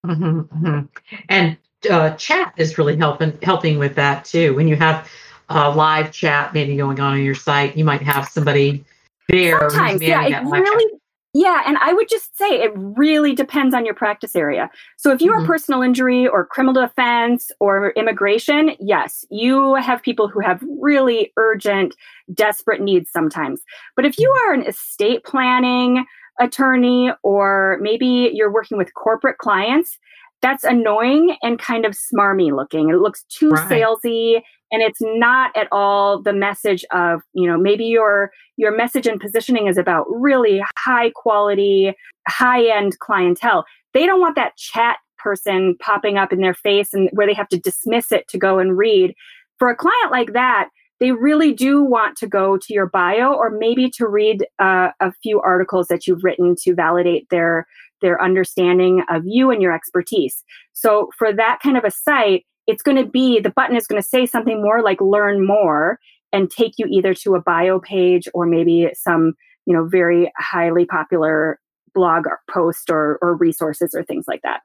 Mm-hmm, 0.05 0.39
mm-hmm. 0.41 0.81
And 1.29 1.57
uh, 1.89 2.15
chat 2.15 2.53
is 2.57 2.77
really 2.77 2.97
helping 2.97 3.37
helping 3.41 3.79
with 3.79 3.95
that 3.95 4.25
too. 4.25 4.55
When 4.55 4.67
you 4.67 4.75
have 4.75 5.09
a 5.49 5.69
live 5.71 6.11
chat 6.11 6.53
maybe 6.53 6.75
going 6.75 6.99
on 6.99 7.13
on 7.13 7.23
your 7.23 7.35
site, 7.35 7.77
you 7.77 7.85
might 7.85 8.01
have 8.01 8.27
somebody 8.27 8.83
there. 9.29 9.69
Sometimes, 9.69 10.01
yeah, 10.01 10.25
it 10.25 10.43
really. 10.43 10.85
Chat. 10.85 10.99
Yeah, 11.33 11.61
and 11.67 11.77
I 11.77 11.93
would 11.93 12.09
just 12.09 12.35
say 12.35 12.63
it 12.63 12.71
really 12.75 13.35
depends 13.35 13.75
on 13.75 13.85
your 13.85 13.93
practice 13.93 14.35
area. 14.35 14.71
So 14.95 15.11
if 15.11 15.21
you 15.21 15.31
mm-hmm. 15.31 15.43
are 15.43 15.45
personal 15.45 15.83
injury 15.83 16.27
or 16.27 16.45
criminal 16.45 16.81
defense 16.81 17.51
or 17.59 17.91
immigration, 17.91 18.71
yes, 18.79 19.23
you 19.29 19.75
have 19.75 20.01
people 20.01 20.27
who 20.27 20.39
have 20.39 20.63
really 20.81 21.31
urgent, 21.37 21.95
desperate 22.33 22.81
needs 22.81 23.11
sometimes. 23.11 23.61
But 23.95 24.05
if 24.05 24.17
you 24.17 24.31
are 24.47 24.53
an 24.53 24.63
estate 24.63 25.25
planning 25.25 26.05
attorney 26.39 27.11
or 27.21 27.77
maybe 27.81 28.31
you're 28.33 28.51
working 28.51 28.77
with 28.77 28.93
corporate 28.95 29.37
clients, 29.37 29.99
that's 30.41 30.63
annoying 30.63 31.35
and 31.41 31.59
kind 31.59 31.85
of 31.85 31.93
smarmy 31.93 32.55
looking. 32.55 32.89
It 32.89 32.97
looks 32.97 33.23
too 33.29 33.51
right. 33.51 33.69
salesy 33.69 34.41
and 34.71 34.81
it's 34.81 34.99
not 35.01 35.55
at 35.55 35.67
all 35.71 36.21
the 36.21 36.33
message 36.33 36.83
of, 36.91 37.21
you 37.33 37.47
know, 37.47 37.57
maybe 37.57 37.85
your 37.85 38.31
your 38.57 38.75
message 38.75 39.07
and 39.07 39.19
positioning 39.19 39.67
is 39.67 39.77
about 39.77 40.05
really 40.09 40.61
high 40.77 41.11
quality, 41.11 41.93
high-end 42.27 42.99
clientele. 42.99 43.65
They 43.93 44.05
don't 44.05 44.19
want 44.19 44.35
that 44.35 44.57
chat 44.57 44.97
person 45.17 45.75
popping 45.79 46.17
up 46.17 46.33
in 46.33 46.41
their 46.41 46.53
face 46.53 46.93
and 46.93 47.09
where 47.13 47.27
they 47.27 47.33
have 47.33 47.49
to 47.49 47.59
dismiss 47.59 48.11
it 48.11 48.27
to 48.29 48.37
go 48.37 48.59
and 48.59 48.77
read. 48.77 49.13
For 49.57 49.69
a 49.69 49.75
client 49.75 50.11
like 50.11 50.33
that, 50.33 50.69
they 50.99 51.11
really 51.11 51.53
do 51.53 51.83
want 51.83 52.17
to 52.17 52.27
go 52.27 52.57
to 52.57 52.73
your 52.73 52.87
bio 52.87 53.33
or 53.33 53.49
maybe 53.51 53.89
to 53.91 54.07
read 54.07 54.45
uh, 54.59 54.89
a 54.99 55.11
few 55.23 55.39
articles 55.41 55.87
that 55.87 56.07
you've 56.07 56.23
written 56.23 56.55
to 56.63 56.73
validate 56.73 57.29
their 57.29 57.67
their 58.01 58.21
understanding 58.21 59.03
of 59.09 59.23
you 59.25 59.51
and 59.51 59.61
your 59.61 59.73
expertise. 59.73 60.43
So 60.73 61.09
for 61.17 61.33
that 61.33 61.59
kind 61.61 61.77
of 61.77 61.83
a 61.83 61.91
site, 61.91 62.45
it's 62.67 62.83
going 62.83 62.97
to 62.97 63.09
be 63.09 63.39
the 63.39 63.49
button 63.49 63.75
is 63.75 63.87
going 63.87 64.01
to 64.01 64.07
say 64.07 64.25
something 64.25 64.61
more 64.61 64.81
like 64.81 64.99
learn 65.01 65.45
more 65.45 65.99
and 66.33 66.51
take 66.51 66.73
you 66.77 66.85
either 66.89 67.13
to 67.13 67.35
a 67.35 67.41
bio 67.41 67.79
page 67.79 68.27
or 68.33 68.45
maybe 68.45 68.89
some, 68.93 69.33
you 69.65 69.73
know, 69.73 69.85
very 69.85 70.31
highly 70.37 70.85
popular 70.85 71.59
blog 71.93 72.27
or 72.27 72.39
post 72.49 72.89
or, 72.89 73.17
or 73.21 73.35
resources 73.35 73.95
or 73.95 74.03
things 74.03 74.25
like 74.27 74.41
that. 74.43 74.61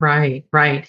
Right, 0.00 0.44
right. 0.52 0.88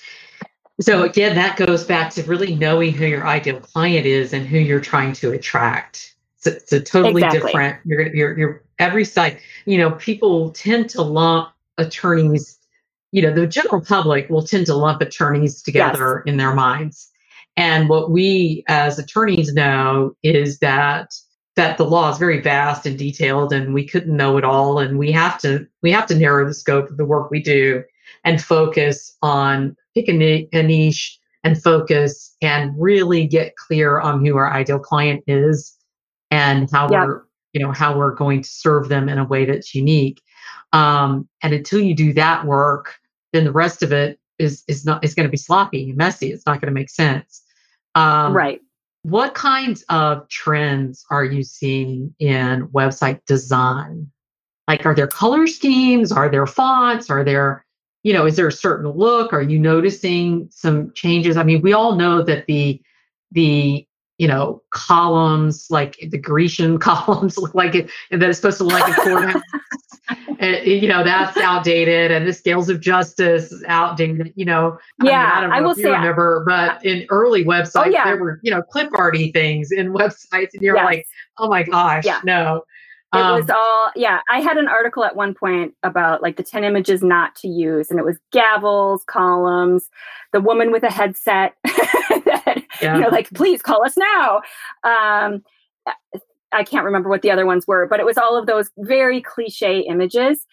So 0.80 1.03
again, 1.03 1.36
that 1.36 1.57
goes 1.57 1.84
back 1.84 2.11
to 2.13 2.23
really 2.23 2.55
knowing 2.55 2.93
who 2.93 3.05
your 3.05 3.25
ideal 3.25 3.59
client 3.59 4.05
is 4.05 4.32
and 4.34 4.45
who 4.45 4.57
you're 4.57 4.80
trying 4.80 5.13
to 5.13 5.32
attract. 5.32 6.15
So 6.38 6.51
it's 6.51 6.71
a 6.71 6.80
totally 6.80 7.23
exactly. 7.23 7.47
different. 7.47 7.80
You're 7.84 8.15
you're 8.15 8.38
you're 8.38 8.63
every 8.78 9.03
site. 9.03 9.39
You 9.65 9.80
know, 9.80 9.91
people 9.91 10.51
tend 10.51 10.89
to 10.91 11.01
lump 11.01 11.49
attorneys, 11.78 12.57
you 13.11 13.21
know, 13.21 13.34
the 13.34 13.47
general 13.47 13.82
public 13.82 14.30
will 14.30 14.43
tend 14.43 14.65
to 14.67 14.75
lump 14.75 15.01
attorneys 15.01 15.61
together 15.61 16.23
yes. 16.25 16.32
in 16.32 16.38
their 16.38 16.53
minds. 16.53 17.09
And 17.55 17.89
what 17.89 18.11
we 18.11 18.63
as 18.67 18.99
attorneys 18.99 19.53
know 19.53 20.15
is 20.23 20.59
that 20.59 21.13
that 21.55 21.78
the 21.78 21.84
law 21.84 22.11
is 22.11 22.19
very 22.19 22.39
vast 22.39 22.86
and 22.86 22.99
detailed 22.99 23.51
and 23.51 23.73
we 23.73 23.84
couldn't 23.84 24.15
know 24.15 24.38
it 24.38 24.43
all 24.43 24.78
and 24.78 24.99
we 24.99 25.11
have 25.11 25.39
to 25.41 25.67
we 25.82 25.91
have 25.91 26.05
to 26.05 26.15
narrow 26.15 26.45
the 26.45 26.53
scope 26.53 26.88
of 26.89 26.97
the 26.97 27.05
work 27.05 27.32
we 27.32 27.41
do 27.41 27.84
and 28.23 28.41
focus 28.41 29.17
on 29.23 29.75
pick 29.95 30.07
a, 30.07 30.47
a 30.53 30.63
niche 30.63 31.19
and 31.43 31.61
focus 31.61 32.36
and 32.41 32.80
really 32.80 33.25
get 33.25 33.55
clear 33.55 33.99
on 33.99 34.23
who 34.23 34.38
our 34.38 34.53
ideal 34.53 34.78
client 34.80 35.23
is 35.25 35.75
and 36.30 36.69
how 36.71 36.88
yep. 36.91 37.07
we're 37.07 37.23
you 37.53 37.61
know 37.65 37.71
how 37.71 37.97
we're 37.97 38.13
going 38.13 38.43
to 38.43 38.49
serve 38.49 38.88
them 38.88 39.09
in 39.09 39.17
a 39.17 39.25
way 39.25 39.43
that's 39.43 39.73
unique 39.73 40.21
um, 40.73 41.27
and 41.41 41.53
until 41.53 41.79
you 41.79 41.95
do 41.95 42.13
that 42.13 42.45
work, 42.45 42.95
then 43.33 43.43
the 43.43 43.51
rest 43.51 43.83
of 43.83 43.91
it 43.91 44.19
is 44.39 44.63
is 44.67 44.85
not 44.85 45.03
is 45.03 45.13
going 45.13 45.25
to 45.25 45.31
be 45.31 45.37
sloppy 45.37 45.89
and 45.89 45.97
messy. 45.97 46.31
It's 46.31 46.45
not 46.45 46.61
going 46.61 46.71
to 46.71 46.79
make 46.79 46.89
sense. 46.89 47.41
Um, 47.95 48.33
right. 48.33 48.61
What 49.03 49.33
kinds 49.33 49.83
of 49.89 50.27
trends 50.27 51.05
are 51.09 51.23
you 51.23 51.43
seeing 51.43 52.13
in 52.19 52.67
website 52.67 53.25
design? 53.25 54.11
Like, 54.67 54.85
are 54.85 54.93
there 54.93 55.07
color 55.07 55.47
schemes? 55.47 56.11
Are 56.11 56.29
there 56.29 56.45
fonts? 56.45 57.09
Are 57.09 57.23
there, 57.23 57.65
you 58.03 58.11
know, 58.11 58.25
is 58.25 58.35
there 58.35 58.47
a 58.47 58.51
certain 58.51 58.89
look? 58.91 59.31
Are 59.31 59.41
you 59.41 59.57
noticing 59.57 60.49
some 60.51 60.91
changes? 60.93 61.37
I 61.37 61.43
mean, 61.43 61.61
we 61.61 61.73
all 61.73 61.95
know 61.95 62.21
that 62.21 62.45
the 62.47 62.81
the 63.31 63.87
you 64.17 64.27
know 64.27 64.61
columns 64.71 65.67
like 65.69 65.97
the 66.09 66.17
Grecian 66.17 66.77
columns 66.79 67.37
look 67.37 67.55
like 67.55 67.75
it 67.75 67.89
and 68.11 68.21
that 68.21 68.29
it's 68.29 68.39
supposed 68.39 68.57
to 68.57 68.63
look 68.65 68.79
like 68.79 68.97
a 68.97 69.01
courthouse 69.01 69.41
and, 70.39 70.65
you 70.65 70.88
know 70.88 71.03
that's 71.03 71.38
outdated 71.41 72.11
and 72.11 72.27
the 72.27 72.33
scales 72.33 72.69
of 72.69 72.79
justice 72.79 73.51
is 73.51 73.63
outdated 73.67 74.33
you 74.35 74.45
know 74.45 74.77
yeah 75.03 75.31
i, 75.33 75.41
mean, 75.41 75.51
I, 75.51 75.57
I 75.57 75.61
will 75.61 75.75
say 75.75 75.91
remember 75.91 76.43
but 76.45 76.83
in 76.85 77.05
early 77.09 77.43
websites 77.43 77.85
oh, 77.85 77.89
yeah. 77.89 78.03
there 78.03 78.17
were 78.17 78.39
you 78.43 78.51
know 78.51 78.61
clip 78.61 78.89
arty 78.97 79.31
things 79.31 79.71
in 79.71 79.93
websites 79.93 80.49
and 80.53 80.61
you're 80.61 80.75
yes. 80.75 80.85
like 80.85 81.05
oh 81.38 81.49
my 81.49 81.63
gosh 81.63 82.05
yeah. 82.05 82.21
no 82.23 82.63
it 83.13 83.19
um, 83.19 83.39
was 83.39 83.49
all 83.49 83.91
yeah 83.95 84.19
i 84.31 84.39
had 84.39 84.57
an 84.57 84.67
article 84.67 85.03
at 85.03 85.15
one 85.15 85.33
point 85.33 85.73
about 85.83 86.21
like 86.21 86.38
the 86.38 86.43
10 86.43 86.63
images 86.63 87.01
not 87.01 87.35
to 87.35 87.47
use 87.47 87.89
and 87.89 87.99
it 87.99 88.05
was 88.05 88.17
gavels 88.33 89.05
columns 89.05 89.89
the 90.33 90.41
woman 90.41 90.71
with 90.71 90.83
a 90.83 90.91
headset 90.91 91.55
that, 91.63 92.63
yeah. 92.81 92.95
you 92.95 93.01
know 93.01 93.09
like 93.09 93.29
please 93.31 93.61
call 93.61 93.85
us 93.85 93.95
now 93.97 94.41
um 94.83 95.41
I 96.51 96.63
can't 96.63 96.85
remember 96.85 97.09
what 97.09 97.21
the 97.21 97.31
other 97.31 97.45
ones 97.45 97.65
were, 97.67 97.87
but 97.87 97.99
it 97.99 98.05
was 98.05 98.17
all 98.17 98.37
of 98.37 98.45
those 98.45 98.69
very 98.77 99.21
cliche 99.21 99.79
images. 99.81 100.45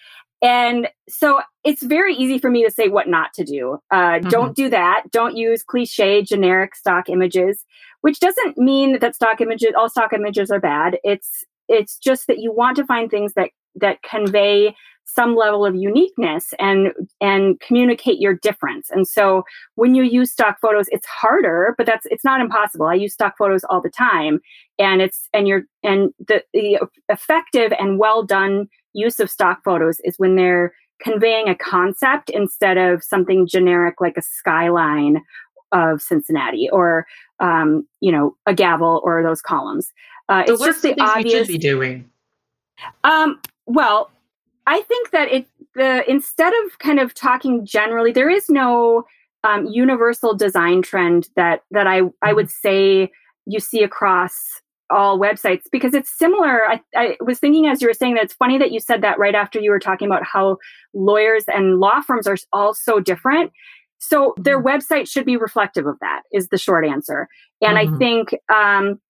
And 0.43 0.89
so 1.09 1.41
it's 1.65 1.83
very 1.83 2.15
easy 2.15 2.39
for 2.39 2.51
me 2.51 2.65
to 2.65 2.71
say 2.71 2.89
what 2.89 3.09
not 3.09 3.33
to 3.35 3.45
do. 3.45 3.79
Uh, 3.91 3.97
mm-hmm. 3.97 4.29
Don't 4.29 4.55
do 4.55 4.69
that. 4.69 5.05
Don't 5.11 5.37
use 5.37 5.63
cliche, 5.63 6.23
generic 6.23 6.75
stock 6.75 7.09
images, 7.09 7.65
which 8.03 8.21
doesn't 8.21 8.59
mean 8.59 8.99
that 8.99 9.15
stock 9.15 9.41
images, 9.41 9.73
all 9.77 9.89
stock 9.89 10.13
images 10.13 10.51
are 10.51 10.61
bad. 10.61 10.99
It's 11.03 11.45
it's 11.69 11.97
just 11.97 12.27
that 12.27 12.41
you 12.41 12.53
want 12.53 12.77
to 12.77 12.85
find 12.85 13.11
things 13.11 13.33
that 13.35 13.51
that 13.77 14.03
convey 14.03 14.75
some 15.05 15.37
level 15.37 15.65
of 15.65 15.75
uniqueness 15.75 16.53
and 16.59 16.93
and 17.21 17.61
communicate 17.61 18.21
your 18.21 18.35
difference. 18.35 18.91
And 18.91 19.07
so 19.07 19.45
when 19.77 19.95
you 19.95 20.03
use 20.03 20.33
stock 20.33 20.61
photos, 20.61 20.87
it's 20.89 21.07
harder, 21.07 21.75
but 21.77 21.87
that's 21.87 22.07
it's 22.07 22.25
not 22.25 22.41
impossible. 22.41 22.87
I 22.87 22.95
use 22.95 23.13
stock 23.13 23.37
photos 23.39 23.65
all 23.65 23.81
the 23.81 23.91
time, 23.91 24.41
and 24.79 25.01
it's 25.01 25.29
and 25.33 25.47
you're 25.47 25.63
and 25.83 26.13
the, 26.27 26.43
the 26.53 26.81
effective 27.09 27.73
and 27.79 27.99
well 27.99 28.23
done 28.23 28.69
use 28.93 29.21
of 29.21 29.31
stock 29.31 29.63
photos 29.65 30.01
is 30.01 30.19
when 30.19 30.37
they're 30.37 30.73
conveying 31.01 31.49
a 31.49 31.55
concept 31.55 32.31
instead 32.31 32.79
of 32.79 33.03
something 33.03 33.47
generic 33.47 34.01
like 34.01 34.17
a 34.17 34.23
skyline 34.23 35.21
of 35.73 36.01
Cincinnati 36.01 36.69
or 36.71 37.07
um, 37.41 37.87
you 38.01 38.11
know 38.11 38.37
a 38.47 38.55
gavel 38.55 39.01
or 39.05 39.23
those 39.23 39.43
columns. 39.43 39.93
Uh, 40.29 40.45
so 40.47 40.55
it's 40.55 40.65
just 40.65 40.83
the, 40.83 40.95
obvious. 41.01 41.47
should 41.47 41.49
be 41.49 41.59
doing. 41.59 42.09
Um, 43.05 43.41
well, 43.67 44.11
I 44.67 44.83
think 44.83 45.11
that 45.11 45.31
it 45.31 45.47
the 45.75 46.09
instead 46.11 46.53
of 46.65 46.79
kind 46.79 47.01
of 47.01 47.15
talking 47.15 47.67
generally, 47.67 48.13
there 48.13 48.31
is 48.31 48.49
no 48.49 49.05
um, 49.43 49.67
universal 49.67 50.35
design 50.35 50.83
trend 50.83 51.29
that 51.37 51.63
that 51.71 51.87
I 51.87 52.03
I 52.23 52.33
would 52.33 52.47
mm-hmm. 52.47 52.69
say 52.69 53.13
you 53.47 53.61
see 53.61 53.83
across 53.83 54.35
all 54.91 55.19
websites 55.19 55.65
because 55.73 55.95
it's 55.95 56.17
similar. 56.17 56.65
I, 56.67 56.81
I 56.95 57.17
was 57.21 57.39
thinking 57.39 57.67
as 57.67 57.83
you 57.83 57.89
were 57.89 57.95
saying 57.95 58.15
that 58.15 58.25
it's 58.25 58.35
funny 58.35 58.59
that 58.59 58.71
you 58.71 58.81
said 58.81 59.03
that 59.03 59.19
right 59.19 59.35
after 59.35 59.59
you 59.59 59.71
were 59.71 59.79
talking 59.79 60.07
about 60.07 60.25
how 60.25 60.59
lawyers 60.93 61.45
and 61.49 61.81
law 61.81 62.01
firms 62.01 62.27
are 62.27 62.37
all 62.53 62.75
so 62.75 63.01
different. 63.01 63.51
So 63.99 64.31
mm-hmm. 64.31 64.43
their 64.43 64.63
website 64.63 65.09
should 65.09 65.27
be 65.27 65.37
reflective 65.37 65.87
of 65.87 65.99
that. 66.01 66.23
Is 66.33 66.49
the 66.49 66.59
short 66.59 66.87
answer, 66.87 67.29
and 67.61 67.77
mm-hmm. 67.77 67.95
I 67.95 67.99
think 67.99 68.35
um, 68.53 69.01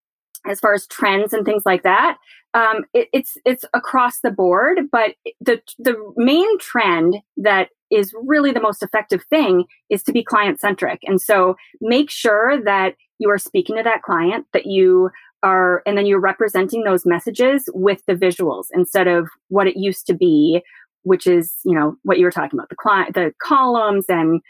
as 0.45 0.59
far 0.59 0.73
as 0.73 0.87
trends 0.87 1.33
and 1.33 1.45
things 1.45 1.63
like 1.65 1.83
that. 1.83 2.17
Um, 2.55 2.85
it, 2.93 3.09
it's 3.11 3.37
it's 3.45 3.65
across 3.73 4.21
the 4.21 4.31
board, 4.31 4.79
but 4.91 5.15
the 5.41 5.61
the 5.77 5.95
main 6.15 6.57
trend 6.59 7.17
that 7.37 7.69
is 7.91 8.13
really 8.23 8.51
the 8.51 8.61
most 8.61 8.81
effective 8.81 9.23
thing 9.29 9.65
is 9.89 10.01
to 10.03 10.11
be 10.11 10.23
client 10.23 10.59
centric. 10.59 10.99
And 11.03 11.21
so 11.21 11.55
make 11.81 12.09
sure 12.09 12.61
that 12.63 12.95
you 13.19 13.29
are 13.29 13.37
speaking 13.37 13.75
to 13.75 13.83
that 13.83 14.01
client, 14.01 14.47
that 14.53 14.65
you 14.65 15.11
are, 15.43 15.83
and 15.85 15.97
then 15.97 16.05
you're 16.05 16.19
representing 16.19 16.83
those 16.83 17.05
messages 17.05 17.69
with 17.73 18.01
the 18.07 18.15
visuals 18.15 18.65
instead 18.73 19.07
of 19.07 19.27
what 19.49 19.67
it 19.67 19.77
used 19.77 20.07
to 20.07 20.13
be, 20.13 20.61
which 21.03 21.27
is 21.27 21.55
you 21.65 21.73
know 21.73 21.97
what 22.03 22.17
you 22.17 22.25
were 22.25 22.31
talking 22.31 22.57
about 22.57 22.69
the 22.69 22.75
client, 22.75 23.13
the 23.15 23.33
columns 23.41 24.05
and 24.07 24.41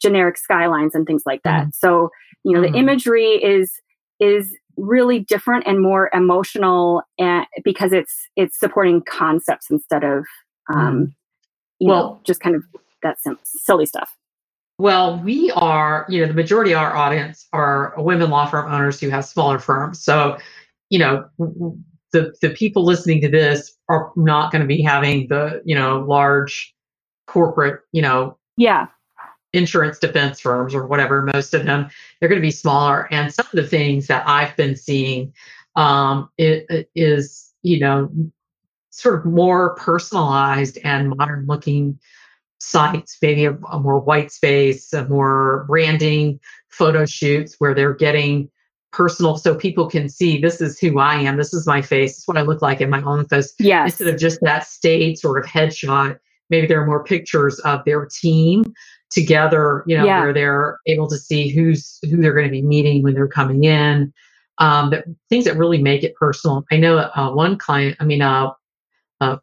generic 0.00 0.36
skylines 0.36 0.94
and 0.94 1.06
things 1.06 1.22
like 1.24 1.42
that. 1.42 1.62
Mm-hmm. 1.62 1.70
So 1.72 2.10
you 2.44 2.52
know 2.52 2.62
mm-hmm. 2.62 2.72
the 2.72 2.78
imagery 2.78 3.32
is 3.42 3.80
is 4.20 4.54
really 4.76 5.20
different 5.20 5.66
and 5.66 5.80
more 5.80 6.10
emotional 6.12 7.02
and 7.18 7.46
because 7.64 7.92
it's 7.92 8.28
it's 8.36 8.58
supporting 8.58 9.02
concepts 9.02 9.70
instead 9.70 10.04
of 10.04 10.24
um 10.72 11.14
you 11.78 11.88
well, 11.88 12.02
know 12.02 12.20
just 12.24 12.40
kind 12.40 12.56
of 12.56 12.62
that 13.02 13.20
sim- 13.20 13.38
silly 13.44 13.86
stuff. 13.86 14.16
Well 14.78 15.20
we 15.22 15.50
are 15.52 16.06
you 16.08 16.20
know 16.20 16.28
the 16.28 16.34
majority 16.34 16.72
of 16.72 16.78
our 16.78 16.96
audience 16.96 17.46
are 17.52 17.94
women 17.98 18.30
law 18.30 18.46
firm 18.46 18.72
owners 18.72 19.00
who 19.00 19.10
have 19.10 19.24
smaller 19.24 19.58
firms. 19.58 20.02
So 20.02 20.38
you 20.88 20.98
know 20.98 21.28
the 22.12 22.34
the 22.42 22.50
people 22.50 22.84
listening 22.84 23.20
to 23.22 23.28
this 23.28 23.76
are 23.88 24.12
not 24.16 24.52
going 24.52 24.62
to 24.62 24.68
be 24.68 24.82
having 24.82 25.28
the 25.28 25.62
you 25.64 25.74
know 25.74 26.00
large 26.00 26.74
corporate 27.26 27.80
you 27.92 28.02
know 28.02 28.36
yeah 28.56 28.86
insurance 29.52 29.98
defense 29.98 30.40
firms 30.40 30.74
or 30.74 30.86
whatever, 30.86 31.28
most 31.32 31.54
of 31.54 31.64
them, 31.64 31.88
they're 32.18 32.28
going 32.28 32.40
to 32.40 32.46
be 32.46 32.50
smaller. 32.50 33.08
And 33.12 33.32
some 33.32 33.46
of 33.46 33.52
the 33.52 33.66
things 33.66 34.06
that 34.06 34.26
I've 34.26 34.56
been 34.56 34.76
seeing 34.76 35.32
um, 35.76 36.28
it, 36.36 36.66
it 36.68 36.90
is, 36.94 37.52
you 37.62 37.80
know, 37.80 38.10
sort 38.90 39.20
of 39.20 39.24
more 39.24 39.74
personalized 39.76 40.78
and 40.84 41.10
modern 41.10 41.46
looking 41.46 41.98
sites, 42.58 43.16
maybe 43.22 43.46
a, 43.46 43.54
a 43.70 43.80
more 43.80 43.98
white 43.98 44.30
space, 44.30 44.92
a 44.92 45.06
more 45.08 45.64
branding 45.68 46.40
photo 46.68 47.06
shoots 47.06 47.56
where 47.58 47.74
they're 47.74 47.94
getting 47.94 48.50
personal 48.92 49.36
so 49.36 49.54
people 49.54 49.88
can 49.88 50.08
see 50.08 50.40
this 50.40 50.60
is 50.60 50.78
who 50.78 50.98
I 50.98 51.14
am, 51.14 51.36
this 51.36 51.54
is 51.54 51.66
my 51.66 51.80
face, 51.80 52.12
this 52.12 52.18
is 52.18 52.28
what 52.28 52.36
I 52.36 52.42
look 52.42 52.60
like 52.60 52.80
in 52.80 52.90
my 52.90 53.00
office. 53.00 53.54
Yes. 53.58 53.92
Instead 53.92 54.14
of 54.14 54.20
just 54.20 54.40
that 54.42 54.66
state 54.66 55.18
sort 55.18 55.42
of 55.42 55.48
headshot, 55.48 56.18
maybe 56.50 56.66
there 56.66 56.82
are 56.82 56.86
more 56.86 57.04
pictures 57.04 57.60
of 57.60 57.84
their 57.84 58.06
team 58.06 58.74
together, 59.10 59.84
you 59.86 59.96
know, 59.96 60.04
yeah. 60.04 60.20
where 60.20 60.32
they're 60.32 60.78
able 60.86 61.08
to 61.08 61.18
see 61.18 61.48
who's 61.48 61.98
who 62.08 62.18
they're 62.18 62.34
going 62.34 62.46
to 62.46 62.50
be 62.50 62.62
meeting 62.62 63.02
when 63.02 63.14
they're 63.14 63.28
coming 63.28 63.64
in. 63.64 64.12
Um, 64.58 64.90
that, 64.90 65.04
things 65.30 65.46
that 65.46 65.56
really 65.56 65.82
make 65.82 66.04
it 66.04 66.14
personal. 66.16 66.64
I 66.70 66.76
know 66.76 66.98
uh, 66.98 67.32
one 67.32 67.56
client, 67.56 67.96
I 67.98 68.04
mean, 68.04 68.20
uh, 68.20 68.50
a 69.22 69.40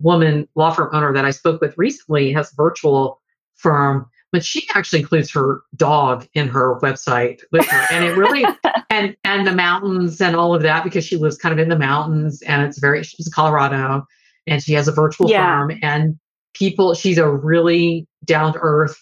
woman 0.00 0.48
law 0.56 0.72
firm 0.72 0.90
owner 0.92 1.12
that 1.12 1.24
I 1.24 1.30
spoke 1.30 1.60
with 1.60 1.78
recently 1.78 2.32
has 2.32 2.52
a 2.52 2.56
virtual 2.56 3.20
firm, 3.54 4.10
but 4.32 4.44
she 4.44 4.66
actually 4.74 5.00
includes 5.00 5.30
her 5.32 5.62
dog 5.76 6.26
in 6.34 6.48
her 6.48 6.78
website 6.80 7.40
with 7.52 7.66
her, 7.66 7.86
and 7.92 8.04
it 8.04 8.16
really 8.16 8.44
and 8.90 9.16
and 9.24 9.46
the 9.46 9.54
mountains 9.54 10.20
and 10.20 10.34
all 10.34 10.54
of 10.54 10.62
that 10.62 10.84
because 10.84 11.04
she 11.04 11.16
lives 11.16 11.38
kind 11.38 11.52
of 11.52 11.58
in 11.58 11.68
the 11.68 11.78
mountains 11.78 12.42
and 12.42 12.62
it's 12.62 12.78
very 12.78 13.02
she's 13.04 13.26
in 13.26 13.32
Colorado 13.32 14.06
and 14.46 14.62
she 14.62 14.72
has 14.72 14.88
a 14.88 14.92
virtual 14.92 15.30
yeah. 15.30 15.60
firm 15.60 15.78
and 15.82 16.18
people 16.54 16.94
she's 16.94 17.18
a 17.18 17.28
really 17.28 18.06
down 18.24 18.52
to 18.52 18.58
earth 18.60 18.98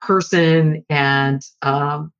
person 0.00 0.84
and 0.88 1.42
um 1.62 2.12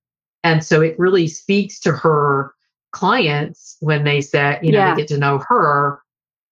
and 0.42 0.64
so 0.64 0.80
it 0.80 0.98
really 0.98 1.26
speaks 1.26 1.80
to 1.80 1.92
her 1.92 2.52
clients 2.92 3.76
when 3.80 4.04
they 4.04 4.20
say 4.20 4.58
you 4.62 4.72
know 4.72 4.78
yeah. 4.78 4.94
they 4.94 5.02
get 5.02 5.08
to 5.08 5.18
know 5.18 5.42
her 5.48 6.00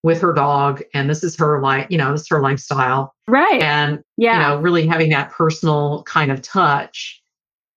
with 0.02 0.20
her 0.20 0.32
dog 0.32 0.82
and 0.94 1.08
this 1.08 1.22
is 1.22 1.36
her 1.36 1.60
like 1.60 1.86
you 1.90 1.98
know 1.98 2.12
this 2.12 2.22
is 2.22 2.28
her 2.28 2.40
lifestyle. 2.40 3.14
Right. 3.28 3.62
And 3.62 4.02
yeah. 4.16 4.32
you 4.32 4.38
know 4.56 4.60
really 4.60 4.86
having 4.86 5.10
that 5.10 5.30
personal 5.30 6.02
kind 6.04 6.32
of 6.32 6.42
touch 6.42 7.21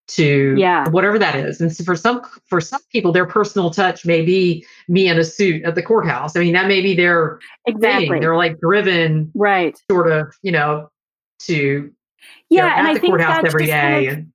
to 0.07 0.55
yeah. 0.57 0.87
whatever 0.89 1.17
that 1.17 1.35
is. 1.35 1.59
And 1.59 1.75
so 1.75 1.83
for 1.83 1.95
some 1.95 2.21
for 2.47 2.61
some 2.61 2.81
people, 2.91 3.11
their 3.11 3.25
personal 3.25 3.71
touch 3.71 4.05
may 4.05 4.21
be 4.23 4.65
me 4.87 5.07
in 5.07 5.17
a 5.17 5.23
suit 5.23 5.63
at 5.63 5.75
the 5.75 5.81
courthouse. 5.81 6.35
I 6.35 6.41
mean, 6.41 6.53
that 6.53 6.67
may 6.67 6.81
be 6.81 6.95
their 6.95 7.39
exactly. 7.65 8.09
Thing. 8.09 8.21
They're 8.21 8.35
like 8.35 8.59
driven, 8.59 9.31
right? 9.33 9.79
Sort 9.89 10.11
of, 10.11 10.33
you 10.41 10.51
know, 10.51 10.89
to 11.39 11.91
yeah, 12.49 12.77
and 12.77 12.87
at 12.87 12.91
I 12.91 12.93
the 12.93 12.99
think 12.99 13.11
courthouse 13.11 13.43
every 13.45 13.65
day. 13.65 14.07
Kind 14.07 14.19
of, 14.19 14.25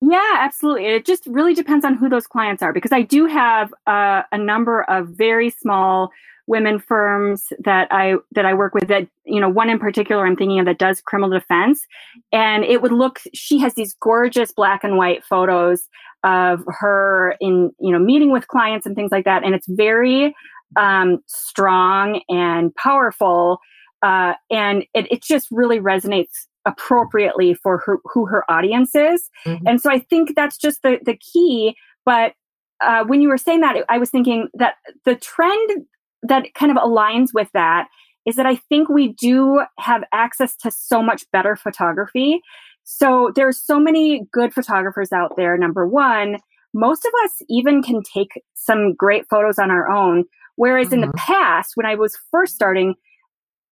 yeah, 0.00 0.36
absolutely. 0.38 0.86
It 0.86 1.04
just 1.04 1.26
really 1.26 1.54
depends 1.54 1.84
on 1.84 1.94
who 1.94 2.08
those 2.08 2.26
clients 2.26 2.62
are 2.62 2.72
because 2.72 2.92
I 2.92 3.02
do 3.02 3.26
have 3.26 3.74
uh, 3.86 4.22
a 4.30 4.38
number 4.38 4.82
of 4.84 5.08
very 5.08 5.50
small 5.50 6.10
women 6.48 6.78
firms 6.78 7.52
that 7.62 7.86
I 7.90 8.14
that 8.32 8.46
I 8.46 8.54
work 8.54 8.74
with 8.74 8.88
that 8.88 9.06
you 9.24 9.40
know 9.40 9.48
one 9.48 9.70
in 9.70 9.78
particular 9.78 10.26
I'm 10.26 10.34
thinking 10.34 10.58
of 10.58 10.66
that 10.66 10.78
does 10.78 11.00
criminal 11.00 11.30
defense. 11.30 11.86
And 12.32 12.64
it 12.64 12.82
would 12.82 12.92
look 12.92 13.20
she 13.34 13.58
has 13.58 13.74
these 13.74 13.94
gorgeous 14.00 14.50
black 14.50 14.82
and 14.82 14.96
white 14.96 15.24
photos 15.24 15.88
of 16.24 16.64
her 16.66 17.36
in 17.40 17.70
you 17.78 17.92
know 17.92 17.98
meeting 17.98 18.32
with 18.32 18.48
clients 18.48 18.86
and 18.86 18.96
things 18.96 19.12
like 19.12 19.26
that. 19.26 19.44
And 19.44 19.54
it's 19.54 19.68
very 19.68 20.34
um, 20.76 21.22
strong 21.26 22.22
and 22.28 22.74
powerful 22.74 23.60
uh, 24.02 24.34
and 24.50 24.84
it, 24.94 25.10
it 25.10 25.22
just 25.22 25.48
really 25.50 25.80
resonates 25.80 26.46
appropriately 26.64 27.54
for 27.54 27.78
her, 27.78 27.98
who 28.04 28.26
her 28.26 28.48
audience 28.50 28.94
is. 28.94 29.28
Mm-hmm. 29.46 29.66
and 29.66 29.80
so 29.80 29.90
I 29.90 29.98
think 29.98 30.34
that's 30.34 30.56
just 30.56 30.82
the 30.82 30.98
the 31.04 31.16
key. 31.16 31.76
But 32.04 32.32
uh, 32.80 33.04
when 33.04 33.20
you 33.20 33.28
were 33.28 33.38
saying 33.38 33.60
that, 33.60 33.76
I 33.88 33.98
was 33.98 34.10
thinking 34.10 34.48
that 34.54 34.76
the 35.04 35.16
trend 35.16 35.86
that 36.22 36.54
kind 36.54 36.70
of 36.70 36.78
aligns 36.78 37.28
with 37.32 37.48
that 37.54 37.88
is 38.26 38.36
that 38.36 38.46
I 38.46 38.56
think 38.56 38.88
we 38.88 39.14
do 39.14 39.62
have 39.78 40.04
access 40.12 40.56
to 40.56 40.70
so 40.70 41.02
much 41.02 41.24
better 41.32 41.56
photography. 41.56 42.40
So 42.84 43.32
there's 43.34 43.60
so 43.60 43.78
many 43.78 44.26
good 44.32 44.52
photographers 44.52 45.12
out 45.12 45.36
there. 45.36 45.56
Number 45.56 45.86
one, 45.86 46.38
most 46.74 47.04
of 47.04 47.12
us 47.24 47.42
even 47.48 47.82
can 47.82 48.02
take 48.02 48.42
some 48.54 48.94
great 48.94 49.26
photos 49.28 49.58
on 49.58 49.70
our 49.70 49.90
own. 49.90 50.24
Whereas 50.56 50.88
mm-hmm. 50.88 50.94
in 50.94 51.00
the 51.02 51.06
mm-hmm. 51.06 51.32
past, 51.32 51.72
when 51.74 51.86
I 51.86 51.94
was 51.94 52.18
first 52.30 52.54
starting, 52.54 52.94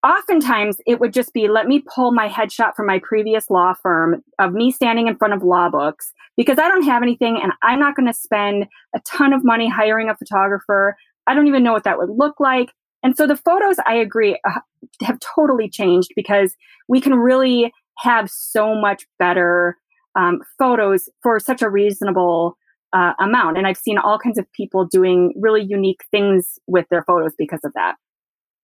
oftentimes 0.06 0.76
it 0.86 1.00
would 1.00 1.12
just 1.12 1.32
be 1.32 1.48
let 1.48 1.66
me 1.66 1.82
pull 1.94 2.12
my 2.12 2.28
headshot 2.28 2.74
from 2.74 2.86
my 2.86 3.00
previous 3.00 3.50
law 3.50 3.74
firm 3.74 4.22
of 4.38 4.52
me 4.52 4.70
standing 4.70 5.08
in 5.08 5.16
front 5.16 5.34
of 5.34 5.42
law 5.42 5.68
books 5.68 6.12
because 6.36 6.58
I 6.58 6.68
don't 6.68 6.84
have 6.84 7.02
anything 7.02 7.40
and 7.42 7.52
I'm 7.62 7.80
not 7.80 7.96
going 7.96 8.06
to 8.06 8.14
spend 8.14 8.66
a 8.94 9.00
ton 9.00 9.32
of 9.32 9.44
money 9.44 9.68
hiring 9.68 10.08
a 10.08 10.16
photographer. 10.16 10.96
I 11.26 11.34
don't 11.34 11.46
even 11.46 11.62
know 11.62 11.72
what 11.72 11.84
that 11.84 11.98
would 11.98 12.10
look 12.10 12.40
like. 12.40 12.70
And 13.02 13.16
so 13.16 13.26
the 13.26 13.36
photos, 13.36 13.76
I 13.86 13.94
agree, 13.94 14.38
uh, 14.48 14.60
have 15.02 15.18
totally 15.20 15.68
changed 15.68 16.10
because 16.16 16.54
we 16.88 17.00
can 17.00 17.14
really 17.14 17.72
have 17.98 18.30
so 18.30 18.74
much 18.74 19.06
better 19.18 19.76
um, 20.16 20.40
photos 20.58 21.08
for 21.22 21.38
such 21.38 21.62
a 21.62 21.70
reasonable 21.70 22.56
uh, 22.92 23.12
amount. 23.20 23.58
And 23.58 23.66
I've 23.66 23.76
seen 23.76 23.98
all 23.98 24.18
kinds 24.18 24.38
of 24.38 24.50
people 24.52 24.86
doing 24.86 25.32
really 25.36 25.62
unique 25.62 26.00
things 26.10 26.58
with 26.66 26.86
their 26.90 27.02
photos 27.02 27.32
because 27.36 27.60
of 27.64 27.72
that. 27.74 27.96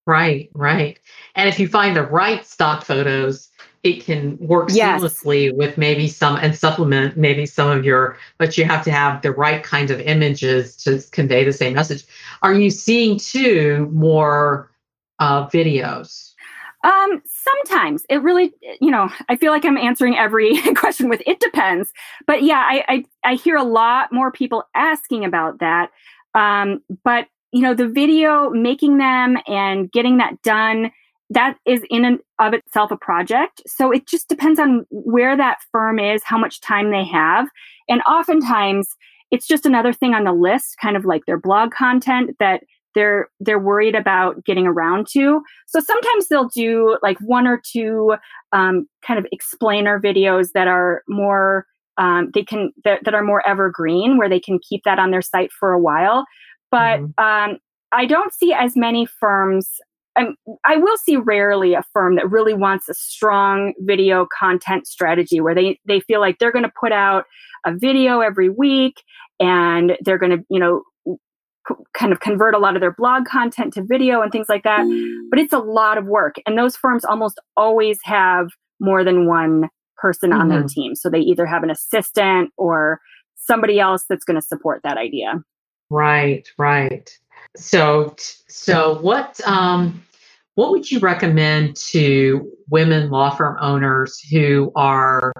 Right, 0.05 0.49
right. 0.53 0.99
And 1.35 1.47
if 1.47 1.59
you 1.59 1.67
find 1.67 1.95
the 1.95 2.03
right 2.03 2.45
stock 2.45 2.83
photos, 2.83 3.49
it 3.83 4.03
can 4.03 4.37
work 4.39 4.69
yes. 4.71 5.01
seamlessly 5.01 5.53
with 5.53 5.77
maybe 5.77 6.07
some 6.07 6.37
and 6.37 6.55
supplement 6.55 7.17
maybe 7.17 7.45
some 7.45 7.69
of 7.69 7.85
your 7.85 8.17
but 8.37 8.57
you 8.57 8.63
have 8.63 8.83
to 8.83 8.91
have 8.91 9.21
the 9.21 9.31
right 9.31 9.61
kind 9.61 9.91
of 9.91 9.99
images 9.99 10.75
to 10.77 11.01
convey 11.11 11.43
the 11.43 11.53
same 11.53 11.73
message. 11.73 12.05
Are 12.41 12.53
you 12.53 12.69
seeing 12.69 13.19
too 13.19 13.89
more 13.91 14.71
uh, 15.19 15.47
videos? 15.47 16.31
Um 16.83 17.21
sometimes. 17.25 18.05
It 18.09 18.21
really 18.21 18.53
you 18.81 18.91
know 18.91 19.09
i 19.29 19.35
feel 19.35 19.51
like 19.51 19.65
i'm 19.65 19.77
answering 19.77 20.17
every 20.17 20.59
question 20.75 21.09
with 21.09 21.21
it 21.25 21.39
depends. 21.39 21.91
But 22.25 22.43
yeah 22.43 22.65
I, 22.65 22.83
I 22.87 23.05
i 23.25 23.35
hear 23.35 23.57
a 23.57 23.63
lot 23.63 24.11
more 24.11 24.31
people 24.31 24.63
asking 24.75 25.25
about 25.25 25.59
that. 25.59 25.91
Um 26.33 26.81
but 27.03 27.27
you 27.51 27.61
know 27.61 27.73
the 27.73 27.87
video 27.87 28.49
making 28.49 28.97
them 28.97 29.37
and 29.47 29.91
getting 29.91 30.17
that 30.17 30.41
done 30.41 30.91
that 31.33 31.57
is 31.65 31.81
in 31.89 32.05
and 32.05 32.19
of 32.39 32.53
itself 32.53 32.91
a 32.91 32.97
project. 32.97 33.61
So 33.67 33.91
it 33.91 34.07
just 34.07 34.27
depends 34.27 34.59
on 34.59 34.85
where 34.89 35.35
that 35.35 35.59
firm 35.71 35.99
is, 35.99 36.21
how 36.23 36.37
much 36.37 36.61
time 36.61 36.91
they 36.91 37.05
have. 37.05 37.47
And 37.89 38.01
oftentimes 38.03 38.95
it's 39.31 39.47
just 39.47 39.65
another 39.65 39.93
thing 39.93 40.13
on 40.13 40.25
the 40.25 40.33
list, 40.33 40.75
kind 40.81 40.95
of 40.95 41.05
like 41.05 41.25
their 41.25 41.39
blog 41.39 41.71
content 41.71 42.35
that 42.39 42.63
they're 42.93 43.29
they're 43.39 43.59
worried 43.59 43.95
about 43.95 44.45
getting 44.45 44.67
around 44.67 45.07
to. 45.13 45.41
So 45.65 45.79
sometimes 45.79 46.27
they'll 46.27 46.49
do 46.49 46.97
like 47.01 47.17
one 47.19 47.47
or 47.47 47.59
two 47.65 48.15
um, 48.51 48.87
kind 49.05 49.17
of 49.17 49.25
explainer 49.31 49.99
videos 49.99 50.49
that 50.53 50.67
are 50.67 51.01
more 51.07 51.65
um, 51.97 52.29
they 52.33 52.43
can 52.43 52.71
that, 52.83 53.03
that 53.05 53.15
are 53.15 53.23
more 53.23 53.47
evergreen, 53.47 54.17
where 54.17 54.29
they 54.29 54.39
can 54.39 54.59
keep 54.67 54.83
that 54.83 54.99
on 54.99 55.11
their 55.11 55.21
site 55.21 55.51
for 55.51 55.71
a 55.71 55.79
while. 55.79 56.25
But 56.69 56.99
mm-hmm. 56.99 57.23
um, 57.23 57.57
I 57.91 58.05
don't 58.05 58.33
see 58.33 58.53
as 58.53 58.75
many 58.75 59.05
firms 59.05 59.79
I'm, 60.15 60.35
I 60.65 60.77
will 60.77 60.97
see 60.97 61.17
rarely 61.17 61.73
a 61.73 61.83
firm 61.93 62.15
that 62.17 62.29
really 62.29 62.53
wants 62.53 62.87
a 62.87 62.93
strong 62.93 63.73
video 63.79 64.27
content 64.37 64.87
strategy 64.87 65.41
where 65.41 65.55
they, 65.55 65.79
they 65.85 65.99
feel 66.01 66.19
like 66.19 66.39
they're 66.39 66.51
going 66.51 66.65
to 66.65 66.71
put 66.79 66.91
out 66.91 67.25
a 67.65 67.73
video 67.73 68.19
every 68.19 68.49
week 68.49 69.03
and 69.39 69.97
they're 70.01 70.17
going 70.17 70.37
to, 70.37 70.45
you 70.49 70.59
know, 70.59 70.83
kind 71.93 72.11
of 72.11 72.19
convert 72.19 72.53
a 72.53 72.59
lot 72.59 72.75
of 72.75 72.81
their 72.81 72.93
blog 72.93 73.25
content 73.25 73.73
to 73.73 73.83
video 73.83 74.21
and 74.21 74.31
things 74.31 74.49
like 74.49 74.63
that. 74.63 74.85
But 75.29 75.39
it's 75.39 75.53
a 75.53 75.59
lot 75.59 75.97
of 75.97 76.05
work. 76.05 76.35
And 76.45 76.57
those 76.57 76.75
firms 76.75 77.05
almost 77.05 77.39
always 77.55 77.97
have 78.03 78.49
more 78.79 79.03
than 79.03 79.27
one 79.27 79.69
person 79.97 80.31
mm-hmm. 80.31 80.41
on 80.41 80.49
their 80.49 80.59
mm-hmm. 80.59 80.67
team. 80.67 80.95
So 80.95 81.09
they 81.09 81.19
either 81.19 81.45
have 81.45 81.63
an 81.63 81.69
assistant 81.69 82.51
or 82.57 82.99
somebody 83.35 83.79
else 83.79 84.05
that's 84.09 84.25
going 84.25 84.39
to 84.39 84.45
support 84.45 84.81
that 84.83 84.97
idea. 84.97 85.41
Right, 85.89 86.47
right. 86.57 87.17
So 87.55 88.15
so 88.47 88.99
what 89.01 89.39
um 89.47 90.03
what 90.55 90.71
would 90.71 90.89
you 90.89 90.99
recommend 90.99 91.75
to 91.75 92.51
women 92.69 93.09
law 93.09 93.31
firm 93.31 93.57
owners 93.59 94.19
who 94.19 94.71
are 94.75 95.33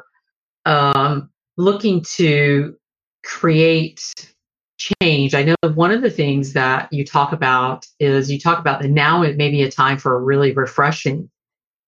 um, 0.65 1.29
looking 1.57 2.01
to 2.15 2.75
create 3.23 4.31
change? 4.77 5.35
I 5.35 5.43
know 5.43 5.55
one 5.75 5.91
of 5.91 6.01
the 6.01 6.09
things 6.09 6.53
that 6.53 6.91
you 6.91 7.05
talk 7.05 7.31
about 7.31 7.85
is 7.99 8.31
you 8.31 8.39
talk 8.39 8.59
about 8.59 8.81
that 8.81 8.89
now 8.89 9.21
it 9.21 9.37
may 9.37 9.51
be 9.51 9.61
a 9.61 9.71
time 9.71 9.97
for 9.97 10.23
really 10.23 10.51
refreshing 10.51 11.29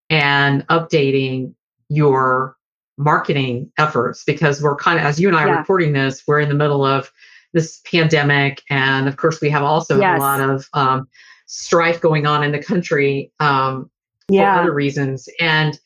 and 0.10 0.66
updating 0.68 1.56
your 1.90 2.56
marketing 2.98 3.72
efforts 3.78 4.24
because 4.24 4.62
we're 4.62 4.76
kind 4.76 5.00
of, 5.00 5.06
as 5.06 5.20
you 5.20 5.28
and 5.28 5.36
I 5.36 5.46
yeah. 5.46 5.54
are 5.54 5.58
recording 5.58 5.94
this, 5.94 6.24
we're 6.28 6.40
in 6.40 6.50
the 6.50 6.56
middle 6.56 6.86
of 6.86 7.12
this 7.56 7.82
pandemic. 7.90 8.62
And 8.70 9.08
of 9.08 9.18
course, 9.18 9.42
we 9.42 9.50
have 9.50 9.64
also 9.64 10.00
yes. 10.00 10.18
a 10.18 10.22
lot 10.22 10.42
of 10.42 10.68
um, 10.74 11.08
strife 11.48 12.02
going 12.02 12.28
on 12.28 12.44
in 12.44 12.52
the 12.52 12.62
country 12.62 13.32
um, 13.40 13.90
yeah. 14.30 14.56
for 14.56 14.62
other 14.62 14.74
reasons. 14.74 15.28
And 15.40 15.80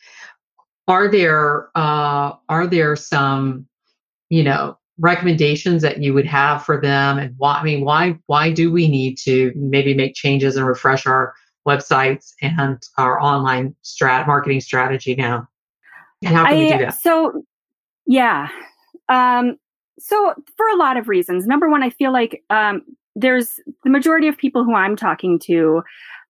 are 0.90 1.08
there 1.08 1.70
uh, 1.76 2.34
are 2.50 2.68
there 2.68 2.96
some 2.96 3.68
you 4.30 4.44
know 4.44 4.78
recommendations 4.98 5.82
that 5.84 6.02
you 6.02 6.14
would 6.14 6.26
have 6.26 6.66
for 6.66 6.82
them 6.82 7.18
and 7.18 7.34
why 7.38 7.54
i 7.54 7.64
mean 7.64 7.86
why 7.86 8.20
why 8.26 8.52
do 8.52 8.70
we 8.70 8.86
need 8.86 9.18
to 9.18 9.54
maybe 9.56 9.94
make 9.94 10.14
changes 10.14 10.58
and 10.58 10.68
refresh 10.68 11.08
our 11.08 11.34
websites 11.66 12.34
and 12.42 12.84
our 12.98 13.18
online 13.22 13.74
strat 13.82 14.28
marketing 14.28 14.60
strategy 14.60 15.16
now 15.16 15.48
and 16.22 16.36
how 16.36 16.44
can 16.44 16.54
I, 16.54 16.58
we 16.58 16.72
do 16.74 16.78
that 16.80 17.00
so 17.00 17.46
yeah 18.08 18.50
um, 19.08 19.58
so 20.00 20.34
for 20.56 20.68
a 20.70 20.76
lot 20.76 20.98
of 20.98 21.08
reasons. 21.08 21.46
Number 21.46 21.70
one 21.70 21.84
i 21.84 21.90
feel 21.90 22.14
like 22.14 22.44
um, 22.50 22.82
there's 23.16 23.60
the 23.84 23.90
majority 23.90 24.28
of 24.28 24.38
people 24.38 24.64
who 24.64 24.74
i'm 24.74 24.96
talking 24.96 25.40
to 25.40 25.82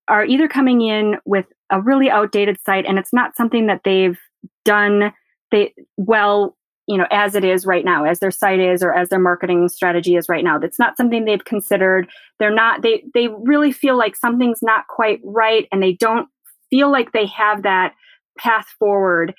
are 0.08 0.26
either 0.26 0.48
coming 0.48 0.82
in 0.82 1.18
with 1.26 1.46
a 1.70 1.82
really 1.82 2.10
outdated 2.10 2.60
site 2.66 2.86
and 2.86 2.98
it's 2.98 3.14
not 3.14 3.36
something 3.36 3.68
that 3.68 3.82
they've 3.84 4.18
done 4.66 5.14
they 5.52 5.74
well 5.98 6.58
you 6.88 6.98
know 6.98 7.06
as 7.12 7.36
it 7.36 7.44
is 7.44 7.66
right 7.66 7.86
now 7.86 8.04
as 8.04 8.20
their 8.20 8.32
site 8.32 8.60
is 8.60 8.82
or 8.82 8.94
as 8.94 9.10
their 9.10 9.20
marketing 9.20 9.70
strategy 9.70 10.16
is 10.16 10.28
right 10.28 10.44
now. 10.44 10.58
That's 10.58 10.80
not 10.80 10.98
something 10.98 11.24
they've 11.24 11.46
considered. 11.46 12.10
They're 12.40 12.54
not 12.54 12.82
they 12.82 13.04
they 13.14 13.28
really 13.28 13.72
feel 13.72 13.98
like 13.98 14.16
something's 14.16 14.62
not 14.62 14.88
quite 14.88 15.22
right 15.24 15.68
and 15.72 15.84
they 15.84 15.94
don't 15.94 16.28
feel 16.70 16.92
like 16.92 17.12
they 17.12 17.28
have 17.28 17.64
that 17.64 17.94
path 18.38 18.68
forward. 18.80 19.34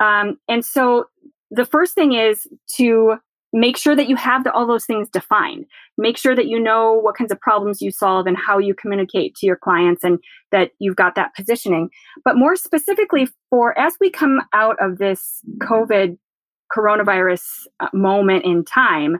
Um, 0.00 0.38
and 0.48 0.64
so 0.64 1.06
the 1.50 1.64
first 1.64 1.94
thing 1.94 2.12
is 2.12 2.46
to 2.76 3.16
make 3.56 3.76
sure 3.76 3.96
that 3.96 4.06
you 4.06 4.16
have 4.16 4.44
the, 4.44 4.52
all 4.52 4.66
those 4.66 4.84
things 4.84 5.08
defined. 5.08 5.64
Make 5.96 6.18
sure 6.18 6.36
that 6.36 6.46
you 6.46 6.60
know 6.60 6.92
what 6.92 7.16
kinds 7.16 7.32
of 7.32 7.40
problems 7.40 7.80
you 7.80 7.90
solve 7.90 8.26
and 8.26 8.36
how 8.36 8.58
you 8.58 8.74
communicate 8.74 9.34
to 9.36 9.46
your 9.46 9.56
clients 9.56 10.04
and 10.04 10.18
that 10.52 10.72
you've 10.78 10.96
got 10.96 11.14
that 11.14 11.34
positioning. 11.34 11.88
But 12.22 12.36
more 12.36 12.54
specifically 12.54 13.28
for 13.48 13.76
as 13.78 13.94
we 13.98 14.10
come 14.10 14.42
out 14.52 14.76
of 14.80 14.98
this 14.98 15.40
covid 15.58 16.18
coronavirus 16.76 17.66
uh, 17.80 17.88
moment 17.92 18.44
in 18.44 18.64
time 18.64 19.18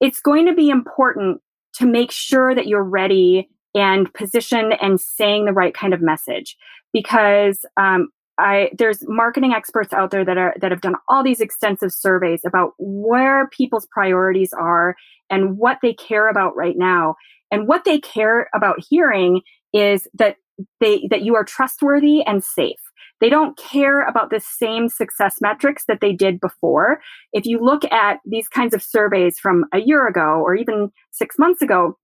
it's 0.00 0.20
going 0.20 0.46
to 0.46 0.52
be 0.52 0.68
important 0.68 1.40
to 1.74 1.86
make 1.86 2.10
sure 2.10 2.54
that 2.54 2.66
you're 2.66 2.82
ready 2.82 3.48
and 3.74 4.12
positioned 4.14 4.74
and 4.82 5.00
saying 5.00 5.44
the 5.44 5.52
right 5.52 5.74
kind 5.74 5.94
of 5.94 6.02
message 6.02 6.56
because 6.92 7.64
um, 7.76 8.08
I 8.38 8.70
there's 8.76 9.02
marketing 9.08 9.52
experts 9.52 9.92
out 9.92 10.10
there 10.10 10.24
that 10.24 10.36
are 10.36 10.54
that 10.60 10.70
have 10.70 10.80
done 10.80 10.96
all 11.08 11.22
these 11.22 11.40
extensive 11.40 11.92
surveys 11.92 12.42
about 12.44 12.72
where 12.78 13.48
people's 13.48 13.86
priorities 13.86 14.52
are 14.52 14.94
and 15.30 15.56
what 15.58 15.78
they 15.82 15.94
care 15.94 16.28
about 16.28 16.54
right 16.56 16.76
now. 16.76 17.16
And 17.50 17.68
what 17.68 17.84
they 17.84 17.98
care 17.98 18.48
about 18.54 18.84
hearing 18.88 19.42
is 19.72 20.08
that 20.14 20.36
they 20.80 21.06
that 21.10 21.22
you 21.22 21.34
are 21.34 21.44
trustworthy 21.44 22.22
and 22.24 22.42
safe. 22.42 22.80
They 23.20 23.30
don't 23.30 23.56
care 23.56 24.02
about 24.06 24.28
the 24.28 24.40
same 24.40 24.88
success 24.90 25.38
metrics 25.40 25.84
that 25.86 26.00
they 26.02 26.12
did 26.12 26.38
before. 26.38 27.00
If 27.32 27.46
you 27.46 27.58
look 27.58 27.84
at 27.90 28.18
these 28.26 28.48
kinds 28.48 28.74
of 28.74 28.82
surveys 28.82 29.38
from 29.38 29.64
a 29.72 29.80
year 29.80 30.06
ago 30.06 30.42
or 30.44 30.54
even 30.54 30.90
6 31.12 31.38
months 31.38 31.62
ago, 31.62 31.96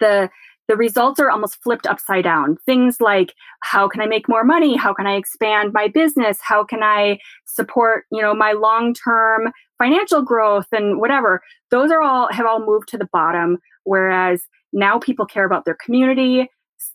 the 0.00 0.30
the 0.68 0.76
results 0.76 1.18
are 1.18 1.30
almost 1.30 1.62
flipped 1.62 1.86
upside 1.86 2.24
down. 2.24 2.56
Things 2.66 3.00
like 3.00 3.34
how 3.62 3.88
can 3.88 4.00
I 4.00 4.06
make 4.06 4.28
more 4.28 4.44
money? 4.44 4.76
How 4.76 4.92
can 4.92 5.06
I 5.06 5.16
expand 5.16 5.72
my 5.72 5.88
business? 5.88 6.38
How 6.42 6.62
can 6.62 6.82
I 6.82 7.18
support, 7.46 8.04
you 8.12 8.20
know, 8.22 8.34
my 8.34 8.52
long-term 8.52 9.50
financial 9.78 10.22
growth 10.22 10.66
and 10.72 11.00
whatever. 11.00 11.40
Those 11.70 11.90
are 11.90 12.02
all 12.02 12.28
have 12.32 12.46
all 12.46 12.64
moved 12.64 12.88
to 12.88 12.98
the 12.98 13.08
bottom 13.12 13.58
whereas 13.84 14.42
now 14.72 14.98
people 14.98 15.24
care 15.24 15.46
about 15.46 15.64
their 15.64 15.76
community, 15.82 16.48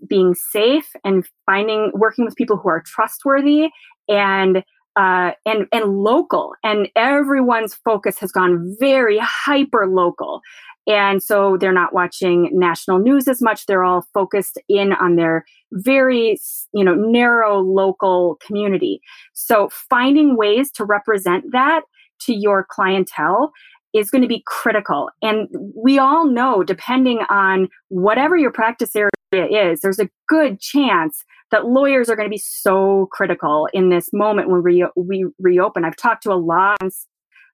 being 0.08 0.36
safe 0.36 0.92
and 1.04 1.26
finding 1.46 1.92
working 1.96 2.24
with 2.24 2.36
people 2.36 2.58
who 2.58 2.70
are 2.70 2.84
trustworthy 2.86 3.70
and 4.08 4.64
uh, 4.96 5.32
and 5.46 5.68
and 5.72 5.98
local 6.04 6.54
and 6.64 6.88
everyone's 6.96 7.74
focus 7.74 8.20
has 8.20 8.32
gone 8.32 8.76
very 8.80 9.20
hyper 9.20 9.88
local 9.88 10.41
and 10.86 11.24
so 11.24 11.58
they're 11.58 11.72
not 11.72 11.94
watching 11.94 12.50
national 12.52 13.00
news 13.00 13.28
as 13.28 13.41
much. 13.41 13.66
They're 13.66 13.84
all 13.84 14.06
focused 14.14 14.60
in 14.68 14.94
on 14.94 15.16
their 15.16 15.46
very, 15.72 16.38
you 16.74 16.84
know, 16.84 16.94
narrow 16.94 17.60
local 17.60 18.38
community. 18.46 19.00
So 19.34 19.70
finding 19.89 20.36
ways 20.36 20.72
to 20.72 20.84
represent 20.84 21.46
that 21.54 21.84
to 22.22 22.34
your 22.34 22.66
clientele 22.70 23.52
is 23.94 24.10
going 24.10 24.22
to 24.22 24.28
be 24.28 24.44
critical. 24.48 25.10
And 25.22 25.48
we 25.76 26.00
all 26.00 26.26
know, 26.26 26.64
depending 26.64 27.20
on 27.30 27.70
whatever 27.89 28.36
your 28.36 28.52
practice 28.52 28.96
area 28.96 29.12
is, 29.72 29.82
there's 29.82 30.00
a 30.00 30.10
good 30.28 30.60
chance 30.60 31.24
that 31.52 31.68
lawyers 31.68 32.10
are 32.10 32.16
going 32.16 32.28
to 32.28 32.34
be 32.34 32.38
so 32.38 33.08
critical 33.12 33.68
in 33.74 33.89
this 33.89 34.10
moment 34.12 34.50
when 34.50 34.64
we, 34.64 34.86
we 34.96 35.26
reopen. 35.39 35.86
I've 35.86 35.96
talked 35.96 36.24
to 36.24 36.32
a 36.32 36.36
lot 36.36 36.78
of 36.82 36.91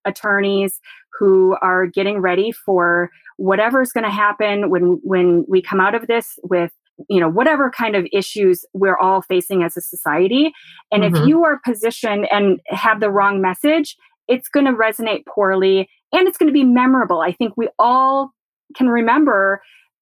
attorneys 0.06 0.80
who 1.20 1.58
are 1.62 1.86
getting 1.86 2.20
ready 2.20 2.52
for 2.52 3.10
whatever's 3.38 3.92
going 3.92 4.06
to 4.06 4.10
happen 4.10 4.70
when 4.70 5.00
when 5.04 5.46
we 5.48 5.62
come 5.62 5.82
out 5.82 5.96
of 5.96 6.08
this 6.08 6.40
with 6.44 6.72
you 7.10 7.20
know 7.20 7.30
whatever 7.30 7.70
kind 7.70 7.96
of 7.96 8.08
issues 8.12 8.66
we're 8.74 8.98
all 8.98 9.22
facing 9.22 9.64
as 9.64 9.78
a 9.78 9.82
society 9.82 10.52
and 10.92 11.04
mm-hmm. 11.04 11.16
if 11.16 11.28
you 11.28 11.44
are 11.44 11.60
positioned 11.66 12.28
and 12.32 12.60
have 12.68 13.00
the 13.00 13.10
wrong 13.10 13.42
message 13.42 13.98
it's 14.30 14.48
going 14.48 14.66
to 14.66 14.72
resonate 14.72 15.26
poorly 15.26 15.90
and 16.14 16.28
it's 16.28 16.38
going 16.38 16.48
to 16.48 16.54
be 16.54 16.64
memorable 16.64 17.22
i 17.22 17.32
think 17.32 17.54
we 17.58 17.68
all 17.78 18.32
can 18.76 18.88
remember 18.88 19.62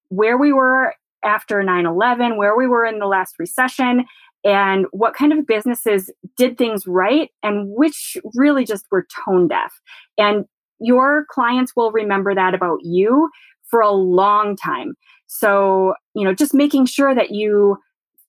where 0.10 0.38
we 0.38 0.54
were 0.54 0.94
after 1.24 1.64
9-11 1.64 2.38
where 2.38 2.56
we 2.56 2.68
were 2.68 2.86
in 2.86 3.00
the 3.00 3.08
last 3.08 3.36
recession 3.40 4.06
and 4.44 4.86
what 4.92 5.16
kind 5.16 5.34
of 5.34 5.48
businesses 5.48 6.12
did 6.38 6.58
things 6.58 6.86
right 6.86 7.32
and 7.42 7.68
which 7.76 8.18
really 8.36 8.64
just 8.64 8.86
were 8.92 9.08
tone 9.26 9.48
deaf 9.48 9.74
and 10.18 10.46
your 10.80 11.26
clients 11.32 11.76
will 11.76 11.92
remember 11.92 12.36
that 12.36 12.54
about 12.54 12.80
you 12.84 13.30
for 13.70 13.82
a 13.82 13.92
long 13.92 14.56
time. 14.56 14.94
So, 15.28 15.94
you 16.14 16.24
know, 16.24 16.34
just 16.34 16.54
making 16.54 16.86
sure 16.86 17.14
that 17.14 17.32
you 17.32 17.78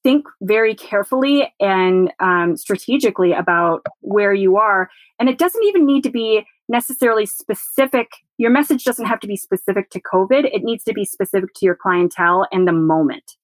think 0.03 0.26
very 0.40 0.74
carefully 0.74 1.53
and 1.61 2.12
um, 2.20 2.57
strategically 2.57 3.32
about 3.32 3.84
where 4.01 4.32
you 4.32 4.57
are. 4.57 4.90
And 5.18 5.28
it 5.28 5.38
doesn't 5.38 5.64
even 5.64 5.86
need 5.86 6.03
to 6.05 6.11
be 6.11 6.46
necessarily 6.68 7.26
specific. 7.26 8.09
Your 8.36 8.51
message 8.51 8.84
doesn't 8.84 9.07
have 9.07 9.20
to 9.20 9.26
be 9.26 9.36
specific 9.36 9.90
to 9.90 10.01
COVID. 10.01 10.44
It 10.53 10.62
needs 10.62 10.84
to 10.84 10.92
be 10.92 11.05
specific 11.05 11.55
to 11.55 11.66
your 11.66 11.74
clientele 11.74 12.46
and 12.53 12.68
the 12.68 12.72
moment. 12.72 13.36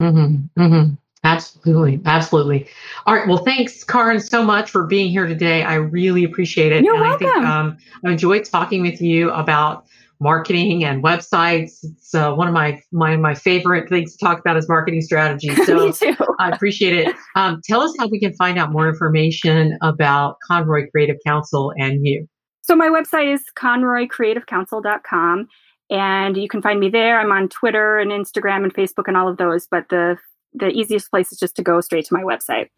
Mm-hmm, 0.00 0.60
mm-hmm. 0.60 0.94
Absolutely. 1.24 2.00
Absolutely. 2.04 2.68
All 3.04 3.14
right. 3.14 3.26
Well, 3.26 3.38
thanks, 3.38 3.82
Karin, 3.82 4.20
so 4.20 4.44
much 4.44 4.70
for 4.70 4.86
being 4.86 5.10
here 5.10 5.26
today. 5.26 5.64
I 5.64 5.74
really 5.74 6.22
appreciate 6.22 6.70
it. 6.70 6.84
You're 6.84 6.94
and 6.94 7.02
welcome. 7.02 7.26
I 7.26 7.32
think 7.32 7.44
um, 7.44 7.78
I 8.04 8.12
enjoyed 8.12 8.44
talking 8.44 8.82
with 8.82 9.00
you 9.00 9.30
about 9.32 9.86
marketing 10.20 10.84
and 10.84 11.02
websites. 11.02 11.78
It's 11.82 12.14
uh, 12.14 12.32
one 12.32 12.48
of 12.48 12.54
my, 12.54 12.80
my 12.92 13.16
my 13.16 13.34
favorite 13.34 13.88
things 13.88 14.16
to 14.16 14.24
talk 14.24 14.40
about 14.40 14.56
is 14.56 14.68
marketing 14.68 15.02
strategy. 15.02 15.50
So 15.64 15.92
I 16.38 16.50
appreciate 16.50 16.94
it. 16.94 17.14
Um, 17.34 17.60
tell 17.64 17.82
us 17.82 17.94
how 17.98 18.08
we 18.08 18.18
can 18.18 18.32
find 18.34 18.58
out 18.58 18.72
more 18.72 18.88
information 18.88 19.76
about 19.82 20.36
Conroy 20.46 20.88
Creative 20.90 21.16
Counsel 21.26 21.72
and 21.76 22.06
you. 22.06 22.26
So 22.62 22.74
my 22.74 22.88
website 22.88 23.32
is 23.32 23.44
conroycreativecounsel.com 23.56 25.48
and 25.90 26.36
you 26.36 26.48
can 26.48 26.62
find 26.62 26.80
me 26.80 26.88
there. 26.88 27.20
I'm 27.20 27.32
on 27.32 27.48
Twitter 27.48 27.98
and 27.98 28.10
Instagram 28.10 28.64
and 28.64 28.72
Facebook 28.72 29.04
and 29.06 29.16
all 29.16 29.28
of 29.28 29.36
those, 29.36 29.66
but 29.66 29.88
the 29.90 30.16
the 30.54 30.68
easiest 30.68 31.10
place 31.10 31.32
is 31.32 31.38
just 31.38 31.56
to 31.56 31.62
go 31.62 31.80
straight 31.80 32.06
to 32.06 32.14
my 32.14 32.22
website. 32.22 32.68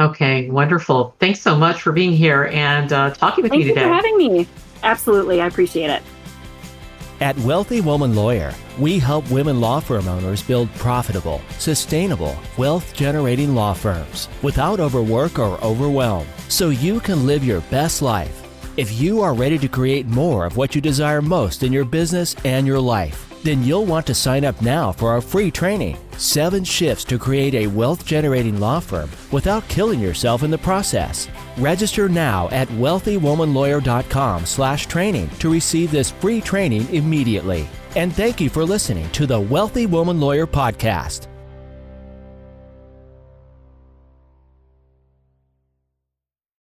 Okay, 0.00 0.50
wonderful. 0.50 1.14
Thanks 1.20 1.40
so 1.40 1.54
much 1.56 1.82
for 1.82 1.92
being 1.92 2.12
here 2.12 2.46
and 2.46 2.92
uh, 2.92 3.10
talking 3.10 3.42
with 3.42 3.52
Thank 3.52 3.64
me 3.64 3.68
today. 3.68 3.82
Thank 3.82 3.94
you 3.94 4.00
for 4.00 4.08
having 4.08 4.18
me. 4.18 4.48
Absolutely, 4.82 5.40
I 5.40 5.46
appreciate 5.46 5.90
it. 5.90 6.02
At 7.22 7.38
Wealthy 7.38 7.80
Woman 7.80 8.16
Lawyer, 8.16 8.52
we 8.80 8.98
help 8.98 9.30
women 9.30 9.60
law 9.60 9.78
firm 9.78 10.08
owners 10.08 10.42
build 10.42 10.74
profitable, 10.74 11.40
sustainable, 11.60 12.36
wealth 12.58 12.92
generating 12.94 13.54
law 13.54 13.74
firms 13.74 14.28
without 14.42 14.80
overwork 14.80 15.38
or 15.38 15.56
overwhelm 15.62 16.26
so 16.48 16.70
you 16.70 16.98
can 16.98 17.24
live 17.24 17.44
your 17.44 17.60
best 17.70 18.02
life. 18.02 18.42
If 18.76 19.00
you 19.00 19.20
are 19.20 19.34
ready 19.34 19.56
to 19.58 19.68
create 19.68 20.06
more 20.06 20.44
of 20.46 20.56
what 20.56 20.74
you 20.74 20.80
desire 20.80 21.22
most 21.22 21.62
in 21.62 21.72
your 21.72 21.84
business 21.84 22.34
and 22.44 22.66
your 22.66 22.80
life, 22.80 23.32
then 23.44 23.62
you'll 23.62 23.86
want 23.86 24.04
to 24.08 24.14
sign 24.14 24.44
up 24.44 24.60
now 24.60 24.90
for 24.90 25.10
our 25.10 25.20
free 25.20 25.52
training 25.52 25.98
Seven 26.22 26.62
Shifts 26.62 27.02
to 27.04 27.18
Create 27.18 27.54
a 27.54 27.66
Wealth 27.66 28.06
Generating 28.06 28.60
Law 28.60 28.78
Firm 28.78 29.10
Without 29.32 29.68
Killing 29.68 29.98
Yourself 29.98 30.44
in 30.44 30.50
the 30.50 30.58
Process. 30.58 31.28
Register 31.58 32.08
now 32.08 32.48
at 32.50 32.68
wealthywomanlawyer.com 32.68 34.46
slash 34.46 34.86
training 34.86 35.28
to 35.40 35.52
receive 35.52 35.90
this 35.90 36.12
free 36.12 36.40
training 36.40 36.88
immediately. 36.94 37.68
And 37.96 38.14
thank 38.14 38.40
you 38.40 38.48
for 38.48 38.64
listening 38.64 39.10
to 39.10 39.26
the 39.26 39.40
Wealthy 39.40 39.86
Woman 39.86 40.20
Lawyer 40.20 40.46
Podcast. 40.46 41.31